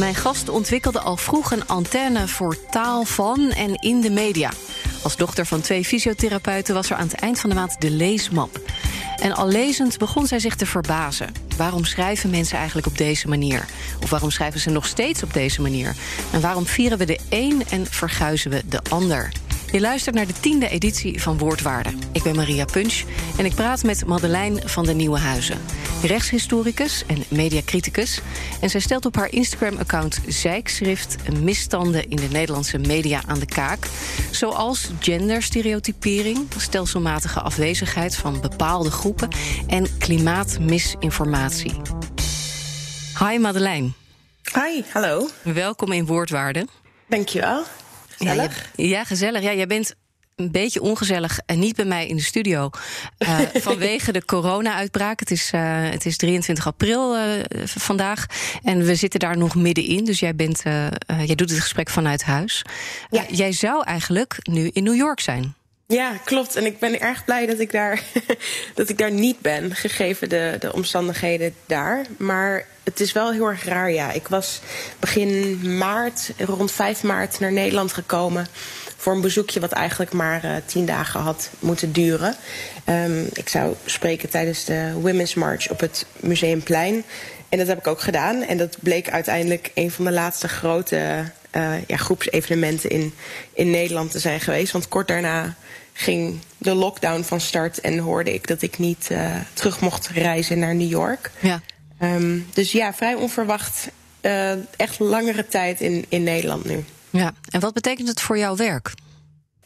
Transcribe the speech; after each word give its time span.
Mijn 0.00 0.14
gast 0.14 0.48
ontwikkelde 0.48 1.00
al 1.00 1.16
vroeg 1.16 1.50
een 1.50 1.66
antenne 1.66 2.28
voor 2.28 2.56
taal 2.70 3.04
van 3.04 3.50
en 3.50 3.74
in 3.74 4.00
de 4.00 4.10
media. 4.10 4.50
Als 5.02 5.16
dochter 5.16 5.46
van 5.46 5.60
twee 5.60 5.84
fysiotherapeuten 5.84 6.74
was 6.74 6.90
er 6.90 6.96
aan 6.96 7.08
het 7.08 7.20
eind 7.20 7.40
van 7.40 7.50
de 7.50 7.56
maand 7.56 7.80
de 7.80 7.90
leesmap. 7.90 8.60
En 9.16 9.32
al 9.32 9.48
lezend 9.48 9.98
begon 9.98 10.26
zij 10.26 10.38
zich 10.38 10.56
te 10.56 10.66
verbazen. 10.66 11.32
Waarom 11.56 11.84
schrijven 11.84 12.30
mensen 12.30 12.56
eigenlijk 12.56 12.86
op 12.86 12.98
deze 12.98 13.28
manier? 13.28 13.64
Of 14.02 14.10
waarom 14.10 14.30
schrijven 14.30 14.60
ze 14.60 14.70
nog 14.70 14.86
steeds 14.86 15.22
op 15.22 15.32
deze 15.32 15.62
manier? 15.62 15.94
En 16.32 16.40
waarom 16.40 16.66
vieren 16.66 16.98
we 16.98 17.04
de 17.04 17.18
een 17.28 17.62
en 17.70 17.86
verguizen 17.86 18.50
we 18.50 18.62
de 18.68 18.80
ander? 18.90 19.32
Je 19.72 19.80
luistert 19.80 20.14
naar 20.14 20.26
de 20.26 20.40
tiende 20.40 20.68
editie 20.68 21.22
van 21.22 21.38
Woordwaarde. 21.38 21.90
Ik 22.12 22.22
ben 22.22 22.36
Maria 22.36 22.64
Punch 22.64 23.02
en 23.38 23.44
ik 23.44 23.54
praat 23.54 23.82
met 23.82 24.06
Madeleine 24.06 24.68
van 24.68 24.84
de 24.84 24.92
Nieuwe 24.92 25.18
Huizen. 25.18 25.58
Rechtshistoricus 26.02 27.04
en 27.06 27.22
mediacriticus. 27.28 28.20
En 28.60 28.70
zij 28.70 28.80
stelt 28.80 29.06
op 29.06 29.16
haar 29.16 29.32
Instagram-account 29.32 30.20
zijkschrift 30.26 31.16
misstanden 31.42 32.08
in 32.08 32.16
de 32.16 32.28
Nederlandse 32.32 32.78
media 32.78 33.22
aan 33.26 33.38
de 33.38 33.46
kaak. 33.46 33.86
Zoals 34.30 34.90
genderstereotypering, 35.00 36.38
stelselmatige 36.56 37.40
afwezigheid 37.40 38.16
van 38.16 38.40
bepaalde 38.40 38.90
groepen 38.90 39.28
en 39.66 39.98
klimaatmisinformatie. 39.98 41.80
Hi 43.18 43.38
Madeleine. 43.38 43.90
Hi, 44.54 44.82
hallo. 44.92 45.28
Welkom 45.42 45.92
in 45.92 46.06
Woordwaarde. 46.06 46.66
Dankjewel. 47.08 47.64
Gezellig. 48.20 48.70
Ja, 48.76 48.84
ja, 48.84 49.04
gezellig. 49.04 49.42
Ja, 49.42 49.54
jij 49.54 49.66
bent 49.66 49.94
een 50.36 50.50
beetje 50.50 50.82
ongezellig 50.82 51.38
en 51.46 51.58
niet 51.58 51.76
bij 51.76 51.84
mij 51.84 52.06
in 52.06 52.16
de 52.16 52.22
studio. 52.22 52.70
Uh, 53.18 53.38
vanwege 53.68 54.12
de 54.12 54.24
corona-uitbraak. 54.24 55.20
Het, 55.20 55.30
is, 55.30 55.52
uh, 55.54 55.90
het 55.90 56.06
is 56.06 56.16
23 56.16 56.66
april 56.66 57.16
uh, 57.16 57.22
vandaag. 57.64 58.26
En 58.62 58.84
we 58.84 58.94
zitten 58.94 59.20
daar 59.20 59.36
nog 59.36 59.54
middenin. 59.54 60.04
Dus 60.04 60.20
jij, 60.20 60.34
bent, 60.34 60.62
jij 61.06 61.34
doet 61.34 61.50
het 61.50 61.60
gesprek 61.60 61.90
vanuit 61.90 62.22
huis. 62.22 62.64
Ja. 63.10 63.24
jij 63.28 63.52
zou 63.52 63.84
eigenlijk 63.84 64.36
nu 64.42 64.70
in 64.72 64.82
New 64.84 64.96
York 64.96 65.20
zijn. 65.20 65.54
Ja, 65.90 66.12
klopt. 66.24 66.56
En 66.56 66.66
ik 66.66 66.78
ben 66.78 67.00
erg 67.00 67.24
blij 67.24 67.46
dat 67.46 67.58
ik 67.58 67.72
daar, 67.72 68.02
dat 68.74 68.88
ik 68.88 68.98
daar 68.98 69.10
niet 69.10 69.40
ben, 69.40 69.74
gegeven 69.74 70.28
de, 70.28 70.56
de 70.60 70.72
omstandigheden 70.72 71.54
daar. 71.66 72.06
Maar 72.18 72.66
het 72.82 73.00
is 73.00 73.12
wel 73.12 73.32
heel 73.32 73.46
erg 73.46 73.64
raar, 73.64 73.90
ja. 73.90 74.12
Ik 74.12 74.28
was 74.28 74.60
begin 74.98 75.58
maart, 75.76 76.32
rond 76.38 76.72
5 76.72 77.02
maart, 77.02 77.40
naar 77.40 77.52
Nederland 77.52 77.92
gekomen 77.92 78.46
voor 78.96 79.12
een 79.12 79.20
bezoekje 79.20 79.60
wat 79.60 79.72
eigenlijk 79.72 80.12
maar 80.12 80.44
uh, 80.44 80.56
tien 80.64 80.86
dagen 80.86 81.20
had 81.20 81.50
moeten 81.58 81.92
duren. 81.92 82.34
Um, 82.88 83.28
ik 83.32 83.48
zou 83.48 83.74
spreken 83.84 84.28
tijdens 84.28 84.64
de 84.64 84.92
Women's 85.00 85.34
March 85.34 85.70
op 85.70 85.80
het 85.80 86.06
Museumplein. 86.20 87.04
En 87.48 87.58
dat 87.58 87.66
heb 87.66 87.78
ik 87.78 87.86
ook 87.86 88.00
gedaan. 88.00 88.42
En 88.42 88.56
dat 88.56 88.76
bleek 88.80 89.10
uiteindelijk 89.10 89.70
een 89.74 89.90
van 89.90 90.04
de 90.04 90.12
laatste 90.12 90.48
grote 90.48 91.24
uh, 91.56 91.72
ja, 91.86 91.96
groepsevenementen 91.96 92.90
in, 92.90 93.14
in 93.52 93.70
Nederland 93.70 94.10
te 94.10 94.18
zijn 94.18 94.40
geweest. 94.40 94.72
Want 94.72 94.88
kort 94.88 95.08
daarna 95.08 95.56
ging 96.00 96.38
de 96.58 96.74
lockdown 96.74 97.22
van 97.22 97.40
start 97.40 97.80
en 97.80 97.98
hoorde 97.98 98.34
ik 98.34 98.46
dat 98.46 98.62
ik 98.62 98.78
niet 98.78 99.08
uh, 99.12 99.36
terug 99.52 99.80
mocht 99.80 100.08
reizen 100.08 100.58
naar 100.58 100.74
New 100.74 100.88
York. 100.88 101.30
Ja. 101.40 101.60
Um, 102.02 102.46
dus 102.54 102.72
ja, 102.72 102.94
vrij 102.94 103.14
onverwacht. 103.14 103.88
Uh, 104.22 104.52
echt 104.76 104.98
langere 104.98 105.46
tijd 105.46 105.80
in, 105.80 106.04
in 106.08 106.22
Nederland 106.22 106.64
nu. 106.64 106.84
Ja, 107.10 107.32
en 107.50 107.60
wat 107.60 107.74
betekent 107.74 108.08
het 108.08 108.20
voor 108.20 108.38
jouw 108.38 108.56
werk? 108.56 108.92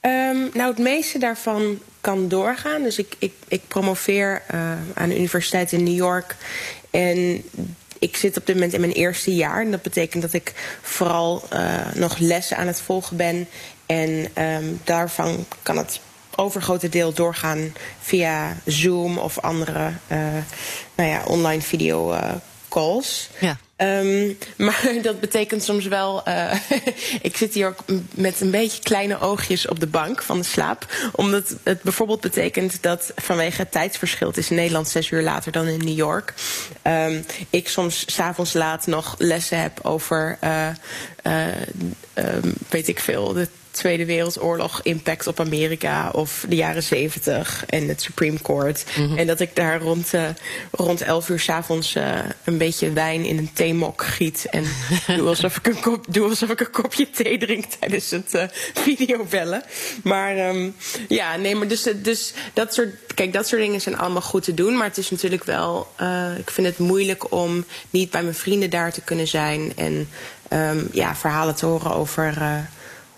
Um, 0.00 0.50
nou, 0.54 0.70
het 0.70 0.78
meeste 0.78 1.18
daarvan 1.18 1.78
kan 2.00 2.28
doorgaan. 2.28 2.82
Dus 2.82 2.98
ik, 2.98 3.16
ik, 3.18 3.32
ik 3.48 3.60
promoveer 3.68 4.42
uh, 4.54 4.72
aan 4.94 5.08
de 5.08 5.18
universiteit 5.18 5.72
in 5.72 5.82
New 5.82 5.94
York. 5.94 6.36
En 6.90 7.42
ik 7.98 8.16
zit 8.16 8.36
op 8.36 8.46
dit 8.46 8.54
moment 8.54 8.72
in 8.72 8.80
mijn 8.80 8.92
eerste 8.92 9.34
jaar. 9.34 9.60
En 9.60 9.70
dat 9.70 9.82
betekent 9.82 10.22
dat 10.22 10.32
ik 10.32 10.52
vooral 10.82 11.48
uh, 11.52 11.92
nog 11.94 12.18
lessen 12.18 12.56
aan 12.56 12.66
het 12.66 12.80
volgen 12.80 13.16
ben. 13.16 13.48
En 13.86 14.42
um, 14.44 14.80
daarvan 14.84 15.46
kan 15.62 15.76
het 15.76 16.00
overgrote 16.38 16.88
deel 16.88 17.12
doorgaan 17.12 17.72
via 18.00 18.56
Zoom 18.64 19.18
of 19.18 19.40
andere 19.40 19.92
uh, 20.12 20.18
nou 20.94 21.08
ja, 21.08 21.22
online 21.26 21.62
video 21.62 22.12
uh, 22.12 22.32
calls. 22.68 23.28
Ja. 23.40 23.56
Um, 23.76 24.38
maar 24.66 24.92
dat 25.02 25.20
betekent 25.20 25.62
soms 25.62 25.86
wel. 25.86 26.28
Uh, 26.28 26.54
ik 27.22 27.36
zit 27.36 27.54
hier 27.54 27.66
ook 27.66 27.84
met 28.14 28.40
een 28.40 28.50
beetje 28.50 28.82
kleine 28.82 29.20
oogjes 29.20 29.68
op 29.68 29.80
de 29.80 29.86
bank 29.86 30.22
van 30.22 30.38
de 30.38 30.44
slaap. 30.44 30.86
Omdat 31.12 31.56
het 31.62 31.82
bijvoorbeeld 31.82 32.20
betekent 32.20 32.82
dat 32.82 33.12
vanwege 33.16 33.60
het 33.60 33.72
tijdsverschil. 33.72 34.28
Het 34.28 34.36
is 34.36 34.50
in 34.50 34.56
Nederland 34.56 34.88
zes 34.88 35.10
uur 35.10 35.22
later 35.22 35.52
dan 35.52 35.66
in 35.66 35.84
New 35.84 35.96
York. 35.96 36.34
Um, 36.82 37.24
ik 37.50 37.68
soms 37.68 38.04
s'avonds 38.06 38.52
laat 38.52 38.86
nog 38.86 39.14
lessen 39.18 39.60
heb 39.60 39.78
over. 39.82 40.38
Uh, 40.44 40.68
uh, 41.22 41.46
um, 42.14 42.54
weet 42.68 42.88
ik 42.88 43.00
veel. 43.00 43.32
De 43.32 43.48
Tweede 43.74 44.04
Wereldoorlog 44.04 44.80
impact 44.82 45.26
op 45.26 45.40
Amerika 45.40 46.10
of 46.10 46.44
de 46.48 46.56
jaren 46.56 46.82
zeventig 46.82 47.64
en 47.66 47.88
het 47.88 48.02
Supreme 48.02 48.42
Court. 48.42 48.84
Mm 48.96 49.06
-hmm. 49.06 49.18
En 49.18 49.26
dat 49.26 49.40
ik 49.40 49.56
daar 49.56 49.80
rond, 49.80 50.14
uh, 50.14 50.28
rond 50.70 51.00
11 51.00 51.28
uur 51.28 51.40
s'avonds 51.40 51.94
uh, 51.94 52.18
een 52.44 52.58
beetje 52.58 52.92
wijn 52.92 53.24
in 53.24 53.38
een 53.38 53.52
theemok 53.52 54.04
giet. 54.04 54.46
En 54.50 54.64
doe, 55.16 55.28
alsof 55.28 55.56
ik 55.56 55.66
een 55.66 55.80
kop, 55.80 56.04
doe 56.08 56.28
alsof 56.28 56.50
ik 56.50 56.60
een 56.60 56.70
kopje 56.70 57.10
thee 57.10 57.38
drink 57.38 57.64
tijdens 57.64 58.10
het 58.10 58.34
uh, 58.34 58.44
videobellen. 58.74 59.62
Maar 60.02 60.48
um, 60.48 60.74
ja, 61.08 61.36
nee, 61.36 61.54
maar 61.54 61.68
dus, 61.68 61.88
dus 61.96 62.32
dat 62.52 62.74
soort. 62.74 63.14
Kijk, 63.14 63.32
dat 63.32 63.48
soort 63.48 63.60
dingen 63.60 63.80
zijn 63.80 63.98
allemaal 63.98 64.22
goed 64.22 64.42
te 64.42 64.54
doen. 64.54 64.76
Maar 64.76 64.86
het 64.86 64.98
is 64.98 65.10
natuurlijk 65.10 65.44
wel. 65.44 65.88
ik 66.38 66.50
vind 66.50 66.66
het 66.66 66.78
moeilijk 66.78 67.32
om 67.32 67.64
niet 67.90 68.10
bij 68.10 68.22
mijn 68.22 68.34
vrienden 68.34 68.70
daar 68.70 68.92
te 68.92 69.00
kunnen 69.00 69.28
zijn. 69.28 69.72
En 69.76 70.08
um, 70.52 70.88
ja, 70.92 71.16
verhalen 71.16 71.54
te 71.54 71.66
horen 71.66 71.94
over 71.94 72.34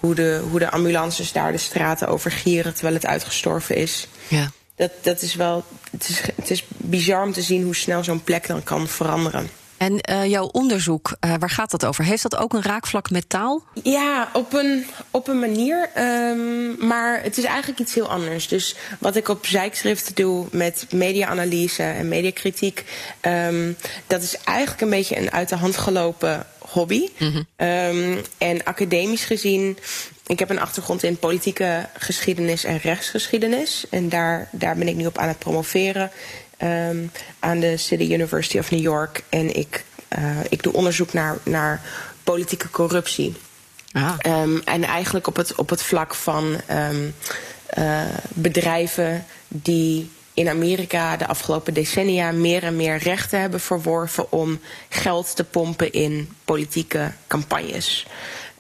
hoe 0.07 0.15
de, 0.15 0.43
hoe 0.51 0.59
de 0.59 0.71
ambulances 0.71 1.33
daar 1.33 1.53
de 1.53 1.59
straten 1.59 2.09
over 2.09 2.31
gieren 2.31 2.73
terwijl 2.75 2.95
het 2.95 3.07
uitgestorven 3.07 3.77
is. 3.77 4.09
Ja. 4.29 4.51
Dat, 4.77 4.91
dat 5.03 5.23
is 5.23 5.35
wel. 5.35 5.65
Het 5.91 6.09
is, 6.09 6.21
het 6.37 6.51
is 6.51 6.65
bizar 6.77 7.23
om 7.23 7.33
te 7.33 7.43
zien 7.43 7.63
hoe 7.63 7.75
snel 7.75 8.05
zo'n 8.05 8.25
plek 8.25 8.47
dan 8.47 8.63
kan 8.63 8.89
veranderen. 8.89 9.49
En 9.77 10.01
uh, 10.11 10.27
jouw 10.27 10.45
onderzoek, 10.45 11.17
uh, 11.21 11.35
waar 11.39 11.51
gaat 11.51 11.71
dat 11.71 11.85
over? 11.85 12.05
Heeft 12.05 12.23
dat 12.23 12.37
ook 12.37 12.53
een 12.53 12.63
raakvlak 12.63 13.11
met 13.11 13.29
taal? 13.29 13.63
Ja, 13.83 14.29
op 14.33 14.53
een, 14.53 14.87
op 15.11 15.29
een 15.29 15.39
manier. 15.39 15.91
Um, 15.99 16.87
maar 16.87 17.23
het 17.23 17.39
is 17.39 17.45
eigenlijk 17.45 17.81
iets 17.81 17.95
heel 17.95 18.09
anders. 18.09 18.49
Dus 18.49 18.77
wat 18.99 19.17
ik 19.17 19.29
op 19.29 19.47
zijkschriften 19.47 20.15
doe 20.15 20.47
met 20.51 20.87
media-analyse 20.91 21.83
en 21.83 22.09
mediakritiek... 22.09 22.85
Um, 23.23 23.77
dat 24.07 24.23
is 24.23 24.37
eigenlijk 24.45 24.81
een 24.81 24.91
beetje 24.91 25.19
een 25.19 25.33
uit 25.33 25.49
de 25.49 25.57
hand 25.57 25.77
gelopen 25.77 26.47
hobby. 26.77 27.09
Mm 27.19 27.33
-hmm. 27.33 27.67
um, 27.67 28.23
en 28.39 28.65
academisch 28.65 29.25
gezien, 29.25 29.79
ik 30.27 30.39
heb 30.39 30.51
een 30.51 30.61
achtergrond 30.61 31.03
in 31.03 31.17
politieke 31.19 31.89
geschiedenis 31.99 32.65
en 32.65 32.79
rechtsgeschiedenis. 32.79 33.87
En 33.91 34.09
daar, 34.09 34.49
daar 34.53 34.77
ben 34.77 34.89
ik 34.89 34.95
nu 34.95 35.07
op 35.07 35.19
aan 35.19 35.29
het 35.29 35.39
promoveren 35.39 36.11
um, 36.63 37.11
aan 37.39 37.61
de 37.61 37.77
City 37.77 38.13
University 38.13 38.59
of 38.59 38.71
New 38.71 38.81
York. 38.81 39.23
En 39.29 39.57
ik, 39.57 39.85
uh, 40.19 40.39
ik 40.49 40.63
doe 40.63 40.73
onderzoek 40.73 41.13
naar, 41.13 41.39
naar 41.43 41.81
politieke 42.25 42.71
corruptie. 42.71 43.35
Ah. 43.93 44.43
Um, 44.43 44.63
en 44.65 44.85
eigenlijk 44.85 45.27
op 45.27 45.37
het, 45.37 45.55
op 45.55 45.71
het 45.71 45.83
vlak 45.83 46.15
van 46.15 46.61
uh, 47.79 48.05
bedrijven 48.29 49.25
die 49.49 50.11
in 50.37 50.49
Amerika 50.49 51.17
de 51.17 51.27
afgelopen 51.27 51.75
decennia 51.75 52.33
meer 52.33 52.63
en 52.63 52.77
meer 52.77 52.97
rechten 52.97 53.41
hebben 53.41 53.61
verworven 53.61 54.33
om 54.33 54.61
geld 54.89 55.37
te 55.37 55.45
pompen 55.45 55.93
in 55.93 56.29
politieke 56.45 57.13
campagnes. 57.27 58.07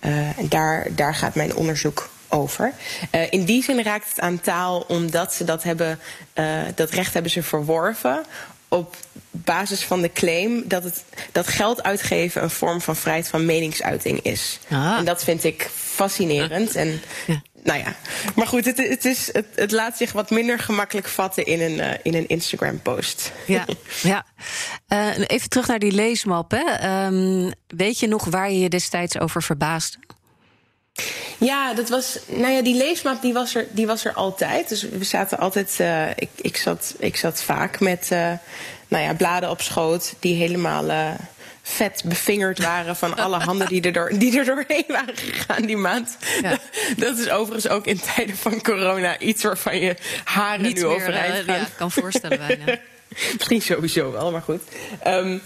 Uh, 0.00 0.38
en 0.38 0.48
daar, 0.48 0.86
daar 0.90 1.14
gaat 1.14 1.34
mijn 1.34 1.54
onderzoek 1.54 2.08
over. 2.28 2.72
Uh, 3.14 3.20
in 3.30 3.44
die 3.44 3.62
zin 3.62 3.82
raakt 3.82 4.08
het 4.08 4.20
aan 4.20 4.40
taal 4.40 4.84
omdat 4.88 5.34
ze 5.34 5.44
dat 5.44 5.62
hebben, 5.62 5.98
uh, 6.34 6.62
dat 6.74 6.90
recht 6.90 7.12
hebben 7.12 7.32
ze 7.32 7.42
verworven 7.42 8.24
op 8.68 8.96
basis 9.30 9.84
van 9.84 10.02
de 10.02 10.12
claim 10.12 10.62
dat, 10.66 10.84
het, 10.84 11.04
dat 11.32 11.46
geld 11.46 11.82
uitgeven 11.82 12.42
een 12.42 12.50
vorm 12.50 12.80
van 12.80 12.96
vrijheid 12.96 13.28
van 13.28 13.44
meningsuiting 13.44 14.20
is. 14.22 14.58
Ah. 14.70 14.96
En 14.98 15.04
dat 15.04 15.24
vind 15.24 15.44
ik 15.44 15.70
fascinerend. 15.74 16.74
En 16.74 17.00
Ja. 17.26 17.42
Nou 17.66 17.78
ja, 17.78 17.94
maar 18.34 18.46
goed, 18.46 18.64
het, 18.64 18.76
het, 18.76 19.04
is, 19.04 19.32
het, 19.32 19.46
het 19.54 19.72
laat 19.72 19.96
zich 19.96 20.12
wat 20.12 20.30
minder 20.30 20.58
gemakkelijk 20.58 21.08
vatten 21.08 21.46
in 21.46 21.60
een, 21.60 21.80
eh, 21.80 21.98
in 22.02 22.14
een 22.14 22.26
Instagram-post. 22.26 23.32
Ja, 23.46 23.64
ja. 24.02 24.24
Eh, 24.86 25.18
even 25.26 25.48
terug 25.48 25.66
naar 25.66 25.78
die 25.78 25.92
leesmap. 25.92 26.50
Hè. 26.50 26.64
Ehm, 26.64 27.50
weet 27.66 27.98
je 27.98 28.08
nog 28.08 28.24
waar 28.24 28.50
je 28.50 28.58
je 28.58 28.68
destijds 28.68 29.18
over 29.18 29.42
verbaasde? 29.42 29.98
Ja, 31.38 31.74
dat 31.74 31.88
was. 31.88 32.18
Nou 32.26 32.52
ja, 32.52 32.62
die 32.62 32.76
leesmap 32.76 33.22
die 33.22 33.32
was 33.32 33.54
er, 33.54 33.66
die 33.70 33.86
was 33.86 34.04
er 34.04 34.12
altijd. 34.12 34.68
Dus 34.68 34.82
we 34.82 35.04
zaten 35.04 35.38
altijd. 35.38 35.80
eh, 35.80 36.10
ik, 36.10 36.30
ik, 36.36 36.56
zat, 36.56 36.94
ik 36.98 37.16
zat 37.16 37.42
vaak 37.42 37.80
met 37.80 38.08
nou 38.88 39.04
ja, 39.04 39.14
bladen 39.14 39.50
op 39.50 39.60
schoot 39.60 40.14
die 40.20 40.34
helemaal. 40.34 41.16
Vet 41.68 42.02
bevingerd 42.04 42.58
waren 42.58 42.96
van 42.96 43.16
alle 43.16 43.38
handen 43.38 43.66
die 43.66 43.82
er, 43.82 43.92
door, 43.92 44.18
die 44.18 44.38
er 44.38 44.44
doorheen 44.44 44.84
waren 44.88 45.16
gegaan 45.16 45.62
die 45.62 45.76
maand. 45.76 46.16
Ja. 46.42 46.58
Dat 46.96 47.18
is 47.18 47.28
overigens 47.30 47.68
ook 47.68 47.86
in 47.86 48.00
tijden 48.14 48.36
van 48.36 48.62
corona 48.62 49.18
iets 49.18 49.42
waarvan 49.42 49.78
je 49.78 49.96
haren 50.24 50.62
Niet 50.62 50.74
nu 50.74 50.82
meer, 50.82 50.90
overeind 50.90 51.38
eh, 51.38 51.44
gaan. 51.44 51.60
ja, 51.60 51.66
kan 51.76 51.90
voorstellen 51.90 52.38
bijna. 52.46 52.64
Misschien 53.36 53.62
sowieso 53.62 54.12
wel, 54.12 54.30
maar 54.30 54.42
goed. 54.42 54.62
Ehm, 55.02 55.38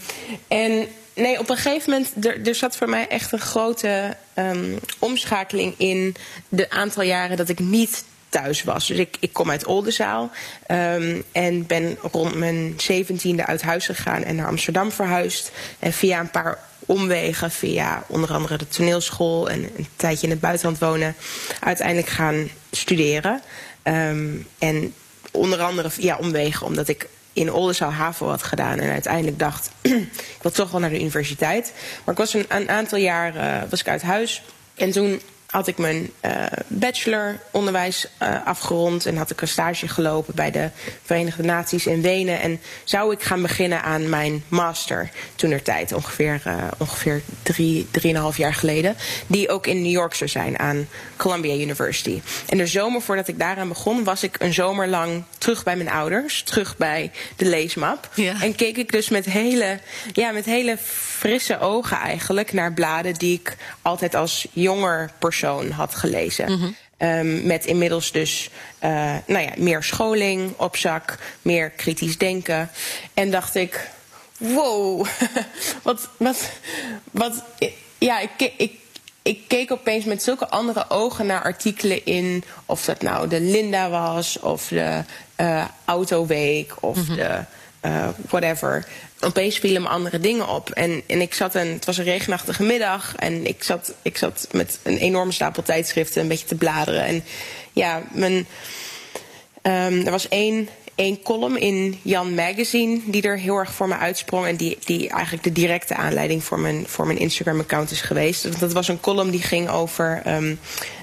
en 0.47 0.87
nee, 1.13 1.39
op 1.39 1.49
een 1.49 1.57
gegeven 1.57 1.91
moment, 1.91 2.25
er, 2.25 2.47
er 2.47 2.55
zat 2.55 2.77
voor 2.77 2.89
mij 2.89 3.07
echt 3.07 3.31
een 3.31 3.39
grote 3.39 4.17
ehm, 4.33 4.77
omschakeling 4.99 5.73
in 5.77 6.15
de 6.49 6.69
aantal 6.69 7.03
jaren 7.03 7.37
dat 7.37 7.49
ik 7.49 7.59
niet 7.59 8.03
thuis 8.31 8.63
was. 8.63 8.87
Dus 8.87 8.97
ik, 8.97 9.17
ik 9.19 9.33
kom 9.33 9.49
uit 9.49 9.65
Oldenzaal 9.65 10.31
ehm, 10.65 11.21
en 11.31 11.65
ben 11.67 11.97
rond 12.11 12.35
mijn 12.35 12.73
zeventiende 12.77 13.45
uit 13.45 13.61
huis 13.61 13.85
gegaan 13.85 14.23
en 14.23 14.35
naar 14.35 14.47
Amsterdam 14.47 14.91
verhuisd. 14.91 15.51
En 15.79 15.93
via 15.93 16.19
een 16.19 16.31
paar 16.31 16.59
omwegen, 16.79 17.51
via 17.51 18.03
onder 18.07 18.33
andere 18.33 18.57
de 18.57 18.67
toneelschool 18.67 19.49
en 19.49 19.69
een 19.77 19.87
tijdje 19.95 20.23
in 20.23 20.31
het 20.31 20.39
buitenland 20.39 20.79
wonen, 20.79 21.15
uiteindelijk 21.59 22.09
gaan 22.09 22.49
studeren. 22.71 23.41
Ehm, 23.83 24.29
en 24.57 24.93
onder 25.31 25.61
andere 25.61 25.89
ja, 25.97 26.17
omwegen, 26.17 26.65
omdat 26.65 26.87
ik 26.87 27.07
in 27.33 27.51
Oldenzaal 27.51 27.91
HAVO 27.91 28.27
had 28.27 28.43
gedaan 28.43 28.79
en 28.79 28.91
uiteindelijk 28.91 29.39
dacht, 29.39 29.69
ik 29.81 30.41
wil 30.41 30.51
toch 30.51 30.71
wel 30.71 30.79
naar 30.79 30.89
de 30.89 30.99
universiteit. 30.99 31.73
Maar 32.03 32.13
ik 32.13 32.19
was 32.19 32.33
een, 32.33 32.45
een 32.47 32.69
aantal 32.69 32.97
jaar 32.97 33.35
eh, 33.35 33.69
was 33.69 33.79
ik 33.79 33.87
uit 33.87 34.01
huis 34.01 34.43
en 34.75 34.91
toen 34.91 35.21
had 35.51 35.67
ik 35.67 35.77
mijn 35.77 36.11
eh 36.19 36.45
bacheloronderwijs 36.67 38.07
eh, 38.17 38.45
afgerond 38.45 39.05
en 39.05 39.17
had 39.17 39.31
ik 39.31 39.41
een 39.41 39.47
stage 39.47 39.87
gelopen 39.87 40.35
bij 40.35 40.51
de 40.51 40.69
Verenigde 41.03 41.43
Naties 41.43 41.85
in 41.85 42.01
Wenen. 42.01 42.41
En 42.41 42.59
zou 42.83 43.13
ik 43.13 43.23
gaan 43.23 43.41
beginnen 43.41 43.83
aan 43.83 44.09
mijn 44.09 44.43
master 44.47 45.09
toen 45.35 45.51
er 45.51 45.61
tijd, 45.61 45.93
ongeveer, 45.93 46.41
eh, 46.43 46.55
ongeveer 46.77 47.21
drie, 47.43 47.87
drieënhalf 47.91 48.37
jaar 48.37 48.53
geleden. 48.53 48.95
Die 49.27 49.49
ook 49.49 49.67
in 49.67 49.81
New 49.81 49.91
York 49.91 50.13
zou 50.13 50.29
zijn 50.29 50.59
aan 50.59 50.87
Columbia 51.17 51.55
University. 51.55 52.21
En 52.47 52.57
de 52.57 52.67
zomer 52.67 53.01
voordat 53.01 53.27
ik 53.27 53.39
daaraan 53.39 53.67
begon, 53.67 54.03
was 54.03 54.23
ik 54.23 54.35
een 54.39 54.53
zomer 54.53 54.87
lang 54.87 55.23
terug 55.37 55.63
bij 55.63 55.75
mijn 55.75 55.89
ouders, 55.89 56.43
terug 56.43 56.77
bij 56.77 57.11
de 57.35 57.45
leesmap. 57.45 58.09
Ja. 58.13 58.41
En 58.41 58.55
keek 58.55 58.77
ik 58.77 58.91
dus 58.91 59.09
met 59.09 59.25
hele, 59.25 59.79
ja, 60.13 60.31
met 60.31 60.45
hele 60.45 60.77
frisse 61.21 61.59
ogen 61.59 61.97
eigenlijk 61.97 62.53
naar 62.53 62.73
bladen 62.73 63.13
die 63.13 63.39
ik 63.39 63.57
altijd 63.81 64.15
als 64.15 64.47
jonger 64.51 65.11
persoon 65.19 65.71
had 65.71 65.95
gelezen. 65.95 66.75
Ehm, 66.97 67.45
met 67.45 67.65
inmiddels 67.65 68.11
dus 68.11 68.49
eh, 68.79 69.15
nou 69.25 69.43
ja, 69.43 69.51
meer 69.57 69.83
scholing 69.83 70.53
op 70.57 70.75
zak, 70.75 71.17
meer 71.41 71.69
kritisch 71.69 72.17
denken. 72.17 72.69
En 73.13 73.31
dacht 73.31 73.55
ik, 73.55 73.89
wow, 74.37 75.05
wat, 75.83 76.09
wat, 76.17 76.51
wat, 77.11 77.43
ja, 77.97 78.19
ik, 78.19 78.51
ik, 78.57 78.73
ik 79.21 79.39
keek 79.47 79.71
opeens 79.71 80.05
met 80.05 80.23
zulke 80.23 80.47
andere 80.49 80.89
ogen 80.89 81.25
naar 81.25 81.43
artikelen 81.43 82.05
in, 82.05 82.43
of 82.65 82.85
dat 82.85 83.01
nou 83.01 83.27
de 83.27 83.41
Linda 83.41 83.89
was, 83.89 84.39
of 84.39 84.67
de 84.67 85.03
eh, 85.35 85.65
Autoweek, 85.85 86.73
of 86.79 86.97
de 87.05 87.43
eh, 87.81 88.07
whatever. 88.27 88.85
Opeens 89.19 89.57
vielen 89.57 89.81
me 89.81 89.87
andere 89.87 90.19
dingen 90.19 90.47
op. 90.47 90.69
En, 90.69 91.01
en 91.07 91.21
ik 91.21 91.33
zat 91.33 91.55
een, 91.55 91.67
het 91.67 91.85
was 91.85 91.97
een 91.97 92.03
regenachtige 92.03 92.63
middag. 92.63 93.15
En 93.15 93.45
ik 93.45 93.63
zat, 93.63 93.93
ik 94.01 94.17
zat 94.17 94.47
met 94.51 94.79
een 94.83 94.97
enorme 94.97 95.31
stapel 95.31 95.63
tijdschriften 95.63 96.21
een 96.21 96.27
beetje 96.27 96.47
te 96.47 96.55
bladeren. 96.55 97.03
En 97.03 97.23
ja, 97.73 98.01
mijn, 98.11 98.47
Ehm, 99.61 100.05
er 100.05 100.11
was 100.11 100.27
één, 100.27 100.69
één 100.95 101.21
column 101.21 101.57
in 101.57 101.99
Jan 102.01 102.33
Magazine 102.35 102.99
die 103.05 103.21
er 103.21 103.37
heel 103.37 103.57
erg 103.57 103.73
voor 103.73 103.87
me 103.87 103.97
uitsprong. 103.97 104.45
En 104.45 104.55
die, 104.55 104.77
die 104.85 105.09
eigenlijk 105.09 105.43
de 105.43 105.51
directe 105.51 105.95
aanleiding 105.95 106.43
voor 106.43 106.59
mijn, 106.59 106.87
voor 106.87 107.07
mijn 107.07 107.19
Instagram-account 107.19 107.91
is 107.91 108.01
geweest. 108.01 108.59
Dat 108.59 108.73
was 108.73 108.87
een 108.87 108.99
column 108.99 109.31
die 109.31 109.41
ging 109.41 109.69
over 109.69 110.21
ehm, 110.25 110.55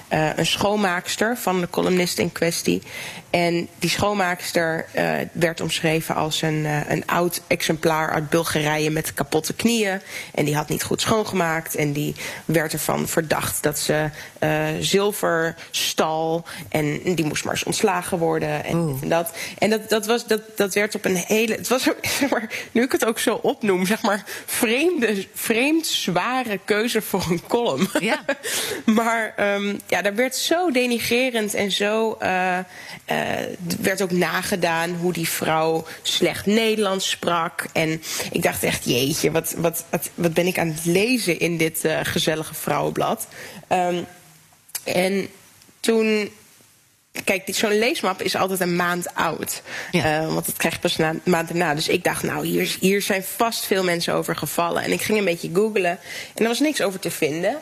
eh, 0.09 0.29
een 0.35 0.45
schoonmaakster 0.45 1.37
van 1.37 1.61
de 1.61 1.69
columnist 1.69 2.19
in 2.19 2.31
kwestie. 2.31 2.81
En 3.29 3.67
die 3.79 3.89
schoonmaakster 3.89 4.85
eh, 4.91 5.11
werd 5.31 5.61
omschreven 5.61 6.15
als 6.15 6.41
een, 6.41 6.65
eh, 6.65 6.89
een 6.89 7.03
oud 7.05 7.41
exemplaar 7.47 8.09
uit 8.09 8.29
Bulgarije 8.29 8.89
met 8.89 9.13
kapotte 9.13 9.53
knieën. 9.53 10.01
En 10.33 10.45
die 10.45 10.55
had 10.55 10.69
niet 10.69 10.83
goed 10.83 11.01
schoongemaakt. 11.01 11.75
En 11.75 11.93
die 11.93 12.15
werd 12.45 12.73
ervan 12.73 13.07
verdacht 13.07 13.63
dat 13.63 13.79
ze 13.79 14.09
zilver 14.79 15.55
stal. 15.71 16.45
En 16.69 17.15
die 17.15 17.25
moest 17.25 17.43
maar 17.43 17.53
eens 17.53 17.63
ontslagen 17.63 18.17
worden. 18.17 18.63
En, 18.63 18.99
dat. 19.03 19.31
En 19.57 19.69
dat, 19.69 19.89
dat, 19.89 20.05
was, 20.05 20.27
dat, 20.27 20.41
dat 20.55 20.73
werd 20.73 20.95
op 20.95 21.05
een 21.05 21.15
hele. 21.15 21.53
Het 21.53 21.67
was 21.67 21.89
ook, 21.89 21.97
zeg 22.19 22.29
maar, 22.29 22.49
nu 22.71 22.83
ik 22.83 22.91
het 22.91 23.05
ook 23.05 23.19
zo 23.19 23.39
opnoem, 23.41 23.85
zeg 23.85 24.01
maar, 24.01 24.23
vreemde, 24.45 25.27
vreemd 25.33 25.87
zware 25.87 26.59
keuze 26.65 27.01
voor 27.01 27.25
een 27.29 27.41
column. 27.47 27.89
Ja. 27.99 28.19
maar 28.85 29.33
ehm, 29.35 29.75
ja, 29.87 29.98
daar 30.01 30.15
werd 30.15 30.35
zo 30.35 30.71
denigrerend 30.71 31.53
en 31.53 31.71
zo. 31.71 32.13
eh, 32.19 32.57
eh, 32.57 32.65
werd 33.81 34.01
ook 34.01 34.11
nagedaan 34.11 34.89
hoe 34.95 35.13
die 35.13 35.29
vrouw 35.29 35.85
slecht 36.01 36.45
Nederlands 36.45 37.09
sprak. 37.09 37.65
En 37.73 38.01
ik 38.31 38.41
dacht 38.43 38.63
echt, 38.63 38.85
jeetje, 38.85 39.31
wat, 39.31 39.53
wat, 39.57 39.85
wat, 39.89 40.09
wat 40.15 40.33
ben 40.33 40.47
ik 40.47 40.57
aan 40.59 40.67
het 40.67 40.85
lezen 40.85 41.39
in 41.39 41.57
dit 41.57 41.85
eh, 41.85 41.99
gezellige 42.03 42.53
vrouwenblad. 42.53 43.27
Ehm, 43.67 44.03
en 44.83 45.27
toen. 45.79 46.29
Kijk, 47.23 47.45
die- 47.45 47.55
zo'n 47.55 47.79
leesmap 47.79 48.21
is 48.21 48.35
altijd 48.35 48.59
een 48.59 48.75
maand 48.75 49.15
oud. 49.15 49.61
Ja. 49.91 50.25
Want 50.25 50.45
dat 50.45 50.57
krijg 50.57 50.73
je 50.73 50.79
pas 50.79 50.95
na, 50.97 51.09
een 51.09 51.21
maand 51.23 51.49
erna. 51.49 51.75
Dus 51.75 51.87
ik 51.87 52.03
dacht, 52.03 52.23
nou, 52.23 52.45
hier, 52.45 52.75
hier 52.79 53.01
zijn 53.01 53.23
vast 53.23 53.65
veel 53.65 53.83
mensen 53.83 54.13
over 54.13 54.35
gevallen. 54.35 54.83
En 54.83 54.91
ik 54.91 55.01
ging 55.01 55.17
een 55.17 55.25
beetje 55.25 55.49
googlen. 55.53 55.99
En 56.35 56.41
er 56.43 56.47
was 56.47 56.59
niks 56.59 56.81
over 56.81 56.99
te 56.99 57.11
vinden. 57.11 57.57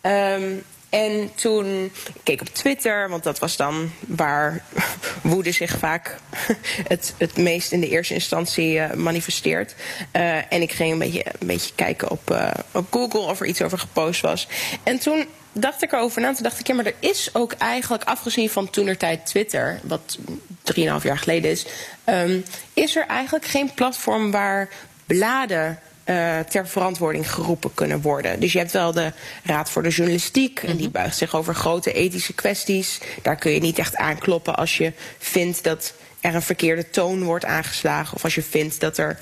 Ehm, 0.00 0.42
en 0.90 1.30
toen 1.34 1.84
ik 1.84 2.20
keek 2.22 2.40
op 2.40 2.48
Twitter, 2.48 3.08
want 3.08 3.22
dat 3.22 3.38
was 3.38 3.56
dan 3.56 3.90
waar 4.06 4.64
woede 5.22 5.52
zich 5.52 5.78
vaak 5.78 6.16
het, 6.88 7.14
het 7.18 7.36
meest 7.36 7.72
in 7.72 7.80
de 7.80 7.88
eerste 7.88 8.14
instantie 8.14 8.78
eh, 8.78 8.94
manifesteert. 8.96 9.74
Eh, 10.10 10.52
en 10.52 10.62
ik 10.62 10.72
ging 10.72 10.92
een 10.92 10.98
beetje, 10.98 11.24
een 11.38 11.46
beetje 11.46 11.74
kijken 11.74 12.10
op, 12.10 12.30
eh, 12.30 12.50
op 12.72 12.86
Google 12.90 13.20
of 13.20 13.40
er 13.40 13.46
iets 13.46 13.62
over 13.62 13.78
gepost 13.78 14.20
was. 14.20 14.48
En 14.82 14.98
toen 14.98 15.26
dacht 15.52 15.82
ik 15.82 15.92
erover 15.92 16.20
na. 16.20 16.32
Toen 16.32 16.42
dacht 16.42 16.60
ik, 16.60 16.66
ja, 16.66 16.74
maar 16.74 16.86
er 16.86 16.94
is 16.98 17.30
ook 17.32 17.52
eigenlijk, 17.52 18.04
afgezien 18.04 18.50
van 18.50 18.70
toenertijd 18.70 19.26
Twitter, 19.26 19.80
wat 19.82 20.18
3,5 20.62 21.02
jaar 21.02 21.18
geleden 21.18 21.50
is, 21.50 21.66
ehm, 22.04 22.40
is 22.74 22.96
er 22.96 23.06
eigenlijk 23.06 23.44
geen 23.44 23.74
platform 23.74 24.30
waar 24.30 24.68
bladen 25.06 25.78
eh, 26.08 26.38
ter 26.38 26.68
verantwoording 26.68 27.30
geroepen 27.32 27.74
kunnen 27.74 28.00
worden. 28.00 28.40
Dus 28.40 28.52
je 28.52 28.58
hebt 28.58 28.72
wel 28.72 28.92
de 28.92 29.12
Raad 29.44 29.70
voor 29.70 29.82
de 29.82 29.88
Journalistiek. 29.88 30.62
En 30.62 30.76
die 30.76 30.90
buigt 30.90 31.16
zich 31.16 31.34
over 31.34 31.54
grote 31.54 31.92
ethische 31.92 32.32
kwesties. 32.32 32.98
Daar 33.22 33.36
kun 33.36 33.52
je 33.52 33.60
niet 33.60 33.78
echt 33.78 33.96
aankloppen 33.96 34.56
als 34.56 34.76
je 34.78 34.92
vindt 35.18 35.64
dat 35.64 35.92
er 36.20 36.34
een 36.34 36.42
verkeerde 36.42 36.90
toon 36.90 37.22
wordt 37.22 37.44
aangeslagen. 37.44 38.14
Of 38.16 38.24
als 38.24 38.34
je 38.34 38.42
vindt 38.42 38.80
dat 38.80 38.98
er. 38.98 39.18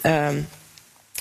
ehm, 0.00 0.36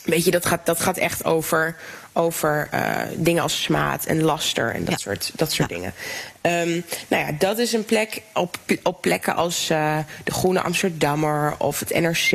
Weet 0.04 0.26
je, 0.26 0.32
dat 0.32 0.46
gaat, 0.46 0.66
dat 0.66 0.80
gaat 0.80 0.98
echt 0.98 1.26
over, 1.26 1.76
over 2.14 2.68
eh, 2.72 2.96
dingen 3.16 3.42
als 3.44 3.62
smaad 3.64 4.06
en 4.06 4.22
laster 4.24 4.74
en 4.74 4.80
dat 4.86 4.90
Ja. 4.90 4.98
soort, 4.98 5.32
dat 5.36 5.52
soort 5.52 5.70
dingen. 5.70 5.94
Ehm, 6.42 6.82
nou 7.08 7.26
ja, 7.26 7.32
dat 7.40 7.58
is 7.58 7.74
een 7.74 7.86
plek 7.86 8.22
op, 8.34 8.58
op 8.84 9.02
plekken 9.02 9.36
als 9.36 9.70
eh, 9.70 9.98
de 10.24 10.32
Groene 10.32 10.62
Amsterdammer 10.62 11.56
of 11.58 11.80
het 11.80 12.00
NRC 12.00 12.32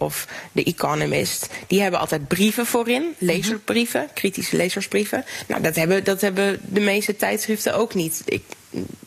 of 0.00 0.26
de 0.52 0.64
Economist. 0.64 1.48
Die 1.66 1.80
hebben 1.80 2.00
altijd 2.00 2.28
brieven 2.28 2.66
voorin, 2.66 3.14
lezersbrieven, 3.18 4.08
kritische 4.14 4.56
lezersbrieven. 4.56 5.24
Nou, 5.46 5.62
dat 5.62 5.76
hebben, 5.76 6.04
dat 6.04 6.20
hebben 6.20 6.60
de 6.62 6.80
meeste 6.80 7.16
tijdschriften 7.16 7.74
ook 7.74 7.94
niet. 7.94 8.22
Ik, 8.24 8.42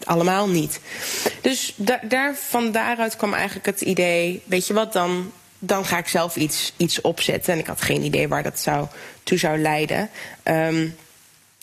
allemaal 0.03 0.50
niet. 0.50 0.79
Dus 1.41 1.74
da 1.75 2.00
daar, 2.03 2.36
van 2.36 2.72
daaruit 2.72 3.15
kwam 3.15 3.34
eigenlijk 3.34 3.65
het 3.65 3.81
idee, 3.81 4.41
weet 4.46 4.67
je 4.67 4.74
wat, 4.74 4.93
dan, 4.93 5.31
dan 5.60 5.86
ga 5.86 5.98
ik 5.98 6.08
zelf 6.08 6.36
iets, 6.36 6.74
iets 6.77 7.01
opzetten. 7.01 7.53
En 7.53 7.60
ik 7.60 7.67
had 7.67 7.81
geen 7.81 8.03
idee 8.03 8.27
waar 8.27 8.43
dat 8.43 8.60
zou, 8.60 8.88
toe 9.24 9.38
zou 9.38 9.60
leiden. 9.60 10.10
Ehm, 10.43 10.88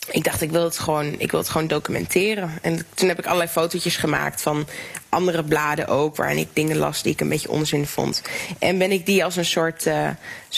ik 0.07 0.23
dacht, 0.23 0.41
ik 0.41 0.51
wil 0.51 0.63
het 0.63 0.79
gewoon, 0.79 1.15
ik 1.17 1.31
wil 1.31 1.39
het 1.39 1.49
gewoon 1.49 1.67
documenteren. 1.67 2.51
En 2.61 2.85
toen 2.93 3.07
heb 3.07 3.19
ik 3.19 3.25
allerlei 3.25 3.49
fotootjes 3.49 3.97
gemaakt 3.97 4.41
van 4.41 4.67
andere 5.09 5.43
bladen 5.43 5.87
ook, 5.87 6.15
waarin 6.15 6.37
ik 6.37 6.47
dingen 6.53 6.77
las 6.77 7.01
die 7.01 7.11
ik 7.11 7.21
een 7.21 7.29
beetje 7.29 7.49
onzin 7.49 7.87
vond. 7.87 8.21
En 8.59 8.77
ben 8.77 8.91
ik 8.91 9.05
die 9.05 9.23
als 9.23 9.35
een 9.35 9.45
soort, 9.45 9.85
uh, 9.85 10.09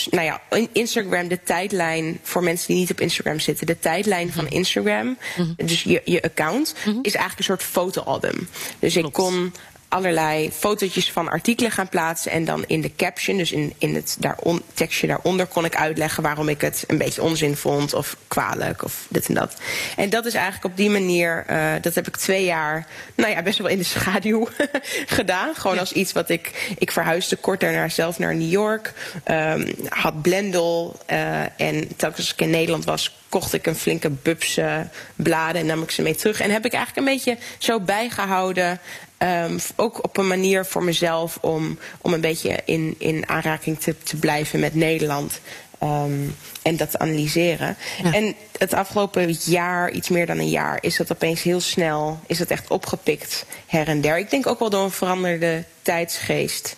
nou 0.09 0.25
ja, 0.25 0.41
Instagram, 0.71 1.27
de 1.27 1.43
tijdlijn 1.43 2.19
voor 2.23 2.43
mensen 2.43 2.67
die 2.67 2.77
niet 2.77 2.91
op 2.91 3.01
Instagram 3.01 3.39
zitten, 3.39 3.67
de 3.67 3.79
tijdlijn 3.79 4.31
van. 4.33 4.49
Instagram, 4.49 5.17
mhm. 5.37 5.51
dus 5.55 5.83
je, 5.83 6.01
je 6.05 6.21
account, 6.21 6.75
mhm. 6.79 6.89
is 7.01 7.15
eigenlijk 7.15 7.37
een 7.37 7.43
soort 7.43 7.63
fotoalbum. 7.63 8.49
Dus 8.79 8.95
ik 8.95 9.11
kon 9.11 9.53
allerlei 9.91 10.51
fotootjes 10.51 11.11
van 11.11 11.29
artikelen 11.29 11.71
gaan 11.71 11.89
plaatsen. 11.89 12.31
En 12.31 12.45
dan 12.45 12.63
in 12.67 12.81
de 12.81 12.95
caption, 12.95 13.37
dus 13.37 13.51
in, 13.51 13.73
in 13.77 13.95
het 13.95 14.15
daaron, 14.19 14.61
tekstje 14.73 15.07
daaronder, 15.07 15.45
kon 15.45 15.65
ik 15.65 15.75
uitleggen 15.75 16.23
waarom 16.23 16.49
ik 16.49 16.61
het 16.61 16.83
een 16.87 16.97
beetje 16.97 17.21
onzin 17.21 17.55
vond. 17.55 17.93
Of 17.93 18.15
kwalijk 18.27 18.83
of 18.83 19.05
dit 19.09 19.27
en 19.27 19.33
dat. 19.33 19.55
En 19.95 20.09
dat 20.09 20.25
is 20.25 20.33
eigenlijk 20.33 20.65
op 20.65 20.77
die 20.77 20.89
manier, 20.89 21.45
uh, 21.49 21.71
dat 21.81 21.95
heb 21.95 22.07
ik 22.07 22.17
twee 22.17 22.45
jaar, 22.45 22.87
nou 23.15 23.31
ja, 23.31 23.41
best 23.41 23.57
wel 23.57 23.67
in 23.67 23.77
de 23.77 23.83
schaduw 23.83 24.47
gedaan. 25.17 25.55
Gewoon 25.55 25.79
als 25.79 25.91
iets 25.91 26.11
wat 26.11 26.29
ik. 26.29 26.73
Ik 26.77 26.91
verhuisde 26.91 27.35
kort 27.35 27.59
daarna 27.59 27.89
zelf 27.89 28.19
naar 28.19 28.35
New 28.35 28.51
York. 28.51 28.93
Um, 29.31 29.67
had 29.89 30.21
Blendel. 30.21 30.99
Uh, 31.11 31.41
en 31.41 31.95
telkens 31.95 32.17
als 32.19 32.33
ik 32.33 32.41
in 32.41 32.49
Nederland 32.49 32.85
was, 32.85 33.15
kocht 33.29 33.53
ik 33.53 33.65
een 33.67 33.75
flinke 33.75 34.09
bubs 34.09 34.57
uh, 34.57 34.79
bladen 35.15 35.61
en 35.61 35.67
nam 35.67 35.81
ik 35.81 35.91
ze 35.91 36.01
mee 36.01 36.15
terug. 36.15 36.39
En 36.41 36.51
heb 36.51 36.65
ik 36.65 36.73
eigenlijk 36.73 37.07
een 37.07 37.13
beetje 37.13 37.37
zo 37.57 37.79
bijgehouden 37.79 38.79
Um, 39.23 39.59
ook 39.75 40.03
op 40.03 40.17
een 40.17 40.27
manier 40.27 40.65
voor 40.65 40.83
mezelf 40.83 41.37
om, 41.41 41.79
om 42.01 42.13
een 42.13 42.21
beetje 42.21 42.59
in, 42.65 42.95
in 42.97 43.29
aanraking 43.29 43.79
te, 43.79 43.97
te 43.97 44.17
blijven 44.17 44.59
met 44.59 44.75
Nederland. 44.75 45.39
Um, 45.83 46.35
en 46.61 46.77
dat 46.77 46.91
te 46.91 46.99
analyseren. 46.99 47.77
En 48.03 48.35
het 48.57 48.73
afgelopen 48.73 49.37
jaar, 49.45 49.91
iets 49.91 50.09
meer 50.09 50.25
dan 50.25 50.37
een 50.37 50.49
jaar, 50.49 50.77
is 50.81 50.97
dat 50.97 51.11
opeens 51.11 51.41
heel 51.41 51.59
snel, 51.59 52.19
is 52.27 52.37
dat 52.37 52.47
echt 52.47 52.69
opgepikt 52.69 53.45
her 53.65 53.87
en 53.87 54.01
der. 54.01 54.17
Ik 54.17 54.29
denk 54.29 54.47
ook 54.47 54.59
wel 54.59 54.69
door 54.69 54.83
een 54.83 54.91
veranderde 54.91 55.63
tijdsgeest. 55.81 56.75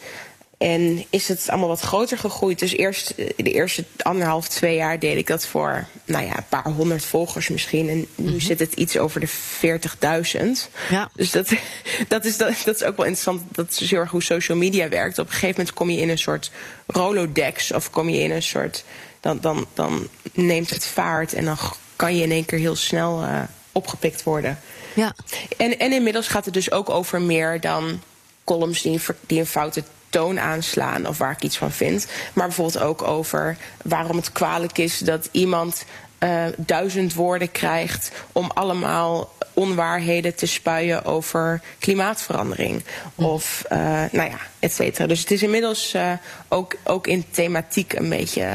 En 0.63 1.05
is 1.10 1.27
het 1.27 1.50
allemaal 1.50 1.67
wat 1.67 1.79
groter 1.79 2.17
gegroeid. 2.17 2.60
Dus 2.60 2.72
eerst 2.72 3.15
de 3.15 3.51
eerste 3.51 3.86
anderhalf, 3.98 4.48
twee 4.48 4.75
jaar 4.75 5.00
deed 5.00 5.17
ik 5.17 5.27
dat 5.27 5.46
voor 5.46 5.88
nou 6.05 6.25
ja, 6.25 6.38
een 6.38 6.48
paar 6.50 6.72
honderd 6.72 7.05
volgers 7.05 7.50
misschien. 7.50 7.89
En 7.89 8.08
nu 8.15 8.29
mhm. 8.29 8.39
zit 8.39 8.60
het 8.60 8.74
iets 8.74 8.98
over 8.98 9.20
de 9.20 9.27
40.000. 9.27 10.72
Ja. 10.89 11.10
Dus 11.15 11.32
dat, 11.32 11.53
dat, 12.08 12.25
is, 12.25 12.38
dat, 12.38 12.53
dat 12.65 12.75
is 12.75 12.84
ook 12.84 12.98
wel 12.98 13.05
interessant. 13.05 13.41
Dat 13.51 13.77
is 13.79 13.89
heel 13.89 14.00
erg 14.00 14.12
hoe 14.12 14.24
social 14.24 14.58
media 14.58 14.89
werkt. 14.89 15.20
Op 15.20 15.25
een 15.25 15.32
gegeven 15.32 15.55
moment 15.58 15.74
kom 15.74 15.89
je 15.89 16.00
in 16.00 16.10
een 16.10 16.17
soort 16.17 16.51
Rolodex. 16.88 17.72
Of 17.72 17.89
kom 17.89 18.10
je 18.10 18.20
in 18.20 18.32
een 18.32 18.43
soort. 18.43 18.84
Dan, 19.20 19.38
dan, 19.41 19.65
dan 19.74 20.08
neemt 20.34 20.70
het 20.70 20.86
vaart. 20.86 21.34
En 21.34 21.46
dan 21.46 21.58
kan 21.96 22.15
je 22.15 22.24
in 22.24 22.32
één 22.32 22.46
keer 22.46 22.60
heel 22.60 22.75
snel 22.75 23.24
uh, 23.24 23.41
opgepikt 23.72 24.24
worden. 24.24 24.60
Ja. 24.93 25.15
En, 25.58 25.79
en 25.79 25.91
inmiddels 25.91 26.27
gaat 26.27 26.46
het 26.46 26.53
dus 26.53 26.72
ook 26.72 26.89
over 26.89 27.22
meer 27.22 27.60
dan 27.60 28.01
columns 28.43 28.82
die, 28.82 29.01
die 29.27 29.39
een 29.39 29.46
foute 29.46 29.84
toon 30.13 30.39
aanslaan 30.39 31.08
of 31.08 31.17
waar 31.17 31.32
ik 31.32 31.43
iets 31.43 31.58
van 31.58 31.72
vind. 31.72 32.08
Maar 32.34 32.48
bijvoorbeeld 32.48 32.84
ook 32.84 33.01
over 33.01 33.58
waarom 33.84 34.17
het 34.17 34.32
kwalijk 34.32 34.77
is 34.77 34.98
dat 34.98 35.29
iemand 35.32 35.86
uh, 36.20 36.43
duizend 36.58 37.13
woorden 37.13 37.51
krijgt 37.51 38.12
om 38.32 38.51
allemaal 38.53 39.34
onwaarheden 39.53 40.36
te 40.36 40.46
spuien 40.46 41.05
over 41.05 41.62
klimaatverandering. 41.79 42.84
Of, 43.15 43.63
uh, 43.72 43.79
nou 44.12 44.29
ja, 44.29 44.39
et 44.60 44.74
cetera. 44.74 45.08
Dus 45.08 45.20
het 45.20 45.32
is 45.32 45.43
inmiddels 45.43 45.93
uh, 45.96 46.12
ook, 46.48 46.75
ook 46.84 47.08
in 47.08 47.25
thematiek 47.32 47.93
een 47.93 48.10
beetje 48.10 48.48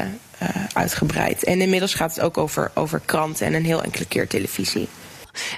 uitgebreid. 0.73 1.43
En 1.43 1.61
inmiddels 1.61 1.93
gaat 1.93 2.15
het 2.15 2.23
ook 2.23 2.37
over, 2.37 2.71
over 2.73 3.01
kranten 3.05 3.45
en 3.45 3.53
een 3.53 3.65
heel 3.65 3.83
enkele 3.83 4.05
keer 4.05 4.27
televisie. 4.27 4.87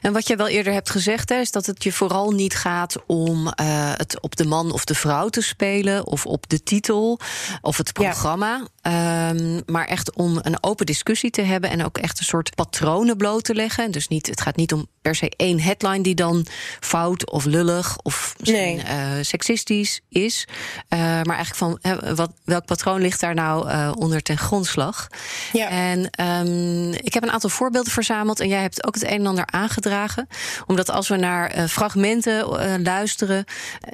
En 0.02 0.14
wat 0.14 0.28
je 0.28 0.36
wel 0.36 0.48
eerder 0.48 0.74
hebt 0.74 0.90
gezegd, 0.90 1.30
hè, 1.30 1.40
is 1.40 1.52
dat 1.52 1.66
het 1.66 1.84
je 1.84 1.92
vooral 1.92 2.32
niet 2.32 2.56
gaat 2.56 2.96
om 3.08 3.46
uh, 3.46 3.54
het 3.96 4.22
op 4.22 4.36
de 4.36 4.46
man 4.46 4.72
of 4.72 4.86
de 4.86 4.96
vrouw 4.96 5.30
te 5.30 5.42
spelen, 5.42 6.08
of 6.08 6.26
op 6.26 6.50
de 6.50 6.64
titel 6.64 7.20
of 7.62 7.78
het 7.78 7.94
programma. 7.94 8.66
Ja. 8.82 9.30
Um, 9.30 9.62
maar 9.66 9.86
echt 9.86 10.16
om 10.16 10.40
een 10.42 10.64
open 10.64 10.86
discussie 10.86 11.30
te 11.30 11.42
hebben 11.42 11.70
en 11.70 11.86
ook 11.86 11.98
echt 11.98 12.20
een 12.20 12.26
soort 12.26 12.56
patronen 12.56 13.18
bloot 13.18 13.44
te 13.44 13.56
leggen. 13.56 13.92
Dus 13.92 14.08
niet, 14.08 14.28
het 14.28 14.42
gaat 14.42 14.56
niet 14.56 14.74
om 14.74 14.88
per 15.02 15.16
se 15.16 15.32
één 15.36 15.60
headline 15.60 16.02
die 16.02 16.16
dan 16.16 16.46
fout 16.80 17.32
of 17.32 17.46
lullig 17.46 17.98
of 18.02 18.36
misschien 18.40 18.76
nee. 18.76 19.18
uh, 19.18 19.24
seksistisch 19.24 20.02
is. 20.10 20.48
Uh, 20.90 21.00
maar 21.00 21.36
eigenlijk 21.36 21.56
van 21.56 21.80
wat, 22.16 22.32
welk 22.44 22.66
patroon 22.66 23.02
ligt 23.02 23.20
daar 23.20 23.34
nou 23.34 23.68
uh, 23.68 23.92
onder 23.96 24.22
ten 24.22 24.38
grondslag? 24.38 25.08
Ja. 25.54 25.70
En 25.70 26.10
um, 26.48 26.94
ik 26.94 27.14
heb 27.14 27.24
een 27.24 27.32
aantal 27.32 27.50
voorbeelden 27.50 27.92
verzameld 27.92 28.40
en 28.40 28.48
jij 28.48 28.62
hebt 28.62 28.88
ook 28.88 28.94
het 28.94 29.04
een 29.04 29.10
en 29.10 29.28
ander 29.28 29.46
aangedragen. 29.46 30.28
Omdat 30.68 30.90
als 30.90 31.08
we 31.08 31.16
naar 31.16 31.58
uh, 31.58 31.66
fragmenten 31.66 32.50
uh, 32.50 32.74
luisteren, 32.84 33.46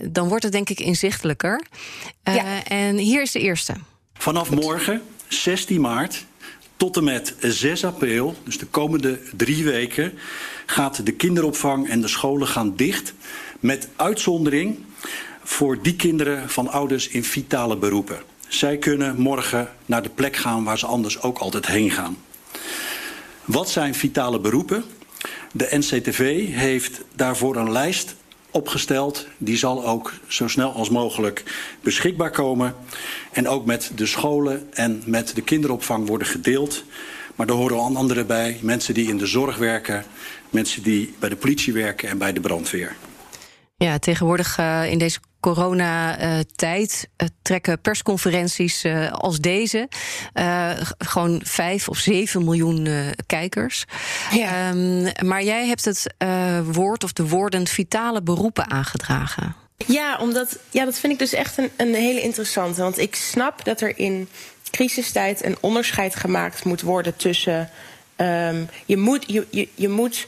dan 0.01 0.27
wordt 0.27 0.43
het 0.43 0.51
denk 0.51 0.69
ik 0.69 0.79
inzichtelijker. 0.79 1.65
Uh, 2.23 2.35
ja. 2.35 2.63
En 2.63 2.97
hier 2.97 3.21
is 3.21 3.31
de 3.31 3.39
eerste. 3.39 3.73
Vanaf 4.13 4.49
morgen, 4.49 5.01
16 5.27 5.81
maart, 5.81 6.25
tot 6.77 6.97
en 6.97 7.03
met 7.03 7.35
6 7.39 7.85
april, 7.85 8.35
dus 8.43 8.57
de 8.57 8.65
komende 8.65 9.19
drie 9.35 9.63
weken, 9.63 10.13
gaat 10.69 11.05
de 11.05 11.11
kinderopvang 11.11 11.89
en 11.89 12.01
de 12.01 12.07
scholen 12.07 12.47
gaan 12.47 12.75
dicht. 12.75 13.13
Met 13.59 13.87
uitzondering 13.95 14.77
voor 15.43 15.81
die 15.81 15.95
kinderen 15.95 16.49
van 16.49 16.67
ouders 16.67 17.07
in 17.07 17.23
vitale 17.23 17.77
beroepen. 17.77 18.17
Zij 18.47 18.77
kunnen 18.77 19.21
morgen 19.21 19.69
naar 19.85 20.03
de 20.03 20.09
plek 20.09 20.35
gaan 20.35 20.63
waar 20.63 20.77
ze 20.77 20.85
anders 20.85 21.21
ook 21.21 21.37
altijd 21.37 21.65
heen 21.65 21.91
gaan. 21.91 22.17
Wat 23.45 23.69
zijn 23.69 23.95
vitale 23.95 24.39
beroepen? 24.39 24.83
De 25.51 25.67
NCTV 25.71 26.47
heeft 26.47 27.01
daarvoor 27.15 27.55
een 27.55 27.71
lijst 27.71 28.15
opgesteld. 28.51 29.27
Die 29.37 29.57
zal 29.57 29.85
ook 29.85 30.13
zo 30.27 30.47
snel 30.47 30.71
als 30.71 30.89
mogelijk 30.89 31.43
beschikbaar 31.81 32.31
komen. 32.31 32.75
En 33.31 33.47
ook 33.47 33.65
met 33.65 33.91
de 33.95 34.05
scholen 34.05 34.67
en 34.73 35.03
met 35.05 35.35
de 35.35 35.41
kinderopvang 35.41 36.07
worden 36.07 36.27
gedeeld. 36.27 36.83
Maar 37.35 37.47
er 37.47 37.53
horen 37.53 37.77
al 37.77 37.95
anderen 37.95 38.27
bij. 38.27 38.59
Mensen 38.61 38.93
die 38.93 39.07
in 39.07 39.17
de 39.17 39.25
zorg 39.25 39.57
werken. 39.57 40.05
Mensen 40.49 40.83
die 40.83 41.15
bij 41.19 41.29
de 41.29 41.35
politie 41.35 41.73
werken 41.73 42.09
en 42.09 42.17
bij 42.17 42.33
de 42.33 42.39
brandweer. 42.39 42.95
Ja, 43.77 43.99
tegenwoordig 43.99 44.57
uh, 44.57 44.91
in 44.91 44.97
deze 44.97 45.19
coronatijd 45.39 47.09
uh, 47.17 47.27
trekken 47.41 47.81
persconferenties 47.81 48.83
uh, 48.83 49.11
als 49.11 49.39
deze 49.39 49.89
uh, 50.33 50.71
gewoon 50.97 51.41
vijf 51.43 51.89
of 51.89 51.97
zeven 51.97 52.43
miljoen 52.43 52.87
kijkers. 53.25 53.85
Ja. 54.31 54.69
Um, 54.69 55.11
maar 55.25 55.43
jij 55.43 55.67
hebt 55.67 55.85
het 55.85 56.13
woord 56.63 57.03
of 57.03 57.13
de 57.13 57.27
woorden 57.27 57.67
vitale 57.67 58.21
beroepen 58.21 58.71
aangedragen. 58.71 59.55
Ja, 59.85 60.17
omdat, 60.19 60.59
ja, 60.69 60.85
dat 60.85 60.99
vind 60.99 61.13
ik 61.13 61.19
dus 61.19 61.33
echt 61.33 61.57
een, 61.57 61.69
een 61.77 61.93
hele 61.93 62.21
interessante. 62.21 62.81
Want 62.81 62.97
ik 62.97 63.15
snap 63.15 63.65
dat 63.65 63.81
er 63.81 63.97
in 63.97 64.29
crisistijd 64.71 65.45
een 65.45 65.57
onderscheid 65.59 66.15
gemaakt 66.15 66.63
moet 66.63 66.81
worden 66.81 67.15
tussen. 67.15 67.69
Um, 68.17 68.69
je, 68.85 68.97
moet, 68.97 69.23
je, 69.27 69.47
je, 69.49 69.67
je 69.75 69.89
moet 69.89 70.27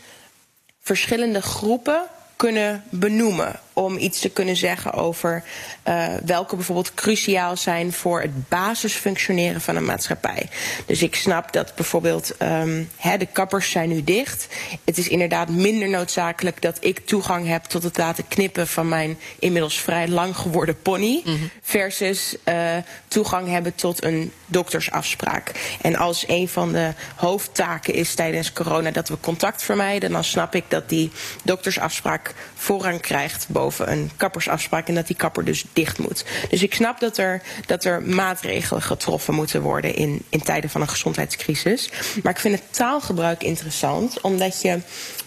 verschillende 0.81 1.41
groepen 1.41 2.01
kunnen 2.36 2.84
benoemen 2.89 3.60
om 3.79 3.98
iets 3.98 4.19
te 4.19 4.29
kunnen 4.29 4.55
zeggen 4.55 4.93
over 4.93 5.43
uh, 5.88 6.07
welke 6.25 6.55
bijvoorbeeld 6.55 6.93
cruciaal 6.93 7.57
zijn 7.57 7.93
voor 7.93 8.21
het 8.21 8.50
basisfunctioneren 8.50 9.62
van 9.62 9.75
een 9.75 9.86
maatschappij. 9.86 10.50
Dus 10.86 11.01
ik 11.01 11.15
snap 11.15 11.53
dat 11.53 11.75
bijvoorbeeld 11.75 12.36
um, 12.41 12.89
hè, 12.95 13.17
de 13.17 13.25
kappers 13.25 13.71
zijn 13.71 13.89
nu 13.89 14.03
dicht. 14.03 14.48
Het 14.86 14.98
is 14.98 15.07
inderdaad 15.07 15.50
minder 15.50 15.89
noodzakelijk 15.89 16.62
dat 16.62 16.77
ik 16.79 17.00
toegang 17.05 17.48
heb 17.48 17.63
tot 17.63 17.83
het 17.83 17.98
laten 17.98 18.27
knippen 18.27 18.67
van 18.67 18.88
mijn 18.88 19.17
inmiddels 19.39 19.79
vrij 19.79 20.07
lang 20.07 20.36
geworden 20.36 20.81
pony. 20.81 21.21
Mm 21.25 21.36
-hmm. 21.36 21.50
Versus 21.62 22.36
uh, 22.45 22.75
toegang 23.07 23.48
hebben 23.48 23.75
tot 23.75 24.03
een 24.03 24.31
doktersafspraak. 24.45 25.51
En 25.81 25.95
als 25.95 26.24
een 26.27 26.48
van 26.48 26.71
de 26.71 26.93
hoofdtaken 27.15 27.93
is 27.93 28.15
tijdens 28.15 28.53
corona 28.53 28.91
dat 28.91 29.09
we 29.09 29.17
contact 29.19 29.63
vermijden, 29.63 30.12
dan 30.12 30.24
snap 30.24 30.55
ik 30.55 30.63
dat 30.67 30.89
die 30.89 31.12
doktersafspraak 31.43 32.33
voorrang 32.55 33.01
krijgt 33.01 33.45
boven 33.50 33.68
een 33.77 34.11
kappersafspraak 34.17 34.88
en 34.88 34.95
dat 34.95 35.07
die 35.07 35.15
kapper 35.15 35.45
dus 35.45 35.65
dicht 35.73 35.97
moet. 35.97 36.25
Dus 36.49 36.63
ik 36.63 36.73
snap 36.73 36.99
dat 36.99 37.17
er, 37.17 37.41
dat 37.65 37.83
er 37.83 38.01
maatregelen 38.01 38.81
getroffen 38.81 39.33
moeten 39.33 39.61
worden 39.61 39.95
in, 39.95 40.21
in 40.29 40.41
tijden 40.41 40.69
van 40.69 40.81
een 40.81 40.89
gezondheidscrisis. 40.89 41.89
Maar 42.23 42.33
ik 42.33 42.39
vind 42.39 42.55
het 42.55 42.73
taalgebruik 42.73 43.43
interessant, 43.43 44.21
omdat 44.21 44.61
je 44.61 44.79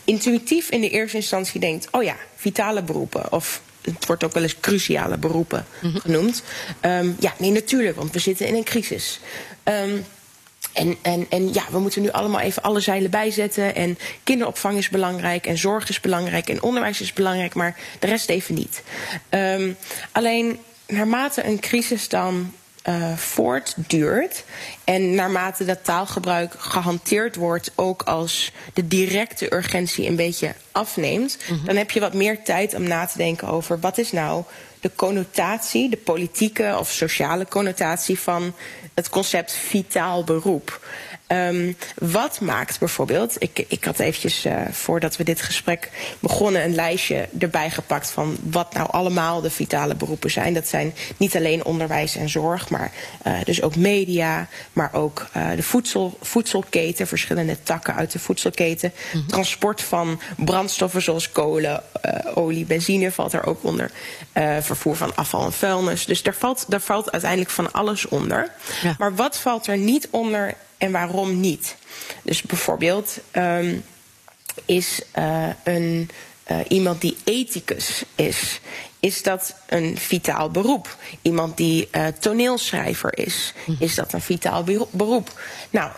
intuïtief 0.05 0.71
in 0.71 0.81
de 0.81 0.91
eerste 0.91 1.17
instantie 1.17 1.61
denkt: 1.61 1.89
oh 1.91 2.03
ja, 2.03 2.17
vitale 2.37 2.83
beroepen. 2.83 3.33
Of 3.33 3.61
het 3.83 4.07
wordt 4.07 4.25
ook 4.25 4.33
wel 4.33 4.43
eens 4.43 4.61
cruciale 4.61 5.19
beroepen 5.19 5.67
mm 5.81 5.91
-hmm. 5.91 6.01
genoemd. 6.01 6.43
Um, 6.81 7.17
ja, 7.19 7.35
nee, 7.39 7.51
natuurlijk, 7.51 7.97
want 7.97 8.13
we 8.13 8.19
zitten 8.19 8.47
in 8.47 8.55
een 8.55 8.65
crisis. 8.65 9.21
Um, 9.65 10.05
en, 10.73 10.97
en, 11.03 11.27
en 11.29 11.53
ja, 11.53 11.63
we 11.71 11.79
moeten 11.79 12.03
nu 12.03 12.11
allemaal 12.11 12.41
even 12.41 12.63
alle 12.63 12.81
zeilen 12.81 13.11
bijzetten. 13.11 13.75
En 13.75 13.99
kinderopvang 14.25 14.79
is 14.79 14.89
belangrijk, 14.89 15.47
en 15.47 15.59
zorg 15.59 15.89
is 15.89 16.01
belangrijk, 16.01 16.49
en 16.49 16.63
onderwijs 16.63 17.01
is 17.01 17.13
belangrijk, 17.13 17.55
maar 17.55 17.77
de 17.99 18.07
rest 18.07 18.29
even 18.29 18.55
niet. 18.55 18.83
Um, 19.31 19.77
alleen 20.13 20.59
naarmate 20.87 21.45
een 21.45 21.61
crisis 21.61 22.09
dan 22.09 22.53
uh, 22.89 23.17
voortduurt. 23.17 24.45
En 24.85 25.15
naarmate 25.15 25.65
dat 25.65 25.85
taalgebruik 25.85 26.55
gehanteerd 26.59 27.37
wordt, 27.37 27.73
ook 27.75 28.03
als 28.03 28.53
de 28.75 28.89
directe 28.89 29.55
urgentie 29.55 30.07
een 30.07 30.17
beetje 30.17 30.55
afneemt, 30.73 31.39
mhm. 31.49 31.65
dan 31.65 31.77
heb 31.77 31.91
je 31.91 32.01
wat 32.01 32.15
meer 32.15 32.43
tijd 32.43 32.75
om 32.75 32.83
na 32.83 33.07
te 33.07 33.19
denken 33.19 33.49
over 33.49 33.81
wat 33.81 33.99
is 33.99 34.13
nou 34.13 34.45
de 34.81 34.91
connotatie, 34.97 35.89
de 35.89 35.97
politieke 35.97 36.77
of 36.79 36.91
sociale 36.91 37.47
connotatie 37.47 38.19
van 38.19 38.55
het 38.95 39.09
concept 39.09 39.53
vitaal 39.53 40.25
beroep. 40.25 40.81
Um, 41.33 41.77
wat 41.99 42.41
maakt 42.41 42.79
bijvoorbeeld, 42.79 43.37
ik, 43.39 43.65
ik 43.69 43.85
had 43.85 43.99
eventjes 43.99 44.47
uh, 44.47 44.61
voordat 44.71 45.17
we 45.17 45.25
dit 45.25 45.43
gesprek 45.43 45.91
begonnen 46.21 46.65
een 46.65 46.75
lijstje 46.75 47.29
erbij 47.39 47.71
gepakt 47.71 48.11
van 48.11 48.37
wat 48.43 48.75
nou 48.75 48.91
allemaal 48.91 49.41
de 49.41 49.51
vitale 49.51 49.95
beroepen 49.95 50.31
zijn. 50.31 50.55
Dat 50.55 50.69
zijn 50.69 50.95
niet 51.17 51.37
alleen 51.37 51.65
onderwijs 51.65 52.17
en 52.17 52.29
zorg, 52.29 52.71
maar 52.71 52.93
uh, 53.27 53.35
dus 53.45 53.63
ook 53.63 53.77
media, 53.77 54.49
maar 54.73 54.91
ook 54.93 55.27
uh, 55.37 55.51
de 55.57 55.63
voedsel, 55.63 56.19
voedselketen, 56.21 57.07
verschillende 57.07 57.63
takken 57.63 57.95
uit 57.95 58.13
de 58.13 58.19
voedselketen. 58.19 58.93
Mm 58.95 59.21
-hmm. 59.21 59.29
Transport 59.29 59.83
van 59.83 60.21
brandstoffen 60.37 61.03
zoals 61.03 61.31
kolen, 61.31 61.83
olie, 62.35 62.65
benzine 62.65 63.13
valt 63.13 63.33
er 63.33 63.47
ook 63.47 63.65
onder. 63.65 63.91
vervoer 64.61 64.97
van 64.97 65.17
afval 65.17 65.45
en 65.45 65.53
vuilnis. 65.53 66.05
Dus 66.05 66.23
daar 66.23 66.35
valt, 66.35 66.65
daar 66.69 66.81
valt 66.81 67.13
uiteindelijk 67.13 67.51
van 67.51 67.73
alles 67.73 68.09
onder. 68.09 68.51
Ja. 68.83 68.95
Maar 68.99 69.15
wat 69.15 69.39
valt 69.39 69.67
er 69.67 69.79
niet 69.79 70.09
onder 70.11 70.55
en 70.83 70.93
waarom 70.93 71.41
niet. 71.41 71.77
Dus 72.23 72.43
bijvoorbeeld 72.43 73.19
um, 73.33 73.85
is 74.65 75.01
uh, 75.19 75.49
een, 75.65 76.11
uh, 76.51 76.59
iemand 76.69 77.01
die 77.01 77.17
ethicus 77.25 78.05
is, 78.15 78.61
is 79.01 79.23
dat 79.23 79.55
een 79.67 79.99
vitaal 79.99 80.51
beroep? 80.51 80.97
Iemand 81.23 81.57
die 81.57 81.89
uh, 81.93 82.07
toneelschrijver 82.07 83.19
is, 83.19 83.53
is 83.79 83.95
dat 83.95 84.13
een 84.13 84.21
vitaal 84.21 84.65
beroep? 84.91 85.41
Nou, 85.71 85.91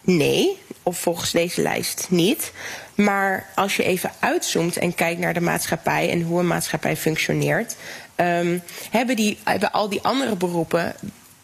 nee, 0.00 0.58
of 0.82 0.98
volgens 0.98 1.30
deze 1.30 1.62
lijst 1.62 2.06
niet. 2.10 2.52
Maar 2.94 3.46
als 3.54 3.76
je 3.76 3.84
even 3.84 4.12
uitzoomt 4.18 4.76
en 4.76 4.94
kijkt 4.94 5.20
naar 5.20 5.34
de 5.34 5.40
maatschappij 5.40 6.10
en 6.10 6.22
hoe 6.22 6.40
een 6.40 6.46
maatschappij 6.46 6.96
functioneert, 6.96 7.76
um, 8.16 8.62
hebben, 8.90 9.16
die, 9.16 9.38
hebben 9.44 9.72
al 9.72 9.88
die 9.88 10.02
andere 10.02 10.36
beroepen 10.36 10.94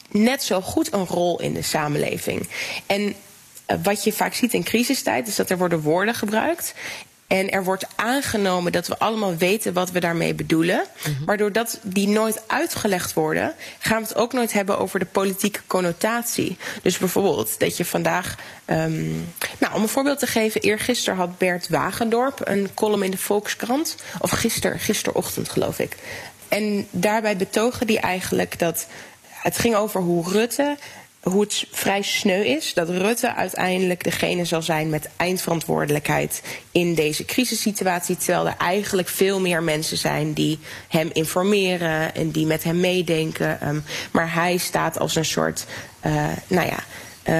net 0.08 0.42
zo 0.42 0.60
goed 0.60 0.92
een 0.92 1.06
rol 1.06 1.40
in 1.40 1.52
de 1.54 1.62
samenleving. 1.62 2.48
En 2.86 3.02
uh, 3.02 3.76
wat 3.82 4.04
je 4.04 4.12
vaak 4.12 4.34
ziet 4.34 4.54
in 4.54 4.62
crisistijd 4.62 5.28
is 5.28 5.36
dat 5.36 5.50
er 5.50 5.58
worden 5.58 5.80
woorden 5.80 6.14
gebruikt. 6.14 6.74
En 7.28 7.50
er 7.50 7.64
wordt 7.64 7.86
aangenomen 7.96 8.72
dat 8.72 8.86
we 8.86 8.98
allemaal 8.98 9.36
weten 9.36 9.72
wat 9.72 9.90
we 9.90 10.00
daarmee 10.00 10.34
bedoelen. 10.34 10.84
-hmm. 11.02 11.16
Maar 11.26 11.36
doordat 11.36 11.78
die 11.82 12.08
nooit 12.08 12.42
uitgelegd 12.46 13.12
worden, 13.12 13.54
gaan 13.78 14.02
we 14.02 14.08
het 14.08 14.16
ook 14.16 14.32
nooit 14.32 14.52
hebben 14.52 14.78
over 14.78 14.98
de 14.98 15.04
politieke 15.04 15.60
connotatie. 15.66 16.56
Dus 16.82 16.98
bijvoorbeeld 16.98 17.58
dat 17.58 17.76
je 17.76 17.84
vandaag. 17.84 18.34
Um, 18.66 19.28
nou, 19.58 19.74
om 19.74 19.82
een 19.82 19.88
voorbeeld 19.88 20.18
te 20.18 20.26
geven, 20.26 20.60
eergisteren 20.60 21.18
had 21.18 21.38
Bert 21.38 21.68
Wagendorp 21.68 22.40
een 22.44 22.68
column 22.74 23.02
in 23.02 23.10
de 23.10 23.18
Volkskrant. 23.18 23.96
Of 24.18 24.30
gister, 24.30 24.80
gisterochtend 24.80 25.48
geloof 25.48 25.78
ik. 25.78 25.96
En 26.48 26.86
daarbij 26.90 27.36
betogen 27.36 27.86
die 27.86 28.00
eigenlijk 28.00 28.58
dat 28.58 28.86
het 29.48 29.58
ging 29.58 29.74
over 29.74 30.00
hoe 30.00 30.30
Rutte 30.30 30.76
hoe 31.22 31.40
het 31.40 31.66
vrij 31.70 32.02
sneu 32.02 32.42
is 32.42 32.74
dat 32.74 32.88
Rutte 32.88 33.34
uiteindelijk 33.34 34.04
degene 34.04 34.44
zal 34.44 34.62
zijn 34.62 34.88
met 34.88 35.08
eindverantwoordelijkheid 35.16 36.42
in 36.72 36.94
deze 36.94 37.24
crisissituatie. 37.24 38.16
Terwijl 38.16 38.46
er 38.46 38.56
eigenlijk 38.58 39.08
veel 39.08 39.40
meer 39.40 39.62
mensen 39.62 39.96
zijn 39.96 40.32
die 40.32 40.58
hem 40.88 41.10
informeren 41.12 42.14
en 42.14 42.30
die 42.30 42.46
met 42.46 42.64
hem 42.64 42.80
meedenken. 42.80 43.68
Um, 43.68 43.84
maar 44.10 44.34
hij 44.34 44.56
staat 44.56 44.98
als 44.98 45.14
een 45.14 45.24
soort, 45.24 45.66
uh, 46.06 46.26
nou 46.46 46.66
ja. 46.66 46.84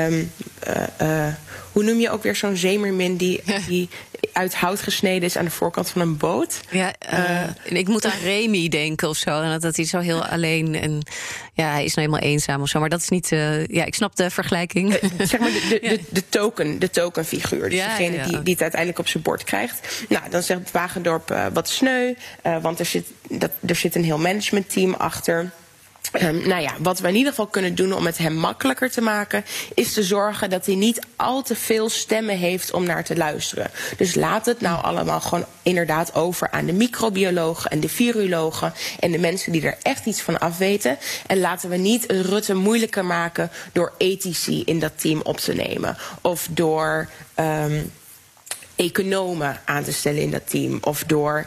Um, 0.07 0.33
uh, 0.69 0.83
uh, 1.03 1.35
hoe 1.73 1.83
noem 1.83 2.01
je 2.01 2.11
ook 2.11 2.23
weer 2.23 2.37
zo'n 2.37 2.57
zeemermin 2.57 3.17
die, 3.17 3.43
die 3.69 3.89
uit 4.33 4.55
hout 4.55 4.81
gesneden 4.81 5.23
is 5.23 5.37
aan 5.37 5.45
de 5.45 5.51
voorkant 5.51 5.91
van 5.91 6.01
een 6.01 6.17
boot? 6.17 6.61
Ja, 6.71 6.95
uh, 7.13 7.79
ik 7.79 7.89
moet 7.89 8.05
aan 8.05 8.19
Remy 8.23 8.69
denken 8.69 9.09
of 9.09 9.17
zo. 9.17 9.43
En 9.43 9.51
dat, 9.51 9.63
dat 9.63 9.77
hij 9.77 9.85
zo 9.85 9.99
heel 9.99 10.25
alleen 10.27 10.75
en 10.75 11.03
ja, 11.53 11.71
hij 11.71 11.85
is 11.85 11.95
nou 11.95 12.07
helemaal 12.07 12.31
eenzaam 12.31 12.61
of 12.61 12.69
zo. 12.69 12.81
Maar 12.81 12.89
dat 12.89 13.01
is 13.01 13.09
niet. 13.09 13.31
Uh, 13.31 13.67
ja, 13.67 13.85
ik 13.85 13.95
snap 13.95 14.17
de 14.17 14.31
vergelijking. 14.31 14.99
zeg 15.19 15.41
maar 15.41 15.51
de, 15.51 15.67
de, 15.69 15.79
de, 15.89 16.01
de 16.09 16.29
token, 16.29 16.79
de 16.79 16.91
tokenfiguur. 16.91 17.71
Dus 17.71 17.79
ja, 17.79 17.89
degene 17.89 18.17
ja. 18.17 18.25
Die, 18.25 18.43
die 18.43 18.53
het 18.53 18.63
uiteindelijk 18.63 19.01
op 19.01 19.09
zijn 19.09 19.23
bord 19.23 19.45
krijgt. 19.45 20.05
Nou, 20.09 20.31
dan 20.31 20.43
zegt 20.43 20.71
Wagendorp 20.71 21.51
wat 21.53 21.69
sneu, 21.69 22.15
want 22.63 22.79
er 22.79 22.87
zit, 22.87 23.07
dat, 23.29 23.51
er 23.67 23.77
zit 23.77 23.95
een 23.95 24.05
heel 24.05 24.19
managementteam 24.19 24.95
achter. 24.95 25.51
Um, 26.13 26.49
nou 26.49 26.63
ja, 26.63 26.75
wat 26.79 27.01
we 27.01 27.09
in 27.09 27.15
ieder 27.15 27.31
geval 27.31 27.47
kunnen 27.47 27.75
doen 27.75 27.93
om 27.93 28.07
het 28.07 28.19
hem 28.19 28.35
makkelijker 28.35 28.91
te 28.91 29.01
maken, 29.01 29.45
is 29.75 29.93
te 29.93 30.03
zorgen 30.03 30.51
dat 30.51 30.67
hij 30.67 30.75
niet 30.75 31.01
al 31.17 31.43
te 31.43 31.55
veel 31.55 31.89
stemmen 31.89 32.37
heeft 32.37 32.73
om 32.73 32.85
naar 32.85 33.05
te 33.05 33.17
luisteren. 33.17 33.71
Dus 33.97 34.15
laat 34.15 34.47
het 34.47 34.61
nou 34.61 34.83
allemaal 34.83 35.21
gewoon 35.21 35.45
inderdaad 35.63 36.15
over 36.15 36.51
aan 36.51 36.67
de 36.67 36.73
microbiologen 36.73 37.71
en 37.71 37.81
de 37.81 37.89
virologen 37.89 38.73
en 39.01 39.13
de 39.13 39.19
mensen 39.19 39.53
die 39.53 39.63
er 39.63 39.77
echt 39.83 40.07
iets 40.07 40.21
van 40.21 40.39
afweten. 40.39 40.99
En 41.27 41.41
laten 41.41 41.71
we 41.71 41.77
niet 41.77 42.05
Rutte 42.11 42.55
moeilijker 42.55 43.05
maken 43.05 43.51
door 43.73 43.93
ethici 43.99 44.63
in 44.65 44.79
dat 44.79 44.93
team 45.01 45.21
op 45.23 45.37
te 45.37 45.55
nemen 45.55 45.97
of 46.21 46.49
door 46.51 47.09
um, 47.41 47.93
economen 48.77 49.61
aan 49.65 49.85
te 49.85 49.93
stellen 49.93 50.23
in 50.23 50.31
dat 50.31 50.51
team 50.51 50.79
of 50.81 51.05
door. 51.05 51.47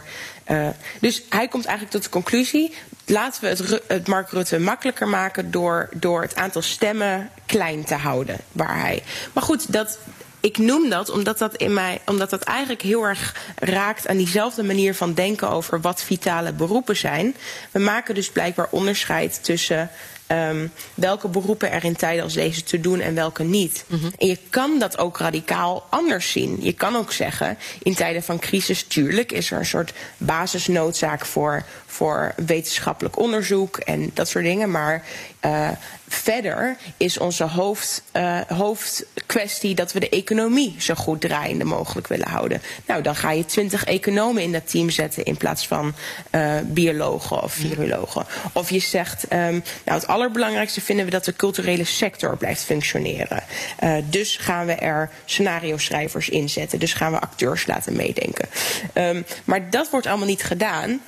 Uh, 0.50 0.68
dus 1.00 1.22
hij 1.28 1.48
komt 1.48 1.64
eigenlijk 1.64 1.94
tot 1.94 2.02
de 2.04 2.10
conclusie 2.10 2.74
laten 3.06 3.42
we 3.42 3.48
het, 3.48 3.82
het 3.86 4.06
Mark 4.06 4.30
Rutte 4.30 4.58
makkelijker 4.58 5.08
maken 5.08 5.50
door, 5.50 5.88
door 5.94 6.22
het 6.22 6.34
aantal 6.34 6.62
stemmen 6.62 7.30
klein 7.46 7.84
te 7.84 7.94
houden. 7.94 8.38
Waar 8.52 8.80
hij. 8.80 9.02
Maar 9.32 9.42
goed, 9.42 9.72
dat, 9.72 9.98
ik 10.40 10.58
noem 10.58 10.88
dat 10.88 11.10
omdat 11.10 11.38
dat, 11.38 11.56
in 11.56 11.72
mij, 11.72 12.00
omdat 12.06 12.30
dat 12.30 12.42
eigenlijk 12.42 12.82
heel 12.82 13.02
erg 13.02 13.36
raakt 13.58 14.08
aan 14.08 14.16
diezelfde 14.16 14.62
manier 14.62 14.94
van 14.94 15.14
denken 15.14 15.50
over 15.50 15.80
wat 15.80 16.02
vitale 16.02 16.52
beroepen 16.52 16.96
zijn. 16.96 17.36
We 17.70 17.78
maken 17.78 18.14
dus 18.14 18.30
blijkbaar 18.30 18.68
onderscheid 18.70 19.44
tussen 19.44 19.90
um, 20.32 20.72
welke 20.94 21.28
beroepen 21.28 21.70
er 21.70 21.84
in 21.84 21.96
tijden 21.96 22.24
als 22.24 22.34
deze 22.34 22.62
te 22.62 22.80
doen 22.80 23.00
en 23.00 23.14
welke 23.14 23.42
niet. 23.42 23.84
Mm 23.86 23.98
-hmm. 23.98 24.12
En 24.18 24.26
je 24.26 24.38
kan 24.50 24.78
dat 24.78 24.98
ook 24.98 25.18
radicaal 25.18 25.86
anders 25.90 26.30
zien. 26.30 26.58
Je 26.60 26.72
kan 26.72 26.96
ook 26.96 27.12
zeggen, 27.12 27.58
in 27.82 27.94
tijden 27.94 28.22
van 28.22 28.38
crisis, 28.38 28.82
tuurlijk 28.82 29.32
is 29.32 29.50
er 29.50 29.58
een 29.58 29.66
soort 29.66 29.92
basisnoodzaak 30.16 31.26
voor, 31.26 31.64
voor 31.86 32.34
wetenschappelijk 32.46 33.18
onderzoek 33.18 33.76
en 33.76 34.10
dat 34.14 34.28
soort 34.28 34.44
dingen. 34.44 34.70
Maar 34.70 35.04
uh, 35.44 35.68
verder 36.14 36.76
is 36.96 37.18
onze 37.18 37.44
hoofd, 37.44 38.02
uh, 38.12 38.40
hoofdkwestie 38.40 39.74
dat 39.74 39.92
we 39.92 40.00
de 40.00 40.08
economie 40.08 40.74
zo 40.78 40.94
goed 40.94 41.20
draaiende 41.20 41.64
mogelijk 41.64 42.06
willen 42.06 42.28
houden. 42.28 42.62
Nou, 42.86 43.02
dan 43.02 43.16
ga 43.16 43.30
je 43.30 43.44
twintig 43.44 43.84
economen 43.84 44.42
in 44.42 44.52
dat 44.52 44.70
team 44.70 44.90
zetten 44.90 45.24
in 45.24 45.36
plaats 45.36 45.66
van 45.66 45.94
uh, 46.30 46.54
biologen 46.64 47.42
of 47.42 47.52
virologen. 47.52 48.26
Of 48.52 48.70
je 48.70 48.78
zegt, 48.78 49.24
um, 49.32 49.62
nou, 49.84 49.98
het 49.98 50.06
allerbelangrijkste 50.06 50.80
vinden 50.80 51.04
we 51.04 51.10
dat 51.10 51.24
de 51.24 51.36
culturele 51.36 51.84
sector 51.84 52.36
blijft 52.36 52.62
functioneren. 52.62 53.42
Uh, 53.82 53.96
dus 54.04 54.36
gaan 54.36 54.66
we 54.66 54.72
er 54.72 55.10
scenario 55.24 55.78
schrijvers 55.78 56.28
inzetten. 56.28 56.78
Dus 56.78 56.92
gaan 56.92 57.12
we 57.12 57.20
acteurs 57.20 57.66
laten 57.66 57.96
meedenken. 57.96 58.48
Um, 58.94 59.24
maar 59.44 59.70
dat 59.70 59.90
wordt 59.90 60.06
allemaal 60.06 60.26
niet 60.26 60.42
gedaan. 60.42 61.00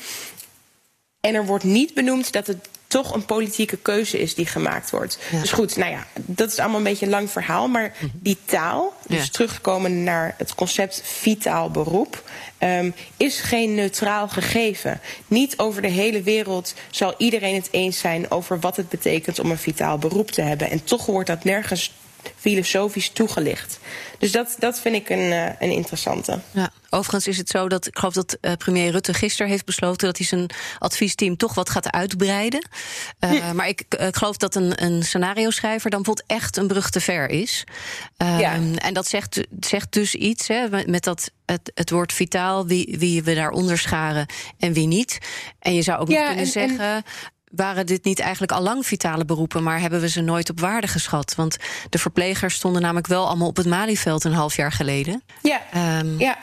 En 1.20 1.34
er 1.34 1.46
wordt 1.46 1.64
niet 1.64 1.94
benoemd 1.94 2.32
dat 2.32 2.46
het 2.46 2.68
toch 2.94 3.14
een 3.14 3.24
politieke 3.24 3.76
keuze 3.76 4.18
is 4.18 4.34
die 4.34 4.46
gemaakt 4.46 4.90
wordt. 4.90 5.18
Ja. 5.30 5.40
Dus 5.40 5.52
goed, 5.52 5.76
nou 5.76 5.90
ja, 5.90 6.06
dat 6.20 6.52
is 6.52 6.58
allemaal 6.58 6.76
een 6.76 6.84
beetje 6.84 7.04
een 7.04 7.10
lang 7.10 7.30
verhaal. 7.30 7.68
Maar 7.68 7.92
die 8.12 8.38
taal, 8.44 8.92
dus 9.06 9.24
ja. 9.24 9.28
teruggekomen 9.30 10.04
naar 10.04 10.34
het 10.38 10.54
concept 10.54 11.00
vitaal 11.04 11.70
beroep, 11.70 12.22
um, 12.58 12.94
is 13.16 13.40
geen 13.40 13.74
neutraal 13.74 14.28
gegeven. 14.28 15.00
Niet 15.26 15.58
over 15.58 15.82
de 15.82 15.88
hele 15.88 16.22
wereld 16.22 16.74
zal 16.90 17.14
iedereen 17.18 17.54
het 17.54 17.68
eens 17.70 17.98
zijn 17.98 18.30
over 18.30 18.60
wat 18.60 18.76
het 18.76 18.88
betekent 18.88 19.38
om 19.38 19.50
een 19.50 19.58
vitaal 19.58 19.98
beroep 19.98 20.30
te 20.30 20.42
hebben. 20.42 20.70
En 20.70 20.84
toch 20.84 21.06
wordt 21.06 21.28
dat 21.28 21.44
nergens 21.44 21.92
filosofisch 22.36 23.10
toegelicht. 23.10 23.78
Dus 24.18 24.32
dat, 24.32 24.56
dat 24.58 24.80
vind 24.80 24.94
ik 24.94 25.08
een, 25.08 25.18
uh, 25.18 25.44
een 25.44 25.70
interessante. 25.70 26.40
Ja, 26.50 26.70
overigens 26.90 27.26
is 27.26 27.38
het 27.38 27.48
zo 27.48 27.68
dat 27.68 27.86
ik 27.86 27.98
geloof 27.98 28.14
dat 28.14 28.38
uh, 28.40 28.52
premier 28.52 28.90
Rutte 28.90 29.14
gisteren 29.14 29.50
heeft 29.50 29.64
besloten 29.64 30.06
dat 30.06 30.16
hij 30.16 30.26
zijn 30.26 30.50
adviesteam 30.78 31.36
toch 31.36 31.54
wat 31.54 31.70
gaat 31.70 31.90
uitbreiden. 31.90 32.68
Uh, 33.20 33.30
hm. 33.30 33.56
Maar 33.56 33.68
ik, 33.68 33.84
ik, 33.88 34.16
geloof 34.16 34.36
dat 34.36 34.54
een, 34.54 34.84
een 34.84 35.02
scenario 35.02 35.50
schrijver 35.50 35.90
dan 35.90 36.02
bijvoorbeeld 36.02 36.40
echt 36.40 36.56
een 36.56 36.66
brug 36.66 36.90
te 36.90 37.00
ver 37.00 37.28
is. 37.30 37.64
Ja. 38.16 38.58
En 38.74 38.94
dat 38.94 39.06
zegt, 39.06 39.40
zegt 39.60 39.92
dus 39.92 40.14
iets 40.14 40.48
hè, 40.48 40.84
met 40.86 41.04
dat 41.04 41.30
het, 41.46 41.72
het 41.74 41.90
woord 41.90 42.12
vitaal, 42.12 42.66
wie, 42.66 42.96
wie 42.98 43.22
we 43.22 43.34
daar 43.34 43.50
onderscharen 43.50 44.26
en 44.58 44.72
wie 44.72 44.86
niet. 44.86 45.18
En 45.58 45.74
je 45.74 45.82
zou 45.82 46.00
ook 46.00 46.08
ja, 46.08 46.18
nog 46.18 46.26
kunnen 46.26 46.44
en, 46.44 46.50
zeggen. 46.50 47.04
En 47.56 47.64
waren 47.64 47.86
dit 47.86 48.04
niet 48.04 48.20
eigenlijk 48.20 48.52
al 48.52 48.62
lang 48.62 48.86
vitale 48.86 49.24
beroepen, 49.24 49.62
maar 49.62 49.80
hebben 49.80 50.00
we 50.00 50.08
ze 50.08 50.20
nooit 50.20 50.50
op 50.50 50.60
waarde 50.60 50.86
geschat? 50.86 51.34
Want 51.34 51.56
de 51.90 51.98
verplegers 51.98 52.54
stonden 52.54 52.82
namelijk 52.82 53.06
wel 53.06 53.26
allemaal 53.26 53.48
op 53.48 53.56
het 53.56 53.66
Malieveld 53.66 54.24
een 54.24 54.32
half 54.32 54.56
jaar 54.56 54.72
geleden. 54.72 55.22
Ja, 55.42 55.60
um, 56.00 56.18
ja. 56.18 56.38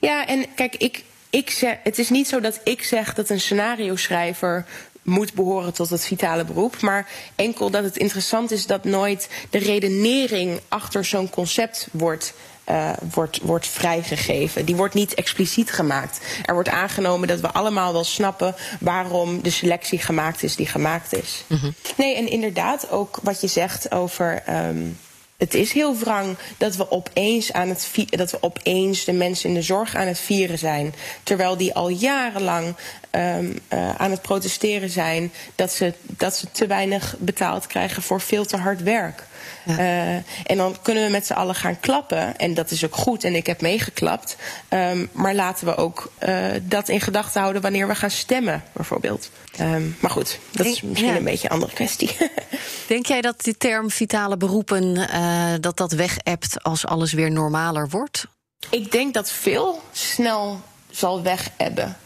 ja 0.00 0.26
en 0.26 0.46
kijk, 0.54 0.76
ik, 0.76 1.04
ik 1.30 1.50
zeg, 1.50 1.76
het 1.82 1.98
is 1.98 2.10
niet 2.10 2.28
zo 2.28 2.40
dat 2.40 2.60
ik 2.64 2.82
zeg 2.82 3.14
dat 3.14 3.30
een 3.30 3.40
scenario 3.40 3.96
schrijver 3.96 4.66
moet 5.02 5.34
behoren 5.34 5.72
tot 5.72 5.90
het 5.90 6.04
vitale 6.04 6.44
beroep. 6.44 6.80
Maar 6.80 7.08
enkel 7.34 7.70
dat 7.70 7.84
het 7.84 7.96
interessant 7.96 8.50
is 8.50 8.66
dat 8.66 8.84
nooit 8.84 9.28
de 9.50 9.58
redenering 9.58 10.60
achter 10.68 11.04
zo'n 11.04 11.30
concept 11.30 11.88
wordt 11.92 12.34
uh, 12.70 12.90
wordt, 13.12 13.40
wordt 13.42 13.66
vrijgegeven. 13.66 14.64
Die 14.64 14.76
wordt 14.76 14.94
niet 14.94 15.14
expliciet 15.14 15.70
gemaakt. 15.70 16.20
Er 16.44 16.54
wordt 16.54 16.68
aangenomen 16.68 17.28
dat 17.28 17.40
we 17.40 17.50
allemaal 17.50 17.92
wel 17.92 18.04
snappen 18.04 18.54
waarom 18.80 19.42
de 19.42 19.50
selectie 19.50 19.98
gemaakt 19.98 20.42
is 20.42 20.56
die 20.56 20.66
gemaakt 20.66 21.14
is. 21.14 21.44
Mm 21.46 21.58
-hmm. 21.58 21.74
Nee, 21.96 22.14
en 22.14 22.28
inderdaad, 22.28 22.90
ook 22.90 23.18
wat 23.22 23.40
je 23.40 23.46
zegt 23.46 23.92
over. 23.92 24.42
Um, 24.48 24.98
het 25.36 25.54
is 25.54 25.72
heel 25.72 25.96
wrang 25.96 26.36
dat 26.56 26.76
we 26.76 26.90
opeens 26.90 27.52
aan 27.52 27.68
het 27.68 27.90
dat 28.06 28.30
we 28.30 28.42
opeens 28.42 29.04
de 29.04 29.12
mensen 29.12 29.48
in 29.48 29.54
de 29.54 29.62
zorg 29.62 29.94
aan 29.94 30.06
het 30.06 30.18
vieren 30.18 30.58
zijn. 30.58 30.94
Terwijl 31.22 31.56
die 31.56 31.74
al 31.74 31.88
jarenlang 31.88 32.74
um, 33.10 33.58
uh, 33.72 33.94
aan 33.94 34.10
het 34.10 34.22
protesteren 34.22 34.90
zijn 34.90 35.32
dat 35.54 35.72
ze, 35.72 35.92
dat 36.02 36.36
ze 36.36 36.50
te 36.50 36.66
weinig 36.66 37.16
betaald 37.18 37.66
krijgen 37.66 38.02
voor 38.02 38.20
veel 38.20 38.44
te 38.44 38.56
hard 38.56 38.82
werk. 38.82 39.24
Ja. 39.66 39.78
Uh, 39.78 40.14
en 40.44 40.56
dan 40.56 40.76
kunnen 40.82 41.04
we 41.04 41.10
met 41.10 41.26
z'n 41.26 41.32
allen 41.32 41.54
gaan 41.54 41.80
klappen. 41.80 42.36
En 42.36 42.54
dat 42.54 42.70
is 42.70 42.84
ook 42.84 42.96
goed. 42.96 43.24
En 43.24 43.34
ik 43.34 43.46
heb 43.46 43.60
meegeklapt. 43.60 44.36
Um, 44.68 45.08
maar 45.12 45.34
laten 45.34 45.66
we 45.66 45.76
ook 45.76 46.12
uh, 46.28 46.46
dat 46.62 46.88
in 46.88 47.00
gedachten 47.00 47.40
houden 47.40 47.62
wanneer 47.62 47.88
we 47.88 47.94
gaan 47.94 48.10
stemmen, 48.10 48.62
bijvoorbeeld. 48.72 49.30
Um, 49.60 49.96
maar 50.00 50.10
goed, 50.10 50.38
dat 50.50 50.66
is 50.66 50.82
misschien 50.82 51.10
ja. 51.10 51.16
een 51.16 51.24
beetje 51.24 51.48
een 51.48 51.54
andere 51.54 51.72
kwestie. 51.72 52.16
Denk 52.86 53.06
jij 53.06 53.20
dat 53.20 53.44
die 53.44 53.56
term 53.56 53.90
vitale 53.90 54.36
beroepen 54.36 54.96
uh, 54.96 55.52
dat 55.60 55.76
dat 55.76 55.92
wegebt 55.92 56.62
als 56.62 56.86
alles 56.86 57.12
weer 57.12 57.30
normaler 57.30 57.88
wordt? 57.88 58.26
Ik 58.70 58.92
denk 58.92 59.14
dat 59.14 59.30
veel 59.30 59.82
snel 59.92 60.60
zal 60.90 61.22
wegebben. 61.22 61.96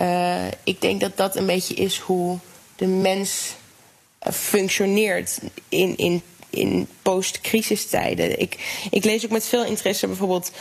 Uh, 0.00 0.46
ik 0.64 0.80
denk 0.80 1.00
dat 1.00 1.16
dat 1.16 1.36
een 1.36 1.46
beetje 1.46 1.74
is 1.74 1.98
hoe 1.98 2.38
de 2.76 2.86
mens 2.86 3.54
functioneert 4.30 5.38
in, 5.68 5.96
in 5.96 6.22
in 6.52 6.88
post-crisistijden. 7.02 8.40
Ik, 8.40 8.84
ik 8.90 9.04
lees 9.04 9.24
ook 9.24 9.30
met 9.30 9.46
veel 9.46 9.64
interesse 9.64 10.06
bijvoorbeeld 10.06 10.52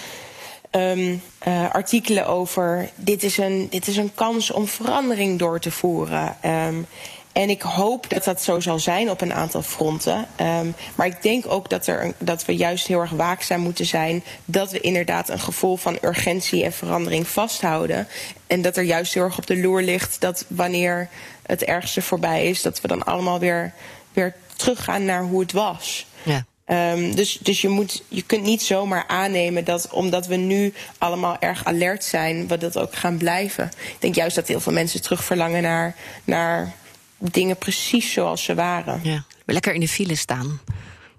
um, 0.72 1.22
uh, 1.48 1.74
artikelen 1.74 2.28
over. 2.28 2.90
Dit 2.96 3.24
is, 3.24 3.38
een, 3.38 3.68
dit 3.70 3.88
is 3.88 3.98
een 3.98 4.14
kans 4.14 4.52
om 4.52 4.68
verandering 4.68 5.40
door 5.40 5.60
te 5.60 5.72
voeren. 5.72 6.38
Um, 6.46 6.88
en 7.32 7.50
ik 7.50 7.62
hoop 7.62 8.10
dat 8.10 8.24
dat 8.24 8.42
zo 8.42 8.60
zal 8.60 8.80
zijn 8.80 9.10
op 9.10 9.22
een 9.22 9.34
aantal 9.34 9.62
fronten. 9.62 10.28
Um, 10.42 10.76
maar 10.96 11.08
ik 11.08 11.22
denk 11.22 11.46
ook 11.48 11.70
dat, 11.70 11.88
er 11.88 12.14
dat 12.18 12.46
we 12.46 12.56
juist 12.56 12.88
heel 12.88 13.00
erg 13.00 13.12
waakzaam 13.12 13.62
moeten 13.62 13.86
zijn. 13.86 14.24
Dat 14.46 14.72
we 14.72 14.80
inderdaad 14.80 15.30
een 15.30 15.40
gevoel 15.40 15.78
van 15.78 15.98
urgentie 16.02 16.64
en 16.64 16.74
verandering 16.74 17.28
vasthouden. 17.28 18.08
En 18.48 18.62
dat 18.62 18.78
er 18.78 18.84
juist 18.84 19.14
heel 19.14 19.24
erg 19.24 19.38
op 19.38 19.48
de 19.48 19.58
loer 19.58 19.82
ligt 19.82 20.22
dat 20.22 20.46
wanneer 20.48 21.10
het 21.42 21.64
ergste 21.64 22.02
voorbij 22.02 22.46
is, 22.46 22.62
dat 22.62 22.82
we 22.82 22.88
dan 22.88 23.04
allemaal 23.04 23.40
weer, 23.40 23.74
weer 24.14 24.36
teruggaan 24.62 25.06
naar 25.06 25.24
hoe 25.24 25.40
het 25.40 25.52
was. 25.52 26.06
Ja. 26.24 26.46
Um, 26.94 27.16
dus 27.16 27.38
dus 27.42 27.62
je, 27.62 27.70
moet, 27.70 28.04
je 28.08 28.22
kunt 28.22 28.44
niet 28.44 28.62
zomaar 28.62 29.08
aannemen 29.08 29.64
dat 29.66 29.90
omdat 29.92 30.28
we 30.28 30.36
nu 30.36 30.74
allemaal 30.98 31.38
erg 31.40 31.66
alert 31.66 32.04
zijn, 32.04 32.48
we 32.48 32.58
dat 32.58 32.78
ook 32.78 32.96
gaan 32.96 33.18
blijven. 33.18 33.66
Ik 33.66 33.96
denk 34.00 34.16
juist 34.16 34.36
dat 34.36 34.48
heel 34.48 34.60
veel 34.60 34.74
mensen 34.74 35.02
terugverlangen 35.02 35.62
naar, 35.62 35.96
naar 36.24 36.74
dingen 37.18 37.58
precies 37.58 38.12
zoals 38.12 38.44
ze 38.44 38.56
waren. 38.56 39.00
Ja. 39.04 39.24
Lekker 39.46 39.74
in 39.74 39.80
de 39.80 39.88
file 39.88 40.16
staan. 40.16 40.60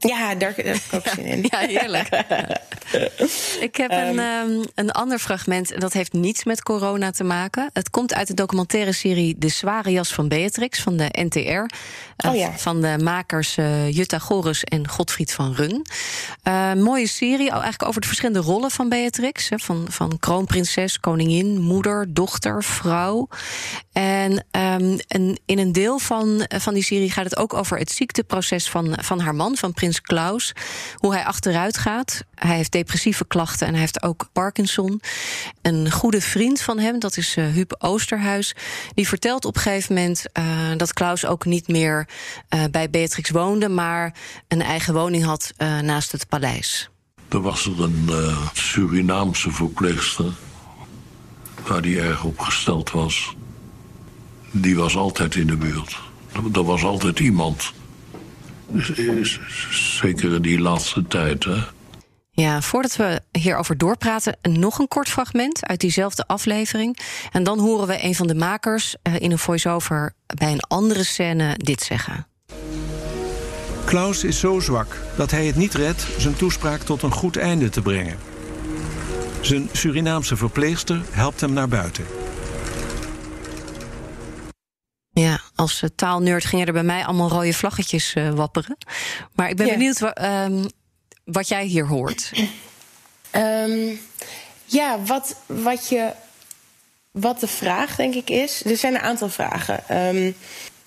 Ja, 0.09 0.35
daar, 0.35 0.53
heb 0.57 0.67
ik 0.67 0.83
ook 0.93 1.09
zin 1.09 1.25
in. 1.25 1.43
ja, 1.51 1.59
heerlijk. 1.59 2.09
ik 3.67 3.77
heb 3.77 3.91
een, 3.91 4.19
um, 4.19 4.65
een 4.75 4.91
ander 4.91 5.19
fragment, 5.19 5.73
en 5.73 5.81
dat 5.81 5.93
heeft 5.93 6.13
niets 6.13 6.45
met 6.45 6.63
corona 6.63 7.11
te 7.11 7.25
maken. 7.25 7.71
Het 7.73 7.91
komt 7.91 8.15
uit 8.15 8.27
de 8.27 8.35
documentaire 8.35 8.93
serie 8.93 9.35
De 9.39 9.49
Zware 9.49 9.91
Jas 9.91 10.15
van 10.15 10.29
Beatrix 10.29 10.81
van 10.81 10.97
de 10.97 11.09
NTR. 11.11 11.39
Uh, 11.39 11.67
oh 12.31 12.37
ja. 12.37 12.53
Van 12.57 12.81
de 12.81 12.99
makers 13.03 13.57
uh, 13.57 13.91
Jutta 13.91 14.19
Gorus 14.19 14.65
en 14.65 14.89
Godfried 14.89 15.33
van 15.33 15.55
Run. 15.55 15.87
Uh, 16.49 16.73
mooie 16.73 17.07
serie, 17.07 17.51
eigenlijk 17.51 17.85
over 17.87 18.01
de 18.01 18.07
verschillende 18.07 18.41
rollen 18.41 18.71
van 18.71 18.89
Beatrix. 18.89 19.49
Hè, 19.49 19.59
van, 19.59 19.87
van 19.89 20.19
kroonprinses, 20.19 21.01
koningin, 21.01 21.61
moeder, 21.61 22.07
dochter, 22.09 22.65
vrouw. 22.65 23.29
En, 23.93 24.33
um, 24.33 24.99
en 25.09 25.41
in 25.47 25.59
een 25.59 25.73
deel 25.73 25.99
van, 25.99 26.47
van 26.49 26.75
die 26.75 26.83
serie 26.83 27.11
gaat 27.11 27.25
het 27.25 27.37
ook 27.37 27.55
over 27.55 27.79
het 27.79 27.91
ziekteproces 27.91 28.71
van, 28.71 28.97
van 29.01 29.21
haar 29.21 29.35
man, 29.35 29.57
van 29.57 29.73
prins 29.73 29.92
Klaus. 30.01 30.53
Hoe 30.97 31.13
hij 31.13 31.25
achteruit 31.25 31.79
gaat. 31.79 32.25
Hij 32.35 32.57
heeft 32.57 32.73
depressieve 32.73 33.25
klachten 33.27 33.67
en 33.67 33.73
hij 33.73 33.81
heeft 33.81 34.03
ook 34.03 34.29
Parkinson. 34.33 35.01
Een 35.63 35.91
goede 35.91 36.21
vriend 36.21 36.61
van 36.61 36.79
hem, 36.79 36.99
dat 36.99 37.17
is 37.17 37.37
uh, 37.37 37.47
Huub 37.47 37.75
Oosterhuis, 37.79 38.55
die 38.95 39.09
vertelt 39.09 39.45
op 39.45 39.57
een 39.57 39.63
gegeven 39.63 39.95
moment 39.95 40.25
uh, 40.39 40.45
dat 40.77 40.93
Klaus 40.93 41.27
ook 41.27 41.45
niet 41.45 41.69
meer 41.69 42.09
uh, 42.55 42.65
bij 42.71 42.91
Beatrix 42.91 43.31
woonde, 43.31 43.69
maar 43.69 44.15
een 44.49 44.63
eigen 44.63 44.95
woning 44.95 45.25
had 45.25 45.53
naast 45.83 46.13
het 46.13 46.29
paleis. 46.29 46.91
Er 47.29 47.41
was 47.41 47.67
er 47.67 47.83
een 47.83 48.11
Surinaamse 48.53 49.51
verpleegster 49.51 50.33
waar 51.67 51.81
hij 51.81 51.99
erg 51.99 52.25
op 52.25 52.39
gesteld 52.39 52.91
was. 52.91 53.35
Die 54.51 54.77
was 54.77 54.97
altijd 54.97 55.35
in 55.35 55.47
de 55.47 55.57
buurt. 55.57 55.99
Er 56.53 56.65
was 56.65 56.83
altijd 56.83 57.19
iemand. 57.19 57.73
Zeker 59.71 60.35
in 60.35 60.43
die 60.43 60.61
laatste 60.61 61.07
tijd, 61.09 61.45
hè. 61.45 61.57
Ja, 62.35 62.63
voordat 62.63 62.97
we 62.97 63.21
hierover 63.33 63.79
doorpraten, 63.79 64.37
nog 64.43 64.79
een 64.79 64.89
kort 64.89 65.09
fragment 65.09 65.67
uit 65.67 65.81
diezelfde 65.81 66.27
aflevering. 66.27 66.99
En 67.33 67.43
dan 67.43 67.59
horen 67.59 67.87
we 67.87 68.05
een 68.05 68.15
van 68.15 68.27
de 68.27 68.35
makers 68.35 68.97
uh, 69.03 69.21
in 69.21 69.31
een 69.31 69.39
voice-over 69.39 70.13
bij 70.39 70.53
een 70.53 70.61
andere 70.61 71.05
scène 71.05 71.55
dit 71.57 71.81
zeggen. 71.81 72.27
Klaus 73.85 74.25
is 74.25 74.39
zo 74.39 74.61
zwak 74.61 74.97
dat 75.17 75.31
hij 75.31 75.47
het 75.47 75.57
niet 75.57 75.75
redt 75.75 76.07
zijn 76.19 76.37
toespraak 76.37 76.81
tot 76.81 77.03
een 77.03 77.13
goed 77.13 77.37
einde 77.37 77.69
te 77.69 77.83
brengen. 77.83 78.19
Zijn 79.41 79.69
Surinaamse 79.73 80.37
verpleegster 80.37 81.01
helpt 81.11 81.41
hem 81.41 81.53
naar 81.53 81.69
buiten. 81.69 82.05
Ja, 85.13 85.41
als 85.55 85.83
uh, 85.83 85.91
taalnerd 85.95 86.45
gingen 86.45 86.67
er 86.67 86.73
bij 86.73 86.83
mij 86.83 87.05
allemaal 87.05 87.29
rode 87.29 87.53
vlaggetjes 87.53 88.15
uh, 88.15 88.31
wapperen. 88.31 88.77
Maar 89.35 89.49
ik 89.49 89.57
ben 89.57 89.67
ja. 89.67 89.73
benieuwd 89.73 90.01
um, 90.21 90.67
wat 91.25 91.49
jij 91.49 91.65
hier 91.65 91.87
hoort. 91.87 92.33
Um, 93.33 94.01
ja, 94.65 95.03
wat, 95.03 95.37
wat, 95.47 95.89
je, 95.89 96.13
wat 97.11 97.41
de 97.41 97.49
vraag 97.49 97.97
denk 97.97 98.15
ik 98.15 98.31
is. 98.31 98.65
Er 98.65 98.77
zijn 98.77 98.95
een 98.95 99.01
aantal 99.01 99.29
vragen. 99.29 100.07
Um, 100.17 100.37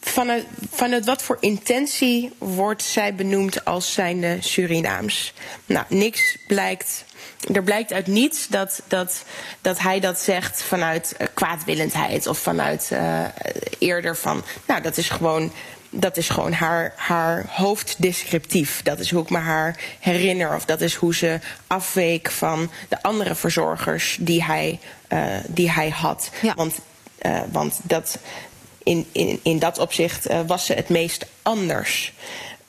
vanuit, 0.01 0.45
vanuit 0.71 1.05
wat 1.05 1.21
voor 1.21 1.37
intentie 1.39 2.31
wordt 2.37 2.83
zij 2.83 3.15
benoemd 3.15 3.65
als 3.65 3.93
zijnde 3.93 4.37
Surinaams? 4.39 5.33
Nou, 5.65 5.85
niks 5.89 6.37
blijkt 6.47 7.04
er 7.53 7.63
blijkt 7.63 7.93
uit 7.93 8.07
niets 8.07 8.47
dat, 8.47 8.81
dat, 8.87 9.23
dat 9.61 9.79
hij 9.79 9.99
dat 9.99 10.19
zegt 10.19 10.63
vanuit 10.63 11.15
uh, 11.17 11.27
kwaadwillendheid 11.33 12.27
of 12.27 12.37
vanuit 12.37 12.89
uh, 12.93 13.25
eerder 13.79 14.17
van, 14.17 14.43
nou, 14.67 14.81
dat 14.81 14.97
is 14.97 15.09
gewoon. 15.09 15.51
Dat 15.97 16.17
is 16.17 16.29
gewoon 16.29 16.53
haar, 16.53 16.93
haar 16.95 17.45
hoofddescriptief. 17.49 18.81
Dat 18.83 18.99
is 18.99 19.11
hoe 19.11 19.21
ik 19.21 19.29
me 19.29 19.37
haar 19.37 19.79
herinner. 19.99 20.55
Of 20.55 20.65
dat 20.65 20.81
is 20.81 20.95
hoe 20.95 21.15
ze 21.15 21.39
afweek 21.67 22.31
van 22.31 22.71
de 22.89 23.03
andere 23.03 23.35
verzorgers 23.35 24.17
die 24.19 24.43
hij, 24.43 24.79
uh, 25.09 25.25
die 25.47 25.71
hij 25.71 25.89
had. 25.89 26.29
Ja. 26.41 26.53
Want, 26.53 26.75
want 27.51 27.79
dat, 27.83 28.17
in, 28.83 29.07
in, 29.11 29.39
in 29.43 29.59
dat 29.59 29.77
opzicht 29.77 30.27
was 30.47 30.65
ze 30.65 30.73
het 30.73 30.89
meest 30.89 31.25
anders. 31.41 32.13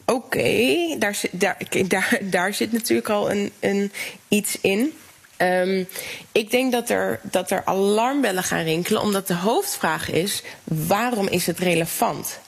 Oké, 0.09 0.39
okay, 0.39 0.97
daar, 0.99 1.21
daar, 1.33 1.59
daar, 1.89 2.19
daar 2.23 2.55
zit 2.55 2.73
natuurlijk 2.73 3.09
al 3.09 3.31
een, 3.31 3.53
een 3.61 3.93
iets 4.29 4.61
in. 4.61 4.93
Um, 5.39 5.89
ik 6.33 6.51
denk 6.51 6.73
dat 6.73 6.91
er, 6.91 7.21
dat 7.23 7.51
er 7.51 7.65
alarmbellen 7.65 8.43
gaan 8.43 8.63
rinkelen, 8.63 9.03
omdat 9.03 9.27
de 9.27 9.35
hoofdvraag 9.35 10.11
is: 10.11 10.43
waarom 10.65 11.29
is 11.29 11.47
het 11.47 11.59
relevant? 11.59 12.39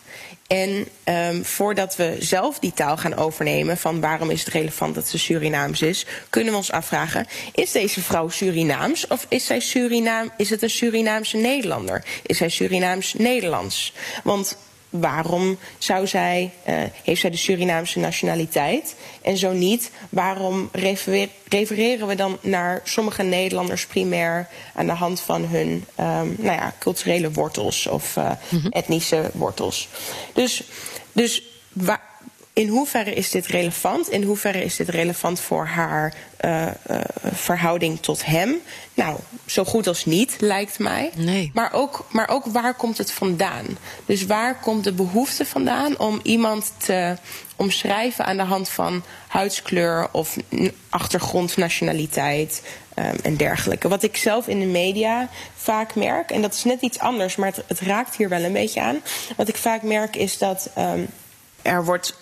En 0.46 0.88
um, 1.04 1.44
voordat 1.44 1.96
we 1.96 2.16
zelf 2.18 2.58
die 2.58 2.72
taal 2.72 2.96
gaan 2.96 3.14
overnemen 3.14 3.76
van 3.76 4.00
waarom 4.00 4.30
is 4.30 4.44
het 4.44 4.54
relevant 4.54 4.94
dat 4.94 5.08
ze 5.08 5.18
Surinaams 5.18 5.82
is, 5.82 6.06
kunnen 6.30 6.52
we 6.52 6.58
ons 6.58 6.72
afvragen: 6.72 7.26
is 7.54 7.72
deze 7.72 8.02
vrouw 8.02 8.28
Surinaams 8.28 9.06
of 9.06 9.26
is 9.28 9.46
zij 9.46 9.60
Surinaam? 9.60 10.30
Is 10.36 10.50
het 10.50 10.62
een 10.62 10.70
Surinaamse 10.70 11.36
Nederlander? 11.36 12.04
Is 12.26 12.36
zij 12.36 12.48
Surinaams 12.48 13.14
Nederlands? 13.14 13.92
Want 14.24 14.56
waarom 14.90 15.59
zou 15.79 16.07
zij, 16.07 16.51
uh, 16.68 16.74
heeft 17.05 17.20
zij 17.20 17.31
de 17.31 17.37
Surinaamse 17.37 17.98
nationaliteit? 17.98 18.94
En 19.22 19.37
zo 19.37 19.53
niet, 19.53 19.90
waarom 20.09 20.70
refereren 21.48 22.07
we 22.07 22.14
dan 22.14 22.38
naar 22.40 22.81
sommige 22.85 23.22
Nederlanders 23.22 23.87
primair 23.87 24.48
aan 24.74 24.87
de 24.87 24.92
hand 24.92 25.20
van 25.20 25.44
hun 25.44 25.68
um, 25.68 26.37
nou 26.38 26.57
ja, 26.57 26.74
culturele 26.79 27.33
wortels 27.33 27.87
of 27.87 28.16
uh, 28.16 28.31
mm 28.48 28.61
-hmm. 28.61 28.70
etnische 28.70 29.31
wortels? 29.35 29.88
Dus, 30.33 30.62
dus 31.12 31.42
in 32.58 32.68
hoeverre 32.68 33.14
is 33.14 33.30
dit 33.30 33.46
relevant? 33.46 34.10
In 34.10 34.22
hoeverre 34.22 34.64
is 34.64 34.76
dit 34.76 34.88
relevant 34.88 35.40
voor 35.40 35.66
haar 35.66 36.14
uh, 36.44 36.66
uh, 36.66 36.70
verhouding 37.32 38.00
tot 38.00 38.24
hem? 38.24 38.54
Nou, 38.94 39.18
zo 39.46 39.64
goed 39.64 39.86
als 39.86 40.04
niet, 40.04 40.36
lijkt 40.38 40.78
mij. 40.78 41.10
Nee. 41.16 41.50
Maar 41.54 41.72
ook, 41.72 42.06
maar 42.10 42.28
ook 42.28 42.44
waar 42.46 42.74
komt 42.74 42.98
het 42.98 43.12
vandaan? 43.12 43.66
Dus 44.06 44.26
waar 44.26 44.60
komt 44.60 44.84
de 44.84 44.92
behoefte 44.92 45.44
vandaan 45.44 45.98
om 45.98 46.20
iemand 46.22 46.72
te 46.76 47.16
omschrijven 47.56 48.24
aan 48.24 48.36
de 48.36 48.42
hand 48.42 48.68
van 48.68 49.02
huidskleur 49.28 50.08
of 50.12 50.36
achtergrond, 50.88 51.56
nationaliteit 51.56 52.62
um, 52.98 53.16
en 53.22 53.36
dergelijke? 53.36 53.88
Wat 53.88 54.02
ik 54.02 54.16
zelf 54.16 54.48
in 54.48 54.60
de 54.60 54.66
media 54.66 55.28
vaak 55.56 55.94
merk, 55.94 56.30
en 56.30 56.42
dat 56.42 56.54
is 56.54 56.64
net 56.64 56.80
iets 56.80 56.98
anders, 56.98 57.36
maar 57.36 57.48
het, 57.48 57.64
het 57.66 57.80
raakt 57.80 58.16
hier 58.16 58.28
wel 58.28 58.42
een 58.42 58.52
beetje 58.52 58.80
aan. 58.80 59.00
Wat 59.36 59.48
ik 59.48 59.56
vaak 59.56 59.82
merk 59.82 60.16
is 60.16 60.38
dat. 60.38 60.70
Um, 60.78 61.08
er 61.68 61.85
wordt 61.85 62.14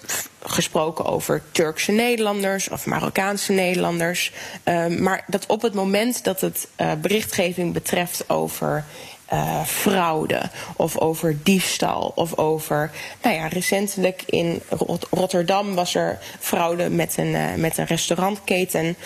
gesproken 0.42 1.04
over 1.04 1.42
Turkse 1.50 1.92
Nederlanders 1.92 2.68
of 2.68 2.86
Marokkaanse 2.86 3.52
Nederlanders. 3.52 4.32
Uh, 4.64 4.86
maar 4.86 5.24
dat 5.26 5.46
op 5.46 5.62
het 5.62 5.74
moment 5.74 6.24
dat 6.24 6.40
het 6.40 6.68
uh, 6.80 6.92
berichtgeving 7.00 7.72
betreft 7.72 8.30
over 8.30 8.84
uh, 9.32 9.64
fraude 9.64 10.50
of 10.76 10.98
over 10.98 11.42
diefstal 11.42 12.12
of 12.14 12.38
over. 12.38 12.90
Nou 13.22 13.34
ja, 13.34 13.46
recentelijk 13.46 14.22
in 14.26 14.62
Rot 14.68 15.06
Rotterdam 15.10 15.74
was 15.74 15.94
er 15.94 16.18
fraude 16.40 16.90
met 16.90 17.16
een, 17.16 17.34
uh, 17.34 17.54
met 17.54 17.78
een 17.78 17.86
restaurantketen. 17.86 18.96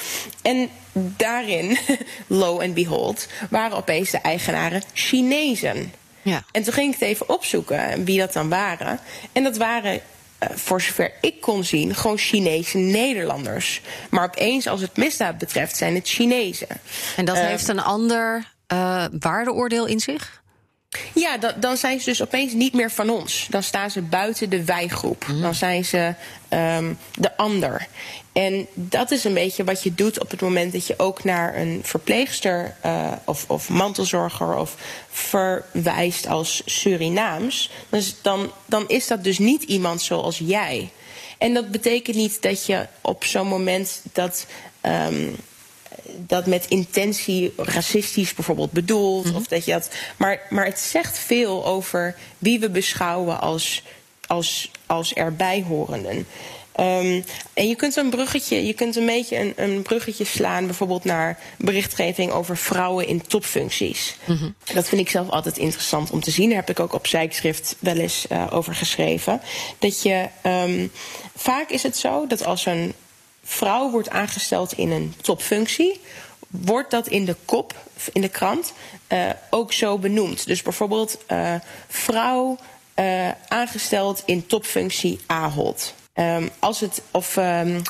En 0.43 0.69
daarin, 0.93 1.79
lo 2.27 2.61
and 2.61 2.75
behold, 2.75 3.27
waren 3.51 3.77
opeens 3.77 4.11
de 4.11 4.21
eigenaren 4.21 4.83
Chinezen. 4.93 5.93
Ja. 6.23 6.45
En 6.53 6.63
toen 6.63 6.73
ging 6.73 6.95
ik 6.95 7.01
het 7.01 7.09
even 7.09 7.29
opzoeken 7.29 8.05
wie 8.05 8.19
dat 8.19 8.33
dan 8.33 8.49
waren. 8.49 9.01
En 9.33 9.43
dat 9.43 9.57
waren 9.57 10.01
voor 10.41 10.81
zover 10.81 11.13
ik 11.21 11.41
kon 11.41 11.65
zien, 11.65 11.95
gewoon 11.95 12.19
Chinese 12.19 12.79
Nederlanders. 12.79 13.81
Maar 14.11 14.25
opeens, 14.25 14.67
als 14.67 14.81
het 14.81 14.97
misdaad 14.97 15.39
betreft, 15.39 15.77
zijn 15.77 15.95
het 15.95 16.09
Chinezen. 16.09 16.69
En 17.17 17.25
dat 17.25 17.37
uh, 17.37 17.43
heeft 17.43 17.69
een 17.69 17.81
ander 17.81 18.53
uh, 18.73 19.05
waardeoordeel 19.21 19.87
in 19.87 20.01
zich? 20.01 20.43
Ja, 21.15 21.39
da 21.39 21.53
dan 21.53 21.77
zijn 21.77 22.01
ze 22.01 22.05
dus 22.05 22.23
opeens 22.23 22.53
niet 22.53 22.73
meer 22.73 22.91
van 22.91 23.11
ons. 23.11 23.47
Dan 23.51 23.63
staan 23.63 23.91
ze 23.91 24.03
buiten 24.03 24.51
de 24.51 24.65
wijgroep. 24.65 25.27
Mm. 25.29 25.43
Dan 25.43 25.55
zijn 25.55 25.85
ze 25.85 26.15
um, 26.51 26.99
de 27.15 27.37
ander. 27.37 27.87
En 28.41 28.67
dat 28.75 29.11
is 29.11 29.25
een 29.25 29.35
beetje 29.35 29.65
wat 29.65 29.83
je 29.83 29.95
doet 29.95 30.21
op 30.21 30.31
het 30.31 30.41
moment 30.41 30.73
dat 30.73 30.87
je 30.87 30.95
ook 30.97 31.25
naar 31.25 31.57
een 31.57 31.81
verpleegster 31.83 32.77
uh, 32.87 33.13
of, 33.25 33.45
of 33.49 33.69
mantelzorger 33.69 34.57
of 34.57 34.77
verwijst 35.11 36.27
als 36.27 36.63
Surinaams. 36.65 37.71
Dus 37.89 38.17
dan, 38.23 38.51
dan 38.67 38.89
is 38.89 39.07
dat 39.07 39.25
dus 39.25 39.39
niet 39.39 39.63
iemand 39.63 40.03
zoals 40.03 40.39
jij. 40.39 40.91
En 41.39 41.55
dat 41.55 41.71
betekent 41.71 42.17
niet 42.17 42.43
dat 42.43 42.67
je 42.67 42.87
op 43.01 43.25
zo'n 43.25 43.47
moment 43.47 44.03
dat. 44.13 44.47
Um, 44.83 45.37
dat 46.17 46.47
met 46.47 46.67
intentie 46.69 47.53
racistisch 47.57 48.35
bijvoorbeeld 48.35 48.73
bedoelt. 48.73 49.25
Mm 49.25 49.31
-hmm. 49.31 49.41
of 49.41 49.47
dat 49.47 49.65
je 49.65 49.73
dat, 49.73 49.91
maar, 50.17 50.41
maar 50.51 50.65
het 50.65 50.79
zegt 50.79 51.19
veel 51.19 51.67
over 51.67 52.17
wie 52.39 52.61
we 52.61 52.71
beschouwen 52.71 53.41
als, 53.41 53.83
als, 54.27 54.71
als 54.87 55.13
erbij 55.13 55.65
horenden. 55.69 56.27
Um, 56.81 57.25
en 57.53 57.69
je 57.69 57.75
kunt 57.75 57.97
een 57.97 58.11
bruggetje, 58.11 58.67
je 58.67 58.73
kunt 58.73 58.97
een 58.97 59.07
beetje 59.07 59.39
een, 59.39 59.53
een 59.57 59.83
bruggetje 59.83 60.25
slaan, 60.25 60.67
bijvoorbeeld 60.67 61.05
naar 61.05 61.39
berichtgeving 61.59 62.31
over 62.31 62.57
vrouwen 62.57 63.07
in 63.07 63.27
topfuncties. 63.27 64.17
Mm 64.25 64.37
-hmm. 64.37 64.55
Dat 64.75 64.89
vind 64.89 65.01
ik 65.01 65.11
zelf 65.11 65.29
altijd 65.29 65.59
interessant 65.59 66.11
om 66.11 66.21
te 66.21 66.31
zien. 66.31 66.49
Daar 66.49 66.59
heb 66.59 66.71
ik 66.71 66.81
ook 66.81 66.93
op 66.93 67.07
Zijkschrift 67.07 67.77
wel 67.79 67.97
eens 67.97 68.27
uh, 68.33 68.47
over 68.51 68.75
geschreven. 68.75 69.41
Dat 69.79 70.03
je 70.03 70.29
um, 70.47 70.93
vaak 71.37 71.71
is 71.71 71.83
het 71.83 71.97
zo 71.97 72.27
dat 72.27 72.45
als 72.45 72.67
een 72.67 72.95
vrouw 73.45 73.91
wordt 73.91 74.11
aangesteld 74.11 74.73
in 74.73 74.91
een 74.91 75.15
topfunctie, 75.21 76.01
wordt 76.49 76.91
dat 76.91 77.09
in 77.09 77.25
de 77.25 77.37
kop, 77.45 77.75
in 78.13 78.21
de 78.21 78.29
krant, 78.29 78.73
uh, 79.09 79.31
ook 79.51 79.73
zo 79.73 79.99
benoemd. 79.99 80.47
Dus 80.47 80.63
bijvoorbeeld 80.63 81.19
uh, 81.29 81.55
vrouw 81.89 82.59
uh, 82.97 83.29
aangesteld 83.49 84.23
in 84.27 84.47
topfunctie 84.47 85.19
Ahold. 85.27 85.95
Um, 86.15 86.51
als 86.59 86.81
het, 86.81 87.03
of, 87.11 87.37
um, 87.37 87.83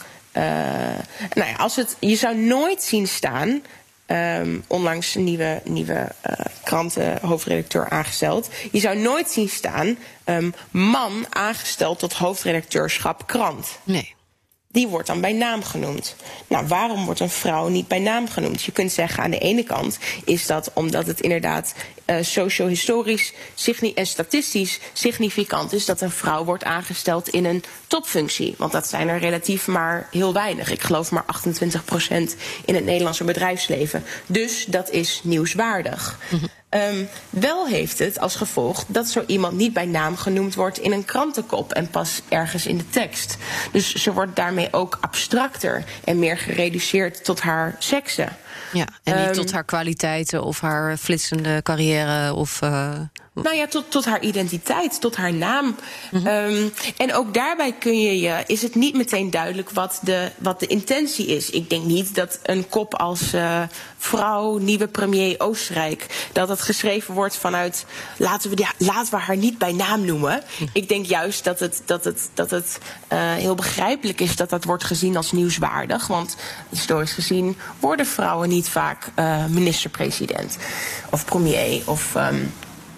nou 1.35 1.51
ja, 1.51 1.55
als 1.57 1.77
het, 1.77 1.97
je 2.01 2.17
zou 2.17 2.37
nooit 2.37 2.83
zien 2.83 3.09
staan. 3.09 3.63
Um, 4.07 4.65
onlangs 4.67 5.15
nieuwe, 5.15 5.61
nieuwe 5.65 6.13
uh, 6.29 6.33
kranten 6.65 7.19
hoofdredacteur 7.23 7.89
aangesteld. 7.89 8.49
Je 8.73 8.81
zou 8.81 8.99
nooit 8.99 9.31
zien 9.31 9.49
staan 9.49 9.99
man 10.71 11.27
aangesteld 11.29 11.99
tot 11.99 12.13
hoofdredacteurschap 12.13 13.27
krant. 13.27 13.79
Nee 13.85 14.15
die 14.73 14.89
wordt 14.89 15.07
dan 15.07 15.21
bij 15.21 15.33
naam 15.33 15.63
genoemd. 15.63 16.17
Nou, 16.47 16.67
waarom 16.67 17.05
wordt 17.05 17.21
een 17.21 17.31
vrouw 17.31 17.69
niet 17.69 17.89
bij 17.89 17.99
naam 17.99 18.29
genoemd? 18.29 18.63
Je 18.63 18.73
kunt 18.73 18.93
zeggen 18.93 19.23
aan 19.23 19.31
de 19.31 19.39
ene 19.39 19.63
kant 19.63 19.99
is 20.25 20.47
dat 20.47 20.71
omdat 20.75 21.07
het 21.07 21.21
inderdaad 21.21 21.75
uh, 22.07 22.17
socio-historisch 22.21 23.33
en 23.95 24.07
statistisch 24.07 24.81
significant 24.93 25.73
is 25.73 25.85
dat 25.85 26.01
een 26.01 26.11
vrouw 26.11 26.45
wordt 26.45 26.65
aangesteld 26.65 27.29
in 27.29 27.45
een 27.45 27.65
topfunctie. 27.87 28.55
Want 28.59 28.73
dat 28.73 28.89
zijn 28.89 29.09
er 29.09 29.19
relatief 29.19 29.67
maar 29.67 30.09
heel 30.11 30.33
weinig. 30.33 30.71
Ik 30.71 30.83
geloof 30.83 31.11
maar 31.11 31.25
28 31.27 31.85
procent 31.85 32.37
in 32.65 32.75
het 32.75 32.85
Nederlandse 32.85 33.25
bedrijfsleven. 33.25 34.05
Dus 34.27 34.65
dat 34.65 34.91
is 34.91 35.21
nieuwswaardig. 35.25 36.19
-hmm. 36.29 36.60
Um, 36.71 37.09
wel 37.31 37.67
heeft 37.67 37.99
het 37.99 38.19
als 38.19 38.37
gevolg 38.37 38.85
dat 38.87 39.09
zo 39.09 39.25
iemand 39.27 39.57
niet 39.57 39.73
bij 39.73 39.87
naam 39.87 40.17
genoemd 40.17 40.55
wordt 40.55 40.79
in 40.79 40.93
een 40.93 41.05
krantenkop 41.05 41.73
en 41.73 41.89
pas 41.89 42.23
ergens 42.29 42.67
in 42.67 42.77
de 42.77 42.91
tekst. 42.91 43.37
Dus 43.73 43.95
ze 43.95 44.13
wordt 44.13 44.37
daarmee 44.37 44.69
ook 44.71 44.99
abstracter 45.01 45.85
en 46.05 46.19
meer 46.19 46.39
gereduceerd 46.39 47.25
tot 47.25 47.41
haar 47.41 47.77
seksen. 47.79 48.37
Ja, 48.73 48.85
en 49.03 49.17
niet 49.17 49.27
um, 49.27 49.33
tot 49.33 49.53
haar 49.53 49.65
kwaliteiten 49.65 50.45
of 50.45 50.61
haar 50.61 50.97
flitsende 50.97 51.63
carrière 51.63 52.35
of. 52.35 52.61
Uh... 52.63 53.01
Nou 53.35 53.57
ja, 53.57 53.66
tot, 53.66 53.90
tot 53.90 54.05
haar 54.05 54.21
identiteit, 54.21 55.01
tot 55.01 55.16
haar 55.16 55.33
naam. 55.33 55.64
Mm 55.64 55.75
-hmm. 56.11 56.27
um, 56.27 56.73
en 56.97 57.14
ook 57.14 57.35
daarbij 57.35 57.73
kun 57.73 58.01
je 58.01 58.21
je, 58.21 58.43
is 58.47 58.62
het 58.62 58.75
niet 58.75 58.97
meteen 58.97 59.31
duidelijk 59.31 59.71
wat 59.71 59.99
de, 60.03 60.31
wat 60.38 60.61
de 60.61 60.66
intentie 60.66 61.27
is. 61.27 61.51
Ik 61.51 61.71
denk 61.71 61.85
niet 61.85 62.14
dat 62.14 62.38
een 62.43 62.69
kop 62.69 62.95
als 62.95 63.35
uh, 63.35 63.62
vrouw, 63.99 64.59
nieuwe 64.59 64.88
premier 64.88 65.40
Oostenrijk, 65.40 66.29
dat 66.33 66.49
het 66.49 66.61
geschreven 66.62 67.14
wordt 67.14 67.37
vanuit 67.37 67.85
laten 68.16 68.51
we, 68.51 68.66
laten 68.79 69.14
we 69.14 69.21
haar 69.21 69.37
niet 69.37 69.59
bij 69.59 69.73
naam 69.73 70.05
noemen. 70.05 70.35
Mm 70.35 70.43
-hmm. 70.59 70.69
Ik 70.73 70.88
denk 70.88 71.07
juist 71.07 71.45
dat 71.45 71.61
het, 71.61 71.83
dat 71.85 72.05
het, 72.05 72.31
dat 72.35 72.51
het 72.51 72.79
uh, 73.12 73.33
heel 73.33 73.55
begrijpelijk 73.55 74.21
is 74.21 74.37
dat 74.37 74.51
dat 74.51 74.64
wordt 74.64 74.85
gezien 74.85 75.16
als 75.16 75.33
nieuwswaardig. 75.33 76.07
Want 76.07 76.37
historisch 76.69 77.12
gezien 77.12 77.57
worden 77.81 78.07
vrouwen 78.07 78.49
niet 78.49 78.69
vaak 78.69 79.11
uh, 79.19 79.45
minister-president 79.47 80.57
of 81.11 81.25
premier 81.25 81.83
of. 81.85 82.14
Um, 82.14 82.53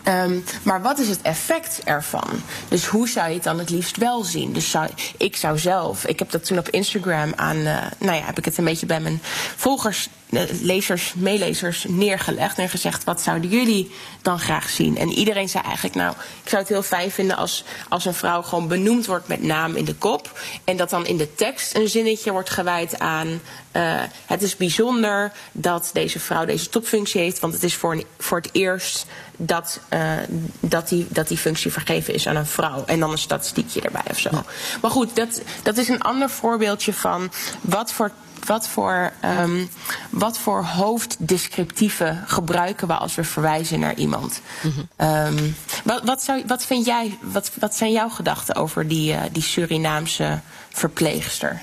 Um, 0.08 0.44
maar 0.62 0.82
wat 0.82 0.98
is 0.98 1.08
het 1.08 1.22
effect 1.22 1.80
ervan? 1.84 2.42
Dus 2.68 2.86
hoe 2.86 3.08
zou 3.08 3.28
je 3.28 3.34
het 3.34 3.42
dan 3.42 3.58
het 3.58 3.70
liefst 3.70 3.96
wel 3.96 4.24
zien? 4.24 4.52
Dus 4.52 4.70
zou, 4.70 4.88
ik 5.16 5.36
zou 5.36 5.58
zelf, 5.58 6.06
ik 6.06 6.18
heb 6.18 6.30
dat 6.30 6.44
toen 6.44 6.58
op 6.58 6.68
Instagram 6.68 7.32
aan, 7.36 7.56
uh, 7.56 7.76
nou 7.98 8.16
ja, 8.16 8.24
heb 8.24 8.38
ik 8.38 8.44
het 8.44 8.58
een 8.58 8.64
beetje 8.64 8.86
bij 8.86 9.00
mijn 9.00 9.20
volgers, 9.56 10.08
uh, 10.30 10.42
lezers, 10.60 11.14
meelezers 11.14 11.84
neergelegd 11.88 12.58
en 12.58 12.68
gezegd: 12.68 13.04
wat 13.04 13.20
zouden 13.20 13.50
jullie 13.50 13.90
dan 14.22 14.38
graag 14.38 14.70
zien? 14.70 14.98
En 14.98 15.08
iedereen 15.08 15.48
zei 15.48 15.64
eigenlijk: 15.64 15.94
nou, 15.94 16.14
ik 16.42 16.48
zou 16.48 16.62
het 16.62 16.70
heel 16.70 16.82
fijn 16.82 17.10
vinden 17.10 17.36
als, 17.36 17.64
als 17.88 18.04
een 18.04 18.14
vrouw 18.14 18.42
gewoon 18.42 18.68
benoemd 18.68 19.06
wordt 19.06 19.28
met 19.28 19.42
naam 19.42 19.76
in 19.76 19.84
de 19.84 19.94
kop 19.94 20.40
en 20.64 20.76
dat 20.76 20.90
dan 20.90 21.06
in 21.06 21.16
de 21.16 21.34
tekst 21.34 21.74
een 21.74 21.88
zinnetje 21.88 22.32
wordt 22.32 22.50
gewijd 22.50 22.98
aan. 22.98 23.40
Uh, 23.76 24.00
het 24.26 24.42
is 24.42 24.56
bijzonder 24.56 25.32
dat 25.52 25.90
deze 25.92 26.20
vrouw 26.20 26.44
deze 26.44 26.68
topfunctie 26.68 27.20
heeft, 27.20 27.38
want 27.38 27.52
het 27.52 27.62
is 27.62 27.74
voor, 27.74 28.02
voor 28.18 28.38
het 28.38 28.48
eerst 28.52 29.06
dat, 29.36 29.80
uh, 29.92 30.12
dat, 30.60 30.88
die, 30.88 31.06
dat 31.08 31.28
die 31.28 31.38
functie 31.38 31.72
vergeven 31.72 32.14
is 32.14 32.26
aan 32.26 32.36
een 32.36 32.46
vrouw. 32.46 32.84
En 32.84 33.00
dan 33.00 33.10
een 33.10 33.18
statistiekje 33.18 33.80
erbij 33.80 34.04
of 34.10 34.18
zo. 34.18 34.28
Ja. 34.32 34.44
Maar 34.80 34.90
goed, 34.90 35.16
dat, 35.16 35.42
dat 35.62 35.76
is 35.76 35.88
een 35.88 36.02
ander 36.02 36.30
voorbeeldje 36.30 36.92
van 36.92 37.32
wat 37.60 37.92
voor 37.92 38.10
wat 38.46 38.68
voor, 38.68 39.12
um, 39.40 39.68
wat 40.10 40.38
voor 40.38 40.64
hoofddescriptieven 40.64 42.24
gebruiken 42.26 42.86
we 42.86 42.94
als 42.94 43.14
we 43.14 43.24
verwijzen 43.24 43.80
naar 43.80 43.94
iemand? 43.94 44.40
Mm 44.62 44.72
-hmm. 44.96 45.08
um, 45.08 45.56
wat, 45.84 46.02
wat, 46.04 46.22
zou, 46.22 46.42
wat, 46.46 46.64
vind 46.64 46.86
jij, 46.86 47.18
wat, 47.20 47.50
wat 47.58 47.74
zijn 47.74 47.92
jouw 47.92 48.08
gedachten 48.08 48.54
over 48.54 48.88
die, 48.88 49.12
uh, 49.12 49.20
die 49.32 49.42
Surinaamse 49.42 50.40
verpleegster? 50.68 51.60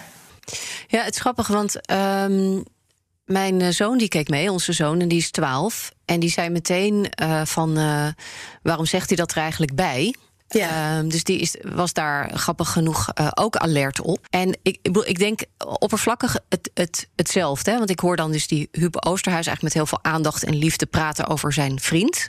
Ja, 0.88 1.04
het 1.04 1.14
is 1.14 1.20
grappig, 1.20 1.48
want 1.48 1.92
um, 1.92 2.64
mijn 3.26 3.74
zoon 3.74 3.98
die 3.98 4.08
keek 4.08 4.30
mee, 4.30 4.52
onze 4.52 4.74
zoon, 4.74 5.00
en 5.00 5.08
die 5.08 5.18
is 5.18 5.32
12. 5.32 5.92
En 6.06 6.20
die 6.20 6.30
zei 6.30 6.50
meteen 6.50 7.08
uh, 7.24 7.46
van 7.46 7.80
uh, 7.80 8.08
waarom 8.62 8.86
zegt 8.86 9.08
hij 9.08 9.18
dat 9.18 9.32
er 9.32 9.38
eigenlijk 9.38 9.76
bij? 9.76 10.16
Ja. 10.48 11.00
Uh, 11.00 11.10
dus 11.10 11.24
die 11.24 11.40
is, 11.40 11.56
was 11.62 11.94
daar 11.94 12.38
grappig 12.38 12.72
genoeg 12.72 13.08
uh, 13.20 13.28
ook 13.34 13.56
alert 13.56 14.02
op. 14.02 14.28
En 14.30 14.58
ik, 14.62 14.80
ik 15.04 15.20
denk 15.20 15.42
oppervlakkig 15.58 16.38
het, 16.50 16.72
het, 16.74 17.10
hetzelfde. 17.16 17.72
Hè? 17.72 17.78
Want 17.78 17.90
ik 17.90 18.00
hoor 18.00 18.16
dan 18.16 18.32
dus 18.32 18.48
die 18.48 18.68
Huub 18.72 19.06
Oosterhuis 19.06 19.46
eigenlijk 19.48 19.62
met 19.62 19.74
heel 19.74 19.86
veel 19.86 20.12
aandacht 20.14 20.44
en 20.44 20.56
liefde 20.56 20.86
praten 20.86 21.28
over 21.28 21.54
zijn 21.54 21.80
vriend. 21.80 22.28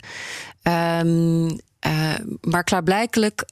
Um, 0.63 1.59
uh, 1.87 2.13
maar 2.41 2.63
klaarblijkelijk 2.63 3.45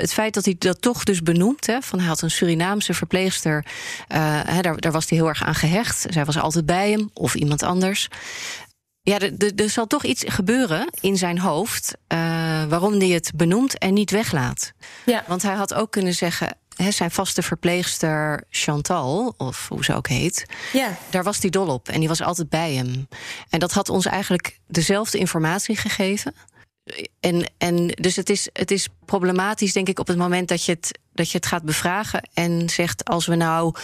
het 0.00 0.12
feit 0.12 0.34
dat 0.34 0.44
hij 0.44 0.56
dat 0.58 0.80
toch 0.80 1.04
dus 1.04 1.22
benoemt, 1.22 1.66
hè, 1.66 1.80
van 1.80 1.98
hij 1.98 2.08
had 2.08 2.22
een 2.22 2.30
Surinaamse 2.30 2.94
verpleegster, 2.94 3.64
uh, 3.64 4.40
hè, 4.44 4.60
daar, 4.60 4.80
daar 4.80 4.92
was 4.92 5.08
hij 5.08 5.18
heel 5.18 5.28
erg 5.28 5.42
aan 5.42 5.54
gehecht. 5.54 6.06
Zij 6.10 6.24
was 6.24 6.38
altijd 6.38 6.66
bij 6.66 6.90
hem 6.90 7.10
of 7.12 7.34
iemand 7.34 7.62
anders. 7.62 8.08
Ja, 9.02 9.18
er 9.56 9.70
zal 9.70 9.86
toch 9.86 10.04
iets 10.04 10.24
gebeuren 10.26 10.88
in 11.00 11.16
zijn 11.16 11.38
hoofd 11.38 11.92
uh, 12.12 12.18
waarom 12.64 12.92
hij 12.92 13.08
het 13.08 13.32
benoemt 13.34 13.78
en 13.78 13.94
niet 13.94 14.10
weglaat. 14.10 14.72
Ja. 15.04 15.24
Want 15.26 15.42
hij 15.42 15.54
had 15.54 15.74
ook 15.74 15.90
kunnen 15.90 16.14
zeggen: 16.14 16.56
zijn 16.88 17.10
vaste 17.10 17.42
verpleegster 17.42 18.44
Chantal, 18.50 19.34
of 19.36 19.68
hoe 19.68 19.84
ze 19.84 19.94
ook 19.94 20.08
heet, 20.08 20.46
ja. 20.72 20.98
daar 21.10 21.22
was 21.22 21.38
hij 21.40 21.50
dol 21.50 21.66
op 21.68 21.88
en 21.88 21.98
die 21.98 22.08
was 22.08 22.22
altijd 22.22 22.48
bij 22.48 22.74
hem. 22.74 23.08
En 23.48 23.58
dat 23.58 23.72
had 23.72 23.88
ons 23.88 24.06
eigenlijk 24.06 24.58
dezelfde 24.66 25.18
informatie 25.18 25.76
gegeven. 25.76 26.34
En, 27.20 27.50
en 27.58 27.86
dus 27.86 28.16
het 28.16 28.30
is, 28.30 28.48
het 28.52 28.70
is 28.70 28.88
problematisch, 29.04 29.72
denk 29.72 29.88
ik, 29.88 29.98
op 29.98 30.06
het 30.06 30.16
moment 30.16 30.48
dat 30.48 30.64
je 30.64 30.72
het, 30.72 30.98
dat 31.12 31.30
je 31.30 31.36
het 31.36 31.46
gaat 31.46 31.64
bevragen 31.64 32.28
en 32.34 32.68
zegt: 32.68 33.04
als 33.04 33.26
we 33.26 33.34
nou. 33.34 33.74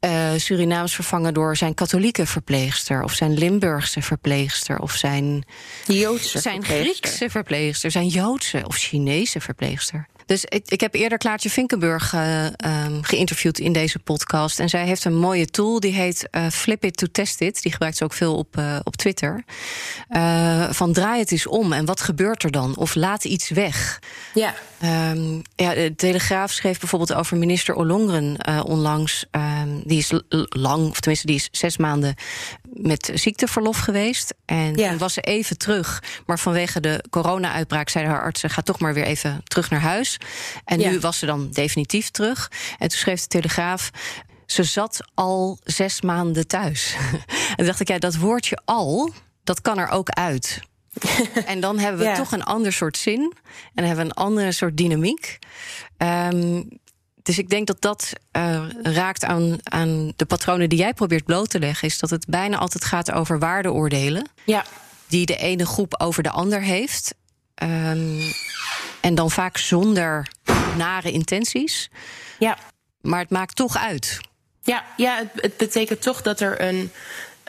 Uh, 0.00 0.30
Surinaams 0.36 0.94
vervangen 0.94 1.34
door 1.34 1.56
zijn 1.56 1.74
katholieke 1.74 2.26
verpleegster, 2.26 3.02
of 3.02 3.12
zijn 3.12 3.34
Limburgse 3.34 4.02
verpleegster, 4.02 4.78
of 4.78 4.92
zijn 4.92 5.46
Joodse 5.86 6.38
zijn 6.38 6.64
Griekse 6.64 7.30
verpleegster, 7.30 7.90
zijn 7.90 8.06
Joodse 8.06 8.62
of 8.66 8.76
Chinese 8.76 9.40
verpleegster. 9.40 10.06
Dus 10.26 10.44
ik, 10.44 10.64
ik 10.68 10.80
heb 10.80 10.94
eerder 10.94 11.18
Klaartje 11.18 11.50
Vinkenburg 11.50 12.12
uh, 12.12 12.44
um, 12.44 13.02
geïnterviewd 13.02 13.58
in 13.58 13.72
deze 13.72 13.98
podcast. 13.98 14.60
En 14.60 14.68
zij 14.68 14.84
heeft 14.86 15.04
een 15.04 15.16
mooie 15.16 15.46
tool, 15.46 15.80
die 15.80 15.92
heet 15.92 16.28
uh, 16.30 16.48
Flip 16.48 16.84
It 16.84 16.96
to 16.96 17.06
Test 17.12 17.40
It. 17.40 17.62
Die 17.62 17.72
gebruikt 17.72 17.96
ze 17.96 18.04
ook 18.04 18.12
veel 18.12 18.36
op, 18.36 18.56
uh, 18.58 18.76
op 18.82 18.96
Twitter. 18.96 19.44
van 20.70 20.92
draai 20.92 21.20
het 21.20 21.32
eens 21.32 21.46
om 21.46 21.72
en 21.72 21.84
wat 21.84 22.00
gebeurt 22.00 22.42
er 22.42 22.50
dan? 22.50 22.76
Of 22.76 22.94
laat 22.94 23.24
iets 23.24 23.48
weg. 23.48 23.98
Ja. 24.34 24.54
Um, 25.12 25.42
ja, 25.54 25.74
de 25.74 25.94
Telegraaf 25.96 26.52
schreef 26.52 26.78
bijvoorbeeld 26.78 27.14
over 27.14 27.36
minister 27.36 27.74
Ollongren 27.74 28.46
onlangs. 28.64 29.26
Um, 29.30 29.82
die 29.84 29.98
is 29.98 30.12
lang, 30.48 30.88
of 30.88 31.00
tenminste, 31.00 31.26
die 31.26 31.36
is 31.36 31.48
zes 31.50 31.76
maanden 31.76 32.14
met 32.76 33.10
ziekteverlof 33.14 33.78
geweest. 33.78 34.34
En 34.44 34.74
ja. 34.74 34.88
toen 34.88 34.98
was 34.98 35.12
ze 35.12 35.20
even 35.20 35.58
terug. 35.58 36.02
Maar 36.26 36.38
vanwege 36.38 36.80
de 36.80 37.04
corona-uitbraak 37.10 37.88
zeiden 37.88 38.14
haar 38.14 38.22
artsen: 38.22 38.50
ga 38.50 38.62
toch 38.62 38.78
maar 38.78 38.94
weer 38.94 39.04
even 39.04 39.40
terug 39.44 39.70
naar 39.70 39.80
huis. 39.80 40.18
En 40.64 40.78
nu 40.78 41.00
was 41.00 41.18
ze 41.18 41.26
dan 41.26 41.50
definitief 41.50 42.10
terug. 42.10 42.50
En 42.78 42.88
toen 42.88 42.98
schreef 42.98 43.20
de 43.20 43.26
Telegraaf. 43.26 43.90
Ze 44.46 44.62
zat 44.62 45.00
al 45.14 45.58
zes 45.64 46.00
maanden 46.00 46.46
thuis. 46.46 46.96
en 47.56 47.66
dacht 47.66 47.80
ik, 47.80 47.88
ja, 47.88 47.98
dat 47.98 48.16
woordje 48.16 48.58
al, 48.64 49.12
dat 49.44 49.60
kan 49.60 49.78
er 49.78 49.88
ook 49.88 50.08
uit. 50.08 50.60
en 51.46 51.60
dan 51.60 51.78
hebben 51.78 52.06
we 52.06 52.16
toch 52.16 52.32
een 52.32 52.44
ander 52.44 52.72
soort 52.72 52.96
zin. 52.96 53.32
En 53.74 53.84
hebben 53.84 54.04
we 54.04 54.10
een 54.10 54.24
andere 54.24 54.52
soort 54.52 54.76
dynamiek. 54.76 55.38
Um, 55.98 56.68
dus 57.26 57.38
ik 57.38 57.48
denk 57.48 57.66
dat 57.66 57.80
dat 57.80 58.12
uh, 58.36 58.64
raakt 58.82 59.24
aan, 59.24 59.58
aan 59.62 60.12
de 60.16 60.24
patronen 60.24 60.68
die 60.68 60.78
jij 60.78 60.94
probeert 60.94 61.24
bloot 61.24 61.50
te 61.50 61.58
leggen. 61.58 61.88
Is 61.88 61.98
dat 61.98 62.10
het 62.10 62.26
bijna 62.26 62.56
altijd 62.56 62.84
gaat 62.84 63.12
over 63.12 63.38
waardeoordelen. 63.38 64.28
Ja. 64.44 64.64
Die 65.06 65.26
de 65.26 65.36
ene 65.36 65.66
groep 65.66 66.00
over 66.00 66.22
de 66.22 66.30
ander 66.30 66.62
heeft. 66.62 67.14
Um, 67.62 68.20
en 69.00 69.14
dan 69.14 69.30
vaak 69.30 69.56
zonder 69.56 70.28
nare 70.76 71.12
intenties. 71.12 71.90
Ja. 72.38 72.58
Maar 73.00 73.20
het 73.20 73.30
maakt 73.30 73.56
toch 73.56 73.76
uit. 73.76 74.20
Ja, 74.62 74.84
ja 74.96 75.16
het, 75.16 75.30
het 75.34 75.56
betekent 75.56 76.02
toch 76.02 76.22
dat 76.22 76.40
er 76.40 76.60
een. 76.60 76.90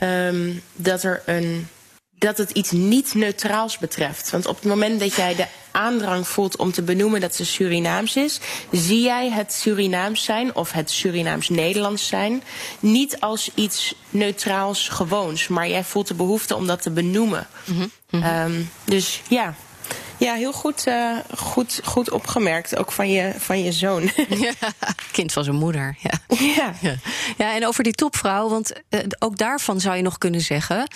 Um, 0.04 0.62
dat 0.74 1.04
er 1.04 1.22
een 1.26 1.68
dat 2.18 2.38
het 2.38 2.52
iets 2.52 2.72
niet 2.72 3.14
neutraals 3.14 3.78
betreft. 3.78 4.30
Want 4.30 4.46
op 4.46 4.56
het 4.56 4.66
moment 4.66 5.00
dat 5.00 5.16
jij 5.16 5.36
de 5.36 5.48
aandrang 5.72 6.28
voelt 6.28 6.58
om 6.58 6.72
te 6.72 6.82
benoemen 6.82 7.22
dat 7.22 7.36
ze 7.36 7.46
Surinaams 7.46 8.16
is, 8.16 8.40
zie 8.72 9.02
jij 9.02 9.30
het 9.32 9.54
Surinaams 9.54 10.24
zijn 10.24 10.56
of 10.56 10.72
het 10.72 10.92
Surinaams-Nederlands 10.92 12.08
zijn 12.08 12.44
niet 12.80 13.20
als 13.20 13.52
iets 13.56 13.96
neutraals 14.10 14.90
gewoons, 14.90 15.48
maar 15.48 15.68
jij 15.68 15.84
voelt 15.84 16.08
de 16.08 16.14
behoefte 16.14 16.56
om 16.56 16.68
dat 16.68 16.82
te 16.82 16.92
benoemen. 16.92 17.48
Mm 17.66 17.92
-hmm. 18.10 18.24
um, 18.24 18.70
dus 18.86 19.22
ja. 19.28 19.56
Ja, 20.18 20.34
heel 20.34 20.54
goed, 20.54 20.88
uh, 20.88 21.18
goed, 21.38 21.82
goed 21.84 22.12
opgemerkt. 22.12 22.78
Ook 22.78 22.92
van 22.92 23.10
je, 23.10 23.34
van 23.38 23.64
je 23.64 23.72
zoon. 23.72 24.02
Ja, 24.40 24.54
kind 25.12 25.34
van 25.34 25.44
zijn 25.44 25.56
moeder. 25.56 25.98
Ja. 26.00 26.38
Ja. 26.38 26.74
ja. 26.82 26.96
ja 27.38 27.56
en 27.56 27.68
over 27.68 27.84
die 27.84 27.94
topvrouw, 27.94 28.50
want 28.50 28.74
uh, 28.90 29.00
ook 29.20 29.38
daarvan 29.38 29.80
zou 29.80 29.96
je 29.96 30.02
nog 30.02 30.18
kunnen 30.18 30.42
zeggen: 30.42 30.88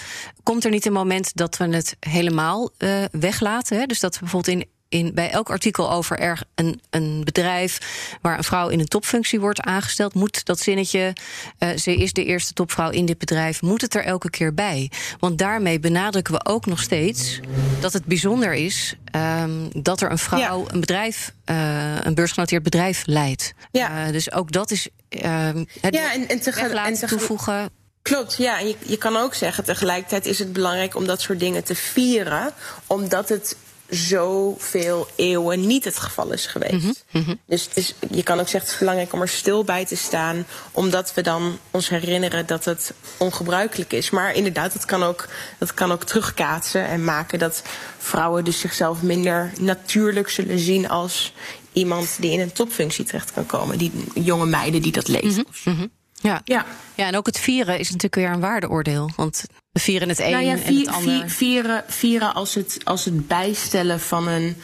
komt 0.43 0.63
er 0.63 0.71
niet 0.71 0.86
een 0.86 0.93
moment 0.93 1.36
dat 1.36 1.57
we 1.57 1.67
het 1.67 1.95
helemaal 1.99 2.71
uh, 2.77 3.03
weglaten? 3.12 3.77
Hè? 3.77 3.86
Dus 3.86 3.99
dat 3.99 4.13
we 4.13 4.19
bijvoorbeeld 4.19 4.60
in 4.60 4.69
in, 4.91 5.13
bij 5.13 5.30
elk 5.30 5.49
artikel 5.49 5.91
over 5.91 6.19
er 6.19 6.41
een, 6.56 6.82
een 6.89 7.21
bedrijf 7.23 7.77
waar 8.21 8.38
een 8.38 8.43
vrouw 8.43 8.69
in 8.69 8.80
een 8.80 8.88
topfunctie 8.88 9.39
wordt 9.39 9.62
aangesteld, 9.62 10.13
moet 10.13 10.45
dat 10.45 10.60
zinnetje, 10.60 11.13
uh, 11.60 11.69
ze 11.77 11.95
is 11.95 12.13
de 12.13 12.25
eerste 12.25 12.54
topvrouw 12.54 12.89
in 12.89 13.06
dit 13.06 13.17
bedrijf, 13.17 13.62
moet 13.62 13.82
het 13.82 13.95
er 13.95 14.04
elke 14.04 14.30
keer 14.30 14.54
bij. 14.54 14.91
Want 15.19 15.38
daarmee 15.38 15.80
benadrukken 15.80 16.34
we 16.34 16.45
ook 16.45 16.65
nog 16.65 16.82
steeds 16.82 17.39
dat 17.80 17.93
het 17.93 18.06
bijzonder 18.06 18.54
is 18.54 18.95
um, 19.15 19.69
dat 19.73 20.01
er 20.01 20.12
een 20.12 20.17
vrouw 20.17 20.39
ja. 20.39 20.73
een 20.73 20.80
bedrijf, 20.80 21.34
uh, 21.45 21.95
een 22.01 22.13
beursgenoteerd 22.13 22.63
bedrijf 22.63 23.04
leidt. 23.06 23.54
Ja. 23.71 24.06
Uh, 24.06 24.12
dus 24.12 24.32
ook 24.32 24.51
dat 24.51 24.71
is 24.71 24.88
het 25.10 25.93
ja, 25.93 26.13
en, 26.13 26.27
en 26.27 26.39
tegelijk 26.39 26.95
toevoegen. 26.95 27.69
Klopt, 28.01 28.36
ja. 28.38 28.60
En 28.60 28.67
je, 28.67 28.75
je 28.86 28.97
kan 28.97 29.15
ook 29.15 29.34
zeggen, 29.34 29.63
tegelijkertijd 29.63 30.25
is 30.25 30.39
het 30.39 30.54
belangrijk 30.54 30.95
om 30.95 31.06
dat 31.06 31.21
soort 31.21 31.39
dingen 31.39 31.63
te 31.63 31.75
vieren, 31.75 32.54
omdat 32.88 33.30
het 33.30 33.56
zoveel 33.91 35.08
eeuwen 35.15 35.67
niet 35.67 35.86
het 35.86 35.97
geval 35.97 36.32
is 36.32 36.45
geweest. 36.45 37.06
Mm 37.12 37.23
-hmm. 37.23 37.39
Dus 37.45 37.65
het 37.65 37.77
is, 37.77 37.95
je 38.12 38.23
kan 38.23 38.39
ook 38.39 38.47
zeggen, 38.47 38.62
het 38.62 38.71
is 38.71 38.77
belangrijk 38.77 39.13
om 39.13 39.21
er 39.21 39.30
stil 39.30 39.63
bij 39.63 39.86
te 39.86 39.95
staan, 39.95 40.45
omdat 40.71 41.13
we 41.13 41.21
dan 41.21 41.58
ons 41.71 41.89
herinneren 41.89 42.45
dat 42.45 42.65
het 42.65 42.93
ongebruikelijk 43.17 43.93
is. 43.93 44.10
Maar 44.10 44.34
inderdaad, 44.34 44.73
dat 44.73 44.86
kan 44.86 45.04
ook, 45.04 45.27
dat 45.58 45.73
kan 45.73 45.91
ook 45.91 46.04
terugkaatsen 46.04 46.86
en 46.86 47.04
maken 47.04 47.39
dat 47.39 47.63
vrouwen 47.97 48.43
dus 48.43 48.60
zichzelf 48.60 49.01
minder 49.01 49.51
natuurlijk 49.60 50.30
zullen 50.30 50.60
zien 50.60 50.89
als 50.89 51.34
iemand 51.73 52.17
die 52.19 52.32
in 52.32 52.39
een 52.39 52.51
topfunctie 52.51 53.06
terecht 53.06 53.34
kan 53.34 53.45
komen. 53.45 53.77
Die 53.77 53.91
jonge 54.13 54.45
meiden 54.45 54.82
die 54.82 54.91
dat 54.91 55.08
lezen. 55.08 55.45
Mm 55.63 55.75
-hmm. 55.75 55.91
Ja. 56.21 56.41
Ja. 56.43 56.65
ja, 56.95 57.07
en 57.07 57.17
ook 57.17 57.25
het 57.25 57.39
vieren 57.39 57.79
is 57.79 57.86
natuurlijk 57.86 58.15
weer 58.15 58.29
een 58.29 58.39
waardeoordeel. 58.39 59.12
Want 59.15 59.45
we 59.71 59.79
vieren 59.79 60.10
het 60.10 60.19
een 60.19 60.31
nou 60.31 60.43
ja, 60.43 60.57
vier, 60.57 60.67
en 60.67 60.77
het 60.77 60.88
ander. 60.88 61.29
Vieren, 61.29 61.84
vieren 61.88 62.34
als, 62.34 62.55
het, 62.55 62.79
als 62.84 63.05
het 63.05 63.27
bijstellen 63.27 63.99
van 63.99 64.27
een, 64.27 64.55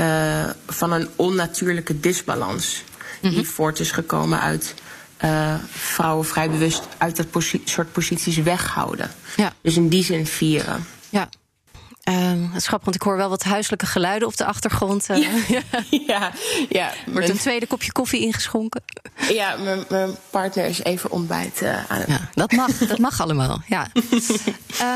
uh, 0.00 0.50
van 0.66 0.92
een 0.92 1.08
onnatuurlijke 1.16 2.00
disbalans. 2.00 2.84
Mm 2.86 3.28
-hmm. 3.28 3.38
Die 3.38 3.48
voort 3.48 3.80
is 3.80 3.90
gekomen 3.90 4.40
uit 4.40 4.74
uh, 5.24 5.54
vrouwen 5.70 6.26
vrij 6.26 6.50
bewust 6.50 6.88
uit 6.98 7.16
dat 7.16 7.30
posi 7.30 7.62
soort 7.64 7.92
posities 7.92 8.36
weghouden. 8.36 9.10
Ja. 9.36 9.52
Dus 9.60 9.76
in 9.76 9.88
die 9.88 10.04
zin 10.04 10.26
vieren. 10.26 10.86
Ja. 11.08 11.28
Um, 12.08 12.42
het 12.42 12.60
is 12.60 12.66
grappig, 12.66 12.84
want 12.84 12.96
ik 12.96 13.02
hoor 13.02 13.16
wel 13.16 13.28
wat 13.28 13.42
huiselijke 13.42 13.86
geluiden 13.86 14.28
op 14.28 14.36
de 14.36 14.44
achtergrond. 14.44 15.10
Uh, 15.10 15.48
ja, 15.48 15.60
ja, 16.06 16.32
ja. 16.68 16.92
Wordt 17.06 17.28
een 17.28 17.38
tweede 17.38 17.66
kopje 17.66 17.92
koffie 17.92 18.20
ingeschonken? 18.20 18.82
Ja, 19.32 19.56
mijn 19.88 20.14
partner 20.30 20.64
is 20.64 20.82
even 20.82 21.10
ontbijt 21.10 21.62
uh, 21.62 21.90
aan 21.90 21.98
het... 21.98 22.08
Ja, 22.08 22.28
dat 22.34 22.52
mag, 22.52 22.78
dat 22.78 22.98
mag 22.98 23.20
allemaal, 23.20 23.62
ja. 23.66 23.86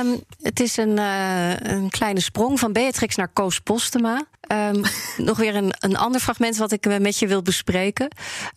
um, 0.01 0.21
het 0.43 0.61
is 0.61 0.77
een, 0.77 0.97
uh, 0.99 1.57
een 1.57 1.91
kleine 1.91 2.21
sprong 2.21 2.59
van 2.59 2.73
Beatrix 2.73 3.17
naar 3.17 3.29
Koos 3.29 3.61
Postema. 3.61 4.25
Um, 4.53 4.83
nog 5.29 5.37
weer 5.37 5.55
een, 5.55 5.73
een 5.79 5.97
ander 5.97 6.21
fragment 6.21 6.57
wat 6.57 6.73
ik 6.73 6.99
met 6.99 7.19
je 7.19 7.27
wil 7.27 7.43
bespreken. 7.43 8.09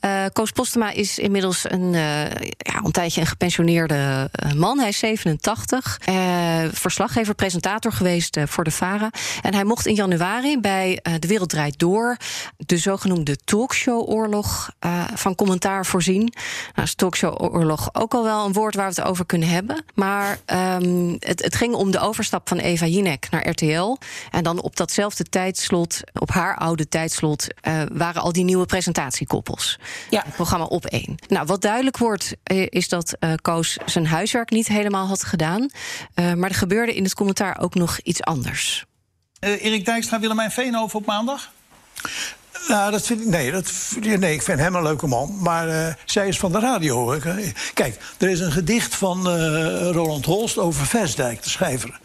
Uh, 0.06 0.26
Koos 0.34 0.52
Postema 0.52 0.92
is 0.92 1.20
inmiddels 1.20 1.72
een, 1.72 1.94
uh, 1.94 2.30
ja, 2.58 2.82
een 2.84 2.92
tijdje 2.92 3.22
een 3.22 3.28
gepensioneerde 3.28 4.30
man. 4.56 4.80
Hij 4.80 4.88
is 4.88 4.98
87. 4.98 6.00
Uh, 6.10 6.16
verslaggever, 6.72 7.36
presentator 7.36 7.92
geweest 7.92 8.38
voor 8.46 8.64
de 8.64 8.72
VARA. 8.72 9.10
En 9.42 9.54
hij 9.54 9.64
mocht 9.64 9.86
in 9.86 9.96
januari 9.96 10.60
bij 10.60 11.00
De 11.20 11.28
Wereld 11.28 11.50
Draait 11.50 11.80
Door... 11.80 12.18
de 12.58 12.78
zogenoemde 12.78 13.38
talkshow-oorlog 13.44 14.72
van 15.14 15.36
commentaar 15.36 15.86
voorzien. 15.86 16.34
Nou 16.76 16.88
is 16.88 16.96
talkshow-oorlog 16.96 17.90
ook 17.94 18.14
al 18.14 18.24
wel 18.24 18.46
een 18.46 18.54
woord 18.54 18.76
waar 18.76 18.90
we 18.94 19.02
het 19.02 19.10
over 19.10 19.26
kunnen 19.26 19.50
hebben. 19.50 19.86
Maar 19.94 20.40
um, 20.82 21.16
het, 21.20 21.44
het 21.44 21.56
ging 21.56 21.74
om 21.74 21.92
de 21.92 22.00
overstap 22.00 22.48
van 22.48 22.58
Eva 22.58 22.86
Jinek 22.86 23.28
naar 23.30 23.50
RTL. 23.50 23.98
En 24.32 24.44
dan 24.44 24.62
op 24.62 24.76
datzelfde 24.76 25.24
tijdslot 25.24 25.83
op 26.14 26.30
haar 26.30 26.58
oude 26.58 26.88
tijdslot, 26.88 27.48
uh, 27.68 27.82
waren 27.92 28.22
al 28.22 28.32
die 28.32 28.44
nieuwe 28.44 28.66
presentatiekoppels. 28.66 29.80
Ja. 30.10 30.22
Het 30.26 30.36
programma 30.36 30.66
op 30.66 30.86
één. 30.86 31.16
Nou, 31.28 31.46
wat 31.46 31.62
duidelijk 31.62 31.98
wordt, 31.98 32.36
is 32.70 32.90
dat 32.90 33.16
uh, 33.20 33.34
Koos 33.42 33.78
zijn 33.86 34.08
huiswerk 34.08 34.50
niet 34.50 34.68
helemaal 34.68 35.08
had 35.08 35.24
gedaan. 35.24 35.62
Uh, 35.62 36.34
maar 36.34 36.50
er 36.50 36.56
gebeurde 36.56 36.96
in 36.96 37.04
het 37.04 37.14
commentaar 37.14 37.60
ook 37.60 37.76
nog 37.76 38.00
iets 38.00 38.22
anders. 38.22 38.86
Erik 39.40 39.86
Dijkstra, 39.86 40.20
Willemijn 40.20 40.52
Veenhoven 40.52 41.00
op 41.00 41.06
maandag? 41.06 41.52
Nou, 42.68 42.92
dat 42.92 43.06
vind 43.06 43.22
ik, 43.22 43.28
nee, 43.28 43.52
dat, 43.52 43.72
nee, 44.00 44.34
ik 44.34 44.42
vind 44.42 44.60
hem 44.60 44.76
een 44.76 44.84
leuke 44.84 45.08
man. 45.08 45.38
Maar 45.42 45.68
uh, 45.68 45.94
zij 46.06 46.28
is 46.28 46.40
van 46.40 46.52
de 46.52 46.60
radio. 46.60 47.20
Kijk, 47.74 47.98
er 48.18 48.30
is 48.30 48.40
een 48.40 48.52
gedicht 48.52 48.96
van 48.96 49.28
uh, 49.28 49.90
Roland 49.92 50.26
Holst 50.26 50.58
over 50.58 50.86
Versdijk, 50.86 51.44
de 51.44 51.50
schrijver. 51.50 52.00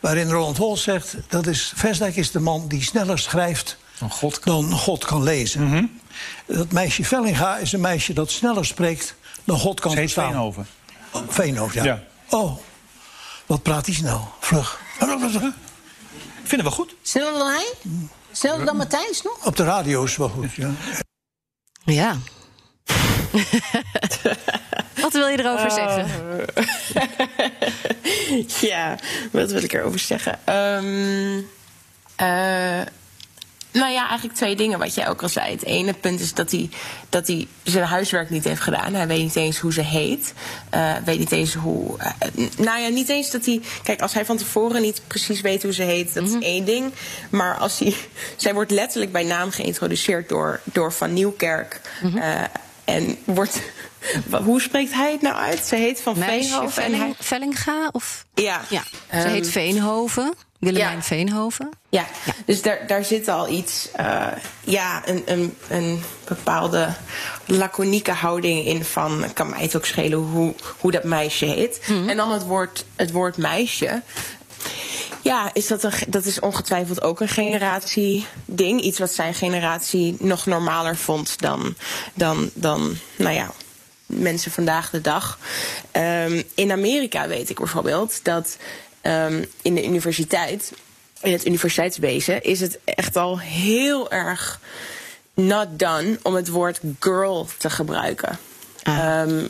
Waarin 0.00 0.30
Roland 0.30 0.56
Holst 0.56 0.82
zegt, 0.82 1.16
dat 1.28 1.46
is, 1.46 1.72
Versdijk 1.76 2.16
is 2.16 2.30
de 2.30 2.40
man 2.40 2.68
die 2.68 2.82
sneller 2.82 3.18
schrijft 3.18 3.76
God 4.08 4.44
dan 4.44 4.70
God 4.70 5.04
kan 5.04 5.22
lezen. 5.22 6.00
Dat 6.46 6.72
meisje 6.72 7.04
Vellinga 7.04 7.56
is 7.56 7.72
een 7.72 7.80
meisje 7.80 8.12
dat 8.12 8.30
sneller 8.30 8.66
spreekt 8.66 9.14
dan 9.44 9.58
God 9.58 9.80
kan 9.80 9.94
verstaan. 9.94 10.30
Veenhoven. 10.30 10.66
Oh, 11.10 11.22
Veenhoven, 11.28 11.82
ja. 11.82 11.84
Ja. 11.84 12.02
Oh, 12.28 12.58
wat 13.46 13.62
praat 13.62 13.86
hij 13.86 13.94
snel. 13.94 14.32
Vlug. 14.40 14.80
Vinden 16.42 16.66
we 16.68 16.72
goed. 16.72 16.94
Sneller 17.02 17.32
dan 17.32 17.48
hij? 17.48 17.72
Sneller 18.32 18.64
dan 18.64 18.76
Matthijs 18.76 19.22
nog? 19.22 19.46
Op 19.46 19.56
de 19.56 19.64
radio 19.64 20.04
is 20.04 20.16
wel 20.16 20.28
goed, 20.28 20.52
ja. 20.52 20.70
Ja. 21.84 22.16
Wat 25.02 25.12
wil 25.12 25.26
je 25.28 25.38
erover 25.38 25.66
Oh. 25.66 25.74
zeggen? 25.74 26.06
ja, 28.68 28.96
wat 29.32 29.50
wil 29.50 29.62
ik 29.62 29.72
erover 29.72 29.98
zeggen? 29.98 30.38
Ehm, 30.44 31.38
eh, 32.16 32.86
nou 33.72 33.92
ja, 33.92 34.08
eigenlijk 34.08 34.34
twee 34.38 34.56
dingen 34.56 34.78
wat 34.78 34.94
jij 34.94 35.08
ook 35.08 35.22
al 35.22 35.28
zei. 35.28 35.50
Het 35.52 35.64
ene 35.64 35.92
punt 35.92 36.20
is 36.20 36.34
dat 36.34 36.50
hij, 36.50 36.70
dat 37.08 37.26
hij 37.26 37.46
zijn 37.62 37.84
huiswerk 37.84 38.30
niet 38.30 38.44
heeft 38.44 38.60
gedaan. 38.60 38.94
Hij 38.94 39.06
weet 39.06 39.22
niet 39.22 39.36
eens 39.36 39.58
hoe 39.58 39.72
ze 39.72 39.82
heet. 39.82 40.34
Eh, 40.70 40.92
weet 41.04 41.18
niet 41.18 41.32
eens 41.32 41.54
hoe. 41.54 41.98
eh, 41.98 42.10
nou 42.56 42.80
ja, 42.80 42.88
niet 42.88 43.08
eens 43.08 43.30
dat 43.30 43.44
hij. 43.46 43.60
Kijk, 43.82 44.00
als 44.02 44.14
hij 44.14 44.24
van 44.24 44.36
tevoren 44.36 44.82
niet 44.82 45.02
precies 45.06 45.40
weet 45.40 45.62
hoe 45.62 45.72
ze 45.72 45.82
heet, 45.82 46.14
dat 46.14 46.24
is 46.28 46.34
één 46.40 46.64
ding. 46.64 46.92
Maar 47.30 47.56
als 47.56 47.78
hij. 47.78 47.94
Zij 48.36 48.54
wordt 48.54 48.70
letterlijk 48.70 49.12
bij 49.12 49.24
naam 49.24 49.50
geïntroduceerd 49.50 50.28
door, 50.28 50.60
door 50.64 50.92
Van 50.92 51.12
Nieuwkerk. 51.12 51.80
Eh, 52.16 52.42
en 52.94 53.16
wordt. 53.24 53.60
Hoe 54.44 54.60
spreekt 54.60 54.92
hij 54.92 55.12
het 55.12 55.22
nou 55.22 55.36
uit? 55.36 55.64
Ze 55.64 55.76
heet 55.76 56.00
Van 56.00 56.18
Meisje 56.18 56.48
Veenhoven. 56.48 56.72
Velling, 56.82 56.96
hij- 57.02 57.14
Vellinga? 57.18 57.88
Of? 57.92 58.24
Ja. 58.34 58.60
Ja, 58.68 58.82
ze 58.82 59.16
Ehm, 59.16 59.28
heet 59.28 59.48
Veenhoven. 59.50 60.34
Willemijn 60.58 60.96
ja. 60.96 61.02
Veenhoven. 61.02 61.68
Ja, 61.88 62.04
dus 62.46 62.62
daar, 62.62 62.86
daar 62.86 63.04
zit 63.04 63.28
al 63.28 63.48
iets, 63.48 63.88
eh, 63.92 64.26
ja, 64.64 65.02
een, 65.08 65.22
een, 65.26 65.56
een 65.68 66.02
bepaalde 66.28 66.88
laconieke 67.46 68.10
houding 68.12 68.66
in 68.66 68.84
van, 68.84 69.24
kan 69.34 69.50
mij 69.50 69.60
het 69.62 69.76
ook 69.76 69.86
schelen 69.86 70.18
hoe, 70.18 70.54
hoe 70.78 70.90
dat 70.90 71.04
meisje 71.04 71.44
heet. 71.44 71.80
En 72.06 72.16
dan 72.16 72.30
het 72.32 72.42
woord, 72.44 72.84
het 72.96 73.10
woord 73.12 73.36
meisje. 73.36 74.02
Ja, 75.22 75.50
is 75.52 75.66
dat, 75.66 75.82
een, 75.82 75.92
dat 76.08 76.24
is 76.24 76.40
ongetwijfeld 76.40 77.02
ook 77.02 77.20
een 77.20 77.28
generatie-ding. 77.28 78.80
Iets 78.80 78.98
wat 78.98 79.12
zijn 79.12 79.34
generatie 79.34 80.16
nog 80.18 80.46
normaler 80.46 80.96
vond 80.96 81.40
dan, 81.40 81.74
dan, 82.14 82.50
dan 82.54 82.96
nou 83.16 83.34
ja, 83.34 83.50
mensen 84.06 84.50
vandaag 84.50 84.90
de 84.90 85.00
dag. 85.00 85.38
Ehm, 85.90 86.42
in 86.54 86.72
Amerika 86.72 87.28
weet 87.28 87.50
ik 87.50 87.58
bijvoorbeeld 87.58 88.24
dat 88.24 88.56
ehm, 89.00 89.44
in 89.62 89.74
de 89.74 89.84
universiteit, 89.84 90.72
in 91.20 91.32
het 91.32 91.46
universiteitswezen, 91.46 92.42
is 92.42 92.60
het 92.60 92.78
echt 92.84 93.16
al 93.16 93.38
heel 93.38 94.10
erg 94.10 94.60
not 95.34 95.66
done 95.78 96.18
om 96.22 96.34
het 96.34 96.48
woord 96.48 96.80
girl 96.98 97.48
te 97.58 97.70
gebruiken. 97.70 98.38
Ehm, 98.82 99.46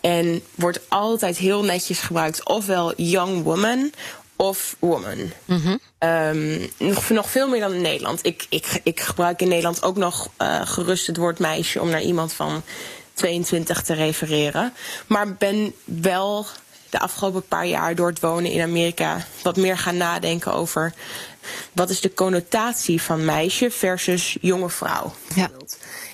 en 0.00 0.42
wordt 0.54 0.80
altijd 0.88 1.36
heel 1.36 1.64
netjes 1.64 1.98
gebruikt, 1.98 2.48
ofwel 2.48 2.92
young 2.96 3.42
woman 3.42 3.92
of 4.38 4.76
woman. 4.78 5.32
Ehm, 5.98 6.66
nog, 6.78 7.10
nog 7.10 7.30
veel 7.30 7.48
meer 7.48 7.60
dan 7.60 7.72
in 7.72 7.80
Nederland. 7.80 8.26
Ik, 8.26 8.46
ik, 8.48 8.80
ik 8.82 9.00
gebruik 9.00 9.40
in 9.40 9.48
Nederland 9.48 9.82
ook 9.82 9.96
nog 9.96 10.30
eh, 10.36 10.60
gerust 10.64 11.06
het 11.06 11.16
woord 11.16 11.38
meisje 11.38 11.80
om 11.80 11.88
naar 11.88 12.02
iemand 12.02 12.32
van 12.32 12.62
22 13.14 13.82
te 13.82 13.94
refereren. 13.94 14.72
Maar 15.06 15.34
ben 15.34 15.74
wel 15.84 16.46
de 16.90 16.98
afgelopen 16.98 17.46
paar 17.46 17.66
jaar 17.66 17.94
door 17.94 18.08
het 18.08 18.20
wonen 18.20 18.50
in 18.50 18.62
Amerika 18.62 19.24
wat 19.42 19.56
meer 19.56 19.78
gaan 19.78 19.96
nadenken 19.96 20.52
over 20.52 20.94
wat 21.72 21.90
is 21.90 22.00
de 22.00 22.14
connotatie 22.14 23.02
van 23.02 23.24
meisje 23.24 23.70
versus 23.70 24.36
jonge 24.40 24.70
vrouw. 24.70 25.14
Ja. 25.34 25.50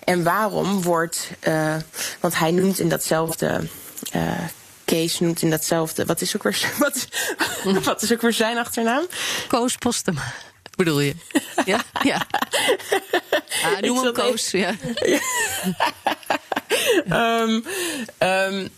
En 0.04 0.22
waarom 0.22 0.82
wordt, 0.82 1.30
eh, 1.40 1.76
want 2.20 2.38
hij 2.38 2.50
noemt 2.50 2.78
in 2.78 2.88
datzelfde. 2.88 3.68
eh 4.10 4.44
Kees 4.84 5.20
noemt 5.20 5.42
in 5.42 5.50
datzelfde. 5.50 6.04
Wat 6.04 6.20
is 6.20 6.36
ook 6.36 6.42
weer, 6.42 6.72
wat 6.78 7.08
wat 7.84 8.02
is 8.02 8.12
ook 8.12 8.22
weer 8.22 8.32
zijn 8.32 8.58
achternaam? 8.58 9.06
Koos 9.48 9.76
Postema. 9.76 10.32
Bedoel 10.76 11.00
je? 11.00 11.14
Ja? 11.64 11.84
Ja. 12.02 12.26
Ah, 13.64 13.80
noem 13.80 14.04
hem 14.04 14.12
Koos. 14.12 14.50
Ja. 14.64 14.74
Ehm, 17.08 17.60
ehm, 18.18 18.68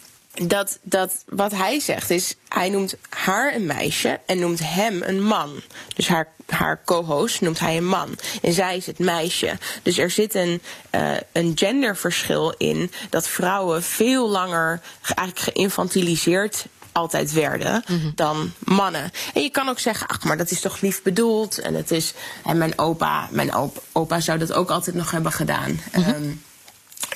dat, 0.42 0.78
dat 0.82 1.24
wat 1.26 1.52
hij 1.52 1.80
zegt 1.80 2.10
is, 2.10 2.34
hij 2.48 2.68
noemt 2.68 2.94
haar 3.08 3.54
een 3.54 3.66
meisje 3.66 4.20
en 4.26 4.38
noemt 4.38 4.60
hem 4.62 5.02
een 5.02 5.22
man. 5.22 5.60
Dus 5.94 6.08
haar, 6.08 6.28
haar 6.46 6.80
co-host 6.84 7.40
noemt 7.40 7.58
hij 7.58 7.76
een 7.76 7.86
man. 7.86 8.18
En 8.42 8.52
zij 8.52 8.76
is 8.76 8.86
het 8.86 8.98
meisje. 8.98 9.58
Dus 9.82 9.98
er 9.98 10.10
zit 10.10 10.34
een, 10.34 10.62
eh, 10.90 11.12
een 11.32 11.52
genderverschil 11.54 12.54
in 12.58 12.90
dat 13.10 13.28
vrouwen 13.28 13.82
veel 13.82 14.28
langer 14.28 14.80
ge- 15.00 15.14
eigenlijk 15.14 15.50
geïnfantiliseerd 15.56 16.66
altijd 16.92 17.32
werden 17.32 17.84
dan 18.14 18.52
mannen. 18.64 19.10
En 19.34 19.42
je 19.42 19.50
kan 19.50 19.68
ook 19.68 19.78
zeggen, 19.78 20.06
ach, 20.06 20.24
maar 20.24 20.36
dat 20.36 20.50
is 20.50 20.60
toch 20.60 20.80
lief 20.80 21.02
bedoeld. 21.02 21.58
En 21.58 21.74
het 21.74 21.90
is. 21.90 22.14
En 22.44 22.58
mijn 22.58 22.78
opa, 22.78 23.28
mijn 23.30 23.54
op- 23.56 23.82
opa 23.92 24.20
zou 24.20 24.38
dat 24.38 24.52
ook 24.52 24.70
altijd 24.70 24.96
nog 24.96 25.10
hebben 25.10 25.32
gedaan. 25.32 25.80
Ehm, 25.92 26.30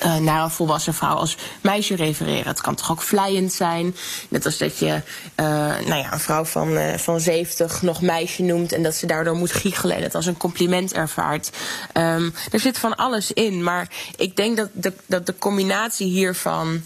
eh, 0.00 0.16
naar 0.16 0.42
een 0.42 0.50
volwassen 0.50 0.94
vrouw 0.94 1.14
als 1.14 1.36
meisje 1.60 1.94
refereren. 1.96 2.46
Het 2.46 2.60
kan 2.60 2.74
toch 2.74 2.90
ook 2.90 3.02
vlijend 3.02 3.52
zijn. 3.52 3.96
Net 4.28 4.44
als 4.44 4.58
dat 4.58 4.78
je 4.78 5.02
eh, 5.34 5.46
nou 5.86 5.94
ja, 5.94 6.12
een 6.12 6.20
vrouw 6.20 6.44
van, 6.44 6.76
eh, 6.76 6.98
van 6.98 7.20
70 7.20 7.82
nog 7.82 8.02
meisje 8.02 8.42
noemt... 8.42 8.72
en 8.72 8.82
dat 8.82 8.94
ze 8.94 9.06
daardoor 9.06 9.36
moet 9.36 9.52
giechelen 9.52 9.96
en 9.96 10.02
het 10.02 10.14
als 10.14 10.26
een 10.26 10.36
compliment 10.36 10.92
ervaart. 10.92 11.50
Ehm, 11.92 12.30
er 12.50 12.60
zit 12.60 12.78
van 12.78 12.96
alles 12.96 13.32
in. 13.32 13.62
Maar 13.62 13.88
ik 14.16 14.36
denk 14.36 14.56
dat 14.56 14.68
de, 14.72 14.92
dat 15.06 15.26
de 15.26 15.38
combinatie 15.38 16.06
hiervan... 16.06 16.82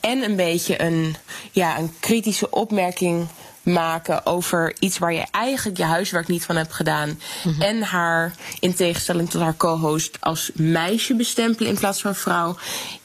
en 0.00 0.22
een 0.22 0.36
beetje 0.36 0.82
een, 0.82 1.16
ja, 1.50 1.78
een 1.78 1.94
kritische 2.00 2.50
opmerking 2.50 3.28
maken 3.62 4.26
over 4.26 4.74
iets 4.78 4.98
waar 4.98 5.12
je 5.12 5.26
eigenlijk 5.30 5.76
je 5.76 5.84
huiswerk 5.84 6.28
niet 6.28 6.44
van 6.44 6.56
hebt 6.56 6.72
gedaan. 6.72 7.20
En 7.58 7.82
haar, 7.82 8.34
in 8.60 8.74
tegenstelling 8.74 9.30
tot 9.30 9.40
haar 9.40 9.56
co-host, 9.56 10.16
als 10.20 10.50
meisje 10.54 11.14
bestempelen 11.14 11.70
in 11.70 11.78
plaats 11.78 12.00
van 12.00 12.14
vrouw. 12.14 12.56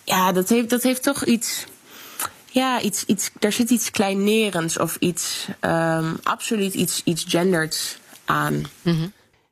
Ja, 0.03 0.31
dat 0.31 0.49
heeft, 0.49 0.69
dat 0.69 0.83
heeft 0.83 1.03
toch 1.03 1.25
iets. 1.25 1.65
Ja, 2.45 2.81
iets, 2.81 3.03
iets, 3.05 3.31
daar 3.39 3.51
zit 3.51 3.69
iets 3.69 3.91
kleinerends 3.91 4.79
of 4.79 4.95
iets. 4.99 5.47
ehm, 5.59 6.15
absoluut 6.23 6.73
iets, 6.73 7.01
iets 7.03 7.25
genderds 7.27 7.97
aan. 8.25 8.63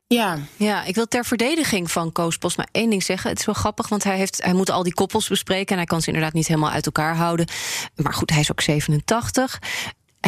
Ja. 0.08 0.40
Ja, 0.58 0.84
ik 0.84 0.96
wil 0.96 1.08
ter 1.08 1.26
verdediging 1.26 1.92
van 1.92 2.12
Koos 2.12 2.38
maar 2.56 2.68
één 2.72 2.90
ding 2.90 3.04
zeggen. 3.04 3.30
Het 3.30 3.40
is 3.40 3.46
wel 3.46 3.56
grappig, 3.56 3.88
want 3.88 4.04
hij, 4.04 4.18
heeft, 4.18 4.44
hij 4.44 4.54
moet 4.54 4.70
al 4.70 4.84
die 4.84 4.94
koppels 4.94 5.28
bespreken... 5.28 5.72
en 5.72 5.78
hij 5.78 5.86
kan 5.86 6.02
ze 6.02 6.08
inderdaad 6.08 6.34
niet 6.34 6.48
helemaal 6.48 6.72
uit 6.72 6.86
elkaar 6.86 7.16
houden. 7.16 7.48
Maar 7.96 8.14
goed, 8.14 8.30
hij 8.30 8.40
is 8.40 8.52
ook 8.52 8.62
87. 8.62 9.60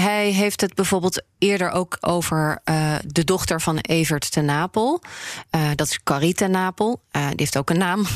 Hij 0.02 0.32
heeft 0.32 0.62
het 0.62 0.74
bijvoorbeeld 0.74 1.22
eerder 1.38 1.72
ook 1.72 1.98
over 2.02 2.62
eh, 2.64 2.96
de 3.06 3.24
dochter 3.24 3.62
van 3.62 3.78
Evert 3.78 4.32
ten 4.32 4.46
Napel. 4.46 5.02
Eh, 5.50 5.70
dat 5.76 5.88
is 5.88 6.04
Carrie 6.04 6.34
ten 6.34 6.52
Napel. 6.52 7.02
Eh, 7.12 7.28
die 7.28 7.36
heeft 7.36 7.58
ook 7.58 7.70
een 7.70 7.78
naam. 7.78 8.06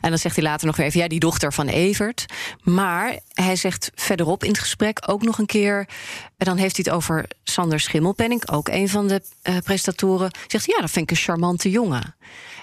En 0.00 0.08
dan 0.10 0.18
zegt 0.18 0.36
hij 0.36 0.44
later 0.44 0.66
nog 0.66 0.76
weer 0.76 0.86
even... 0.86 1.00
ja, 1.00 1.08
die 1.08 1.20
dochter 1.20 1.52
van 1.52 1.68
Evert. 1.68 2.26
Maar 2.62 3.18
hij 3.32 3.56
zegt 3.56 3.90
verderop 3.94 4.44
in 4.44 4.50
het 4.50 4.58
gesprek 4.58 5.02
ook 5.06 5.22
nog 5.22 5.38
een 5.38 5.46
keer... 5.46 5.88
en 6.36 6.46
dan 6.46 6.56
heeft 6.56 6.76
hij 6.76 6.84
het 6.88 6.94
over 6.94 7.24
Sander 7.44 7.80
Schimmelpenning... 7.80 8.50
ook 8.50 8.68
een 8.68 8.88
van 8.88 9.08
de 9.08 9.22
presentatoren. 9.64 10.30
Zegt 10.46 10.64
ja, 10.64 10.80
dat 10.80 10.90
vind 10.90 11.10
ik 11.10 11.16
een 11.16 11.22
charmante 11.22 11.70
jongen. 11.70 12.14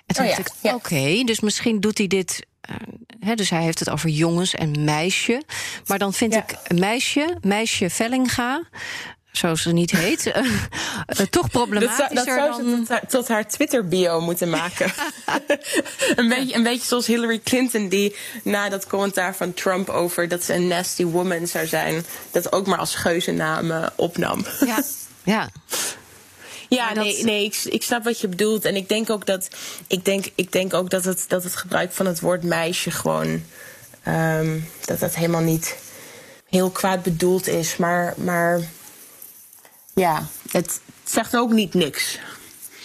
En 0.10 0.16
toen 0.16 0.24
Oh 0.26 0.30
ja, 0.30 0.38
dacht 0.38 0.54
ik, 0.62 0.74
oké, 0.74 1.24
dus 1.24 1.40
misschien 1.40 1.80
doet 1.80 1.98
hij 1.98 2.08
dit... 2.08 2.46
eh, 2.62 2.76
hè, 3.20 3.36
dus 3.36 3.50
hij 3.50 3.62
heeft 3.62 3.80
het 3.80 3.90
over 3.90 4.10
jongens 4.10 4.56
en 4.56 4.84
meisje. 4.84 5.42
Maar 5.86 6.00
dan 6.00 6.14
vind 6.14 6.36
ik 6.36 6.58
meisje, 6.68 7.38
meisje 7.42 7.90
Vellinga... 7.90 8.64
zoals 9.32 9.62
ze 9.62 9.72
niet 9.72 9.92
heet, 9.92 10.26
eh, 10.32 10.46
eh, 11.06 11.18
toch 11.30 11.50
problematischer 11.50 12.16
dat 12.16 12.26
zou 12.26 12.54
ze 12.54 12.64
dan... 12.64 12.76
tot 12.80 12.88
haar, 12.88 13.08
tot 13.08 13.28
haar 13.28 13.48
Twitter-bio 13.48 14.22
moeten 14.22 14.50
maken. 14.50 14.92
een, 16.16 16.30
beetje, 16.30 16.56
een 16.56 16.64
beetje 16.64 16.88
zoals 16.88 17.08
Hillary 17.08 17.40
Clinton, 17.44 17.90
die 17.90 18.16
na 18.44 18.70
dat 18.70 18.88
commentaar 18.88 19.36
van 19.36 19.54
Trump 19.54 19.90
over 19.90 20.28
dat 20.28 20.44
ze 20.44 20.54
een 20.54 20.68
nasty 20.68 21.06
woman 21.06 21.48
zou 21.48 21.68
zijn, 21.68 22.06
dat 22.32 22.52
ook 22.52 22.68
maar 22.68 22.80
als 22.80 22.96
geuzennaam 22.96 23.90
opnam. 23.96 24.46
Ja, 24.66 24.84
ja. 25.24 25.50
Ja, 26.70 26.94
dat- 26.94 27.04
nee, 27.04 27.24
nee 27.24 27.44
ik, 27.46 27.56
ik 27.64 27.84
snap 27.84 28.04
wat 28.04 28.20
je 28.20 28.28
bedoelt. 28.28 28.66
En 28.66 28.76
ik 28.76 28.90
denk 28.90 29.10
ook 29.10 29.26
dat, 29.26 29.48
ik 29.88 30.06
denk, 30.06 30.26
ik 30.36 30.52
denk 30.52 30.74
ook 30.74 30.90
dat, 30.90 31.04
het, 31.04 31.26
dat 31.28 31.44
het 31.44 31.56
gebruik 31.56 31.92
van 31.92 32.06
het 32.06 32.20
woord 32.20 32.44
meisje 32.44 32.92
gewoon. 32.92 33.44
ehm, 34.04 34.60
dat 34.86 35.00
dat 35.00 35.16
helemaal 35.16 35.42
niet 35.42 35.76
heel 36.50 36.70
kwaad 36.70 37.04
bedoeld 37.04 37.48
is. 37.48 37.78
Maar, 37.78 38.14
maar 38.18 38.60
ja, 39.94 40.28
het 40.52 40.80
zegt 41.04 41.36
ook 41.36 41.52
niet 41.52 41.74
niks. 41.74 42.20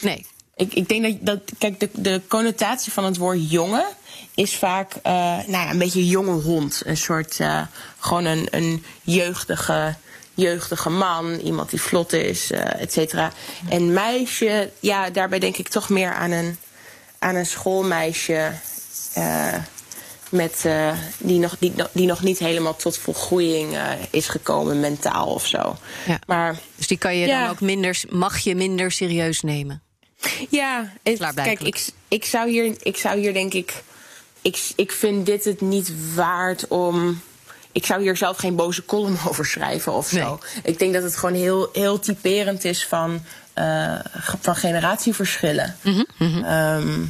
Nee. 0.01 0.27
Ik, 0.57 0.75
ik 0.75 0.89
denk 0.89 1.03
dat, 1.05 1.17
dat 1.21 1.59
kijk, 1.59 1.81
de, 1.81 1.89
de 1.93 2.21
connotatie 2.29 2.93
van 2.93 3.05
het 3.05 3.17
woord 3.17 3.51
jongen 3.51 3.85
is 4.35 4.57
vaak 4.57 4.93
eh, 5.03 5.13
nou 5.13 5.51
ja, 5.51 5.71
een 5.71 5.79
beetje 5.79 6.01
een 6.01 6.07
jonge 6.07 6.41
hond. 6.43 6.83
Een 6.85 6.97
soort, 6.97 7.41
eh, 7.41 7.63
gewoon 7.99 8.25
een, 8.25 8.47
een 8.51 8.85
jeugdige, 9.03 9.95
jeugdige 10.35 10.91
man. 10.91 11.35
Iemand 11.35 11.71
die 11.71 11.81
vlot 11.81 12.13
is, 12.13 12.51
eh 12.51 12.81
et 12.83 12.93
cetera. 12.93 13.33
En 13.69 13.93
meisje, 13.93 14.71
ja, 14.81 15.11
daarbij 15.11 15.39
denk 15.39 15.57
ik 15.57 15.69
toch 15.69 15.89
meer 15.89 16.13
aan 16.13 16.31
een, 16.31 16.57
aan 17.19 17.35
een 17.35 17.47
schoolmeisje. 17.47 18.53
eh, 19.15 19.55
met, 20.29 20.61
eh, 20.65 20.93
die, 21.19 21.39
nog, 21.39 21.57
die, 21.59 21.73
die 21.93 22.07
nog 22.07 22.23
niet 22.23 22.39
helemaal 22.39 22.77
tot 22.77 22.99
volgroeiing 22.99 23.77
is 24.11 24.29
gekomen, 24.29 24.81
mentaal 24.81 25.27
of 25.27 25.47
zo. 25.47 25.77
Ja. 26.07 26.19
Maar 26.27 26.57
Dus 26.77 26.87
die 26.87 26.99
kan 26.99 27.17
je 27.17 27.27
Ja. 27.27 27.41
dan 27.41 27.51
ook 27.51 27.61
minder, 27.61 28.01
mag 28.11 28.39
je 28.39 28.55
minder 28.55 28.91
serieus 28.91 29.43
nemen. 29.43 29.83
Ja, 30.51 30.93
het- 31.03 31.33
kijk, 31.35 31.61
ik, 31.61 31.87
ik, 32.09 32.25
zou 32.25 32.51
hier, 32.51 32.75
ik 32.83 32.97
zou 32.97 33.19
hier 33.19 33.33
denk 33.33 33.55
ik. 33.55 33.83
Ik, 34.43 34.59
ik 34.77 34.93
vind 34.93 35.27
dit 35.27 35.45
het 35.45 35.61
niet 35.61 35.93
waard 36.15 36.69
om. 36.69 37.21
Ik 37.75 37.87
zou 37.87 38.03
hier 38.03 38.17
zelf 38.17 38.37
geen 38.37 38.57
boze 38.57 38.85
column 38.85 39.17
over 39.29 39.47
schrijven 39.47 39.93
of 39.93 40.09
zo. 40.09 40.39
Ik 40.63 40.79
denk 40.79 40.95
dat 40.95 41.03
het 41.03 41.17
gewoon 41.17 41.35
heel, 41.35 41.69
heel 41.73 41.99
typerend 41.99 42.65
is 42.65 42.87
van, 42.87 43.23
eh, 43.53 43.99
van 44.41 44.57
generatieverschillen. 44.57 45.77
Ehm, 46.19 47.01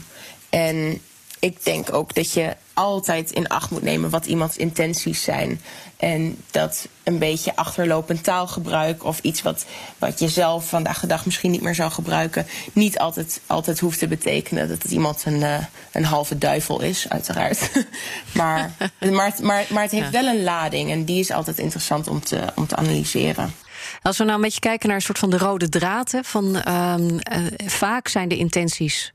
en 0.51 1.01
ik 1.45 1.65
denk 1.65 1.93
ook 1.93 2.15
dat 2.15 2.33
je 2.33 2.57
altijd 2.73 3.31
in 3.31 3.49
acht 3.49 3.71
moet 3.71 3.83
nemen 3.83 4.11
wat 4.11 4.27
iemands 4.27 4.57
intenties 4.57 5.23
zijn. 5.23 5.61
En 5.97 6.37
dat 6.51 6.89
een 7.03 7.19
beetje 7.19 7.57
achterlopend 7.57 8.25
taalgebruik 8.25 9.05
of 9.05 9.19
iets 9.19 9.43
wat, 9.43 9.65
wat 9.99 10.19
je 10.19 10.29
zelf 10.29 10.69
vandaag 10.69 11.01
de 11.01 11.07
dag 11.07 11.25
misschien 11.25 11.51
niet 11.51 11.61
meer 11.61 11.75
zou 11.75 11.91
gebruiken, 11.91 12.47
niet 12.73 12.99
altijd, 12.99 13.41
altijd 13.47 13.81
hoeft 13.81 13.99
te 13.99 14.09
betekenen 14.09 14.69
dat 14.69 14.83
het 14.83 14.93
iemand 14.93 15.23
een, 15.25 15.43
eh, 15.43 15.59
een 15.93 16.05
halve 16.05 16.39
duivel 16.39 16.81
is, 16.83 17.09
uiteraard. 17.09 17.71
maar, 18.33 18.71
maar, 19.11 19.27
het- 19.27 19.43
maar, 19.43 19.65
maar 19.71 19.83
het 19.83 19.91
heeft 19.91 20.11
wel 20.11 20.27
een 20.27 20.43
lading 20.43 20.91
en 20.91 21.05
die 21.05 21.21
is 21.21 21.31
altijd 21.31 21.59
interessant 21.59 22.09
om 22.09 22.21
te, 22.25 22.41
om 22.55 22.67
te 22.67 22.77
analyseren. 22.77 23.55
Als 24.03 24.19
we 24.19 24.25
nou 24.25 24.37
een 24.37 24.43
beetje 24.43 24.61
kijken 24.61 24.87
naar 24.89 24.97
een 24.97 25.03
soort 25.03 25.19
van 25.19 25.31
de 25.31 25.39
rode 25.39 25.69
draad, 25.69 26.13
hè, 26.13 26.23
van 26.25 26.57
ehm, 26.61 27.19
eh, 27.19 27.39
vaak 27.67 28.09
zijn 28.09 28.29
de 28.29 28.37
intenties 28.37 29.13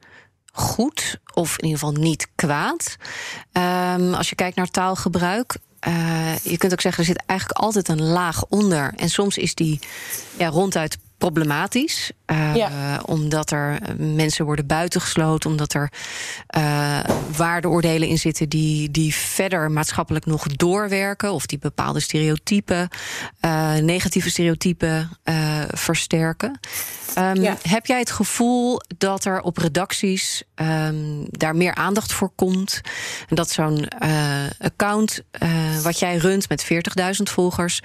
goed 0.52 1.20
of 1.34 1.58
in 1.58 1.66
ieder 1.66 1.80
geval 1.80 2.02
niet 2.02 2.28
kwaad. 2.36 2.96
Ehm, 3.52 4.14
als 4.14 4.30
je 4.30 4.36
kijkt 4.36 4.56
naar 4.56 4.72
taalgebruik. 4.72 5.56
eh, 5.80 6.38
je 6.38 6.58
kunt 6.58 6.72
ook 6.72 6.82
zeggen, 6.82 7.04
er 7.04 7.10
zit 7.10 7.24
eigenlijk 7.26 7.60
altijd 7.60 7.88
een 7.88 8.02
laag 8.02 8.46
onder. 8.46 8.94
En 8.96 9.10
soms 9.10 9.38
is 9.38 9.56
die 9.56 9.80
ja, 10.38 10.48
ronduit 10.48 10.98
problematisch. 11.20 12.12
eh, 12.26 12.56
Ja. 12.56 13.02
Omdat 13.06 13.52
er 13.52 13.80
eh, 13.82 13.96
mensen 13.98 14.46
worden 14.46 14.68
buitengesloten. 14.68 15.50
Omdat 15.50 15.74
er 15.74 15.92
eh, 16.48 17.00
waardeoordelen 17.36 18.08
in 18.08 18.18
zitten 18.18 18.50
die, 18.50 18.92
die 18.92 19.16
verder 19.16 19.72
maatschappelijk 19.72 20.26
nog 20.26 20.48
doorwerken. 20.48 21.32
Of 21.34 21.46
die 21.46 21.60
bepaalde 21.60 22.00
stereotypen, 22.00 22.90
negatieve 23.82 24.30
stereotypen 24.30 25.10
versterken. 25.74 26.60
Ehm, 27.16 27.42
Ja. 27.42 27.58
Heb 27.62 27.86
jij 27.86 28.00
het 28.00 28.12
gevoel 28.12 28.82
dat 28.98 29.26
er 29.26 29.42
op 29.42 29.58
redacties 29.58 30.44
ehm, 30.56 30.96
daar 31.30 31.56
meer 31.56 31.76
aandacht 31.76 32.14
voor 32.14 32.30
komt? 32.36 32.82
En 33.30 33.36
dat 33.36 33.50
zo'n 33.50 33.88
account 34.60 35.22
wat 35.84 36.00
jij 36.00 36.18
runt 36.18 36.50
met 36.50 36.64
40.000 36.64 37.30
volgers, 37.30 37.82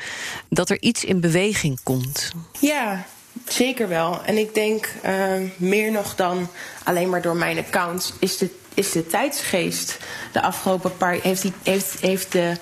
dat 0.48 0.70
er 0.70 0.82
iets 0.82 1.04
in 1.04 1.20
beweging 1.20 1.80
komt? 1.82 2.32
Ja, 2.60 3.04
zeker 3.48 3.88
wel. 3.88 4.20
En 4.24 4.38
ik 4.38 4.54
denk 4.54 4.88
eh, 5.02 5.32
meer 5.56 5.92
nog 5.92 6.14
dan 6.14 6.48
alleen 6.84 7.08
maar 7.08 7.22
door 7.22 7.36
mijn 7.36 7.58
account 7.58 8.14
is 8.18 8.38
de, 8.38 8.50
is 8.74 8.92
de 8.92 9.06
tijdsgeest 9.06 9.98
de 10.32 10.42
afgelopen 10.42 10.96
paar 10.96 11.18
heeft, 11.22 11.42
die, 11.42 11.52
heeft, 11.62 12.00
heeft 12.00 12.32
de, 12.32 12.56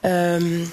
ehm, 0.00 0.64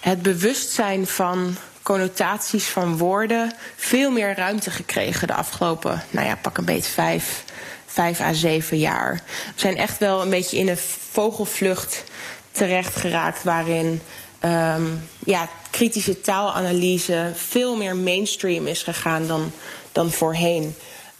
het 0.00 0.22
bewustzijn 0.22 1.06
van 1.06 1.56
connotaties 1.82 2.64
van 2.64 2.96
woorden 2.96 3.54
veel 3.76 4.10
meer 4.10 4.34
ruimte 4.34 4.70
gekregen 4.70 5.26
de 5.26 5.34
afgelopen, 5.34 6.02
nou 6.10 6.26
ja, 6.26 6.36
pak 6.36 6.58
een 6.58 6.64
beetje 6.64 6.92
vijf, 6.92 7.44
vijf 7.86 8.20
à 8.20 8.32
zeven 8.32 8.78
jaar. 8.78 9.14
We 9.54 9.60
zijn 9.60 9.76
echt 9.76 9.98
wel 9.98 10.22
een 10.22 10.30
beetje 10.30 10.58
in 10.58 10.68
een 10.68 10.78
vogelvlucht 11.10 12.04
terecht 12.50 12.96
geraakt 12.96 13.42
waarin 13.42 14.02
ehm, 14.42 14.82
ja, 15.18 15.48
kritische 15.70 16.20
taalanalyse 16.20 17.32
veel 17.34 17.76
meer 17.76 17.96
mainstream 17.96 18.66
is 18.66 18.82
gegaan 18.82 19.26
dan, 19.26 19.52
dan 19.92 20.10
voorheen. 20.10 20.74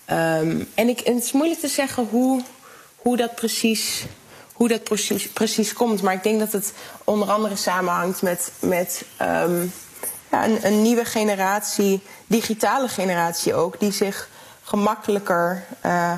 Ehm, 0.04 0.62
en, 0.74 0.88
ik, 0.88 0.98
het 0.98 1.24
is 1.24 1.32
moeilijk 1.32 1.60
te 1.60 1.68
zeggen 1.68 2.06
hoe, 2.10 2.42
hoe 2.96 3.16
dat 3.16 3.34
precies 3.34 4.04
hoe 4.62 4.70
dat 4.70 4.84
precies, 4.84 5.28
precies 5.28 5.72
komt. 5.72 6.02
Maar 6.02 6.14
ik 6.14 6.22
denk 6.22 6.38
dat 6.38 6.52
het 6.52 6.72
onder 7.04 7.30
andere 7.30 7.56
samenhangt 7.56 8.22
met, 8.22 8.52
met 8.58 9.04
ehm, 9.16 9.66
ja, 10.30 10.44
een, 10.44 10.66
een 10.66 10.82
nieuwe 10.82 11.04
generatie, 11.04 12.00
digitale 12.26 12.88
generatie 12.88 13.54
ook, 13.54 13.80
die 13.80 13.92
zich 13.92 14.28
gemakkelijker 14.62 15.64
eh, 15.80 16.12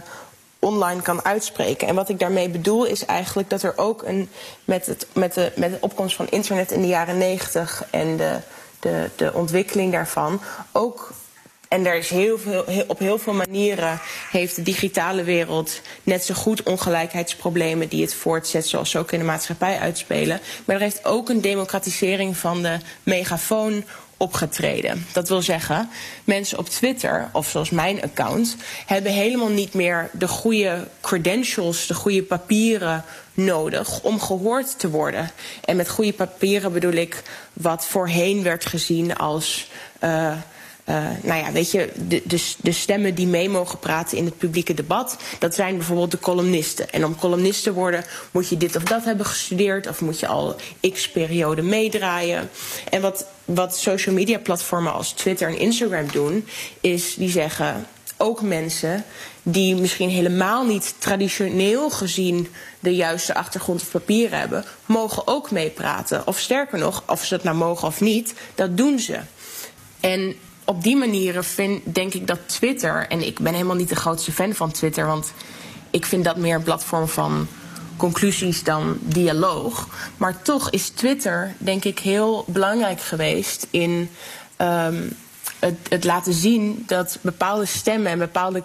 online 0.65 1.03
kan 1.03 1.25
uitspreken. 1.25 1.89
En 1.89 1.95
wat 1.95 2.09
ik 2.09 2.19
daarmee 2.19 2.49
bedoel 2.49 2.85
is 2.85 3.05
eigenlijk 3.05 3.51
dat 3.51 3.63
er 3.63 3.73
ook 3.77 4.03
een, 4.03 4.29
met, 4.65 4.87
het, 4.87 5.07
met, 5.13 5.35
de, 5.35 5.53
met 5.57 5.71
de 5.71 5.79
opkomst 5.81 6.17
van 6.17 6.27
internet 6.31 6.71
in 6.71 6.81
de 6.81 6.87
jaren 6.87 7.19
negentig 7.19 7.87
en 7.91 8.17
de, 8.17 8.39
de, 8.81 9.11
de 9.17 9.33
ontwikkeling 9.33 9.93
daarvan 9.93 10.41
ook 10.73 11.13
en 11.75 11.87
er 11.87 11.95
is 11.95 12.09
heel 12.09 12.39
veel, 12.39 12.65
op 12.87 12.99
heel 12.99 13.19
veel 13.19 13.33
manieren 13.33 14.01
heeft 14.31 14.57
de 14.57 14.63
digitale 14.63 15.23
wereld 15.23 15.81
net 16.03 16.25
zo 16.25 16.35
goed 16.35 16.63
ongelijkheidsproblemen 16.63 17.89
die 17.89 18.03
het 18.03 18.15
voortzet, 18.15 18.67
zoals 18.67 18.91
ze 18.91 18.99
ook 18.99 19.13
in 19.13 19.19
de 19.19 19.25
maatschappij 19.25 19.79
uitspelen. 19.79 20.41
Maar 20.65 20.77
er 20.77 20.83
heeft 20.83 21.05
ook 21.05 21.29
een 21.29 21.41
democratisering 21.41 22.37
van 22.37 22.63
de 22.63 22.79
megafoon 23.03 23.85
opgetreden. 24.25 25.07
Dat 25.13 25.29
wil 25.29 25.43
zeggen, 25.43 25.91
mensen 26.25 26.59
op 26.59 26.69
Twitter, 26.69 27.29
of 27.33 27.49
zoals 27.49 27.71
mijn 27.71 28.03
account, 28.03 28.57
hebben 28.87 29.13
helemaal 29.13 29.49
niet 29.49 29.75
meer 29.75 30.11
de 30.13 30.29
goede 30.29 30.89
credentials, 31.01 31.87
de 31.87 31.95
goede 31.95 32.23
papieren 32.23 33.05
nodig 33.35 34.01
om 34.03 34.21
gehoord 34.21 34.79
te 34.79 34.91
worden. 34.91 35.31
En 35.65 35.77
met 35.77 35.89
goede 35.89 36.13
papieren 36.13 36.73
bedoel 36.73 36.93
ik 36.93 37.23
wat 37.53 37.87
voorheen 37.87 38.43
werd 38.43 38.67
gezien 38.67 39.17
als. 39.17 39.71
eh, 39.99 40.33
eh, 40.85 41.05
nou 41.23 41.41
ja, 41.41 41.53
weet 41.53 41.71
je, 41.71 41.91
de, 42.09 42.23
de, 42.25 42.53
de 42.63 42.73
stemmen 42.73 43.15
die 43.15 43.27
mee 43.27 43.49
mogen 43.49 43.79
praten 43.79 44.19
in 44.19 44.25
het 44.25 44.39
publieke 44.39 44.75
debat, 44.75 45.17
dat 45.39 45.55
zijn 45.55 45.77
bijvoorbeeld 45.77 46.11
de 46.11 46.19
columnisten. 46.19 46.91
En 46.91 47.05
om 47.05 47.17
columnist 47.17 47.63
te 47.63 47.73
worden 47.73 48.05
moet 48.31 48.49
je 48.49 48.57
dit 48.57 48.77
of 48.77 48.83
dat 48.83 49.05
hebben 49.05 49.27
gestudeerd, 49.27 49.89
of 49.89 50.01
moet 50.01 50.21
je 50.21 50.27
al 50.27 50.57
x 50.93 51.11
periode 51.11 51.63
meedraaien. 51.63 52.51
En 52.91 53.01
wat, 53.01 53.27
wat 53.45 53.77
social 53.77 54.15
media 54.15 54.39
platformen 54.39 54.93
als 54.93 55.13
Twitter 55.13 55.49
en 55.49 55.59
Instagram 55.59 56.11
doen, 56.11 56.47
is 56.81 57.15
die 57.15 57.31
zeggen 57.31 57.87
ook 58.17 58.43
mensen 58.43 59.05
die 59.43 59.75
misschien 59.77 60.09
helemaal 60.09 60.65
niet 60.65 60.95
traditioneel 60.99 61.91
gezien 61.91 62.49
de 62.81 62.95
juiste 62.95 63.35
achtergrond 63.35 63.81
of 63.81 63.91
papieren 63.91 64.39
hebben, 64.39 64.65
mogen 64.87 65.27
ook 65.27 65.51
meepraten. 65.51 66.27
Of 66.27 66.39
sterker 66.39 66.79
nog, 66.79 67.03
of 67.07 67.25
ze 67.25 67.35
dat 67.35 67.45
nou 67.45 67.57
mogen 67.57 67.89
of 67.89 68.01
niet, 68.01 68.35
dat 68.55 68.77
doen 68.77 68.99
ze. 68.99 69.19
En 70.01 70.37
op 70.65 70.83
die 70.83 70.97
manieren 70.97 71.45
vind, 71.45 71.95
denk 71.95 72.15
ik 72.15 72.27
dat 72.27 72.39
Twitter, 72.47 73.07
en 73.09 73.27
ik 73.27 73.39
ben 73.39 73.53
helemaal 73.53 73.77
niet 73.77 73.89
de 73.89 73.97
grootste 73.97 74.33
fan 74.33 74.55
van 74.55 74.73
Twitter, 74.73 75.07
want 75.07 75.33
ik 75.91 76.07
vind 76.07 76.25
dat 76.25 76.37
meer 76.37 76.55
een 76.55 76.63
platform 76.63 77.09
van 77.09 77.47
conclusies 77.97 78.63
dan 78.63 78.99
dialoog. 79.01 79.89
Maar 80.17 80.43
toch 80.43 80.71
is 80.71 80.89
Twitter, 80.89 81.55
denk 81.59 81.85
ik, 81.85 81.99
heel 81.99 82.45
belangrijk 82.47 83.01
geweest 83.01 83.67
in 83.71 84.11
ehm, 84.57 85.03
het, 85.59 85.77
het 85.89 86.05
laten 86.05 86.33
zien 86.33 86.85
dat 86.87 87.19
bepaalde 87.21 87.67
stemmen 87.67 88.13
en 88.13 88.19
bepaalde 88.19 88.63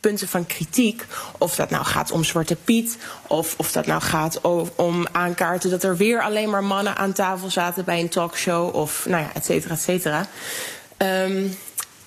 punten 0.00 0.28
van 0.28 0.46
kritiek. 0.46 1.04
Of 1.38 1.54
dat 1.54 1.70
nou 1.70 1.84
gaat 1.84 2.10
om 2.10 2.24
Zwarte 2.24 2.56
Piet. 2.56 2.98
Of 3.26 3.54
of 3.56 3.72
dat 3.72 3.86
nou 3.86 4.02
gaat 4.02 4.40
om 4.76 5.06
aankaarten 5.12 5.70
dat 5.70 5.82
er 5.82 5.96
weer 5.96 6.22
alleen 6.22 6.50
maar 6.50 6.64
mannen 6.64 6.96
aan 6.96 7.12
tafel 7.12 7.50
zaten 7.50 7.84
bij 7.84 8.00
een 8.00 8.08
talkshow. 8.08 8.74
Of 8.74 9.06
nou 9.08 9.22
ja, 9.22 9.30
et 9.34 9.44
cetera, 9.44 9.74
et 9.74 9.80
cetera. 9.80 10.26
Ehm, 11.04 11.46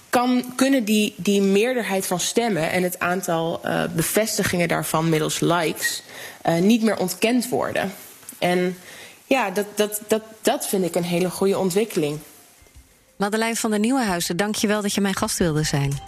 kan, 0.09 0.53
kunnen 0.55 0.83
die, 0.83 1.13
die 1.17 1.41
meerderheid 1.41 2.05
van 2.05 2.19
stemmen 2.19 2.71
en 2.71 2.83
het 2.83 2.99
aantal 2.99 3.59
eh, 3.63 3.83
bevestigingen 3.95 4.67
daarvan 4.67 5.09
middels 5.09 5.39
likes 5.39 6.03
eh, 6.41 6.57
niet 6.57 6.83
meer 6.83 6.97
ontkend 6.97 7.49
worden. 7.49 7.93
En 8.37 8.77
ja, 9.25 9.49
dat, 9.49 9.65
dat, 9.75 10.01
dat, 10.07 10.21
dat 10.41 10.67
vind 10.67 10.85
ik 10.85 10.95
een 10.95 11.03
hele 11.03 11.29
goede 11.29 11.57
ontwikkeling. 11.57 12.19
Madeleine 13.15 13.55
van 13.55 13.69
der 13.69 13.79
Nieuwenhuizen, 13.79 14.37
dank 14.37 14.55
je 14.55 14.67
wel 14.67 14.81
dat 14.81 14.93
je 14.93 15.01
mijn 15.01 15.15
gast 15.15 15.37
wilde 15.37 15.63
zijn. 15.63 15.99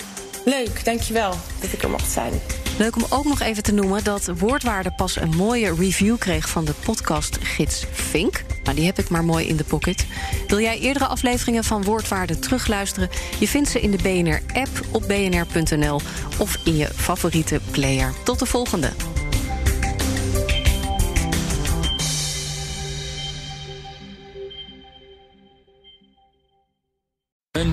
Leuk, 0.45 0.85
dankjewel 0.85 1.33
dat 1.61 1.71
ik 1.71 1.83
er 1.83 1.89
mocht 1.89 2.11
zijn. 2.11 2.41
Leuk 2.79 2.95
om 2.95 3.05
ook 3.09 3.25
nog 3.25 3.39
even 3.39 3.63
te 3.63 3.73
noemen 3.73 4.03
dat 4.03 4.31
Woordwaarde 4.37 4.91
pas 4.91 5.15
een 5.15 5.35
mooie 5.35 5.75
review 5.75 6.17
kreeg 6.17 6.49
van 6.49 6.65
de 6.65 6.73
podcastgids 6.85 7.85
Fink. 7.91 8.43
Nou, 8.63 8.75
die 8.75 8.85
heb 8.85 8.99
ik 8.99 9.09
maar 9.09 9.23
mooi 9.23 9.47
in 9.47 9.55
de 9.55 9.63
pocket. 9.63 10.05
Wil 10.47 10.59
jij 10.59 10.79
eerdere 10.79 11.05
afleveringen 11.05 11.63
van 11.63 11.83
Woordwaarde 11.83 12.39
terugluisteren? 12.39 13.09
Je 13.39 13.47
vindt 13.47 13.69
ze 13.69 13.81
in 13.81 13.91
de 13.91 13.97
BNR-app 13.97 14.69
op 14.91 15.03
bnr.nl 15.07 16.01
of 16.37 16.57
in 16.65 16.75
je 16.75 16.87
favoriete 16.95 17.59
player. 17.71 18.13
Tot 18.23 18.39
de 18.39 18.45
volgende. 18.45 18.89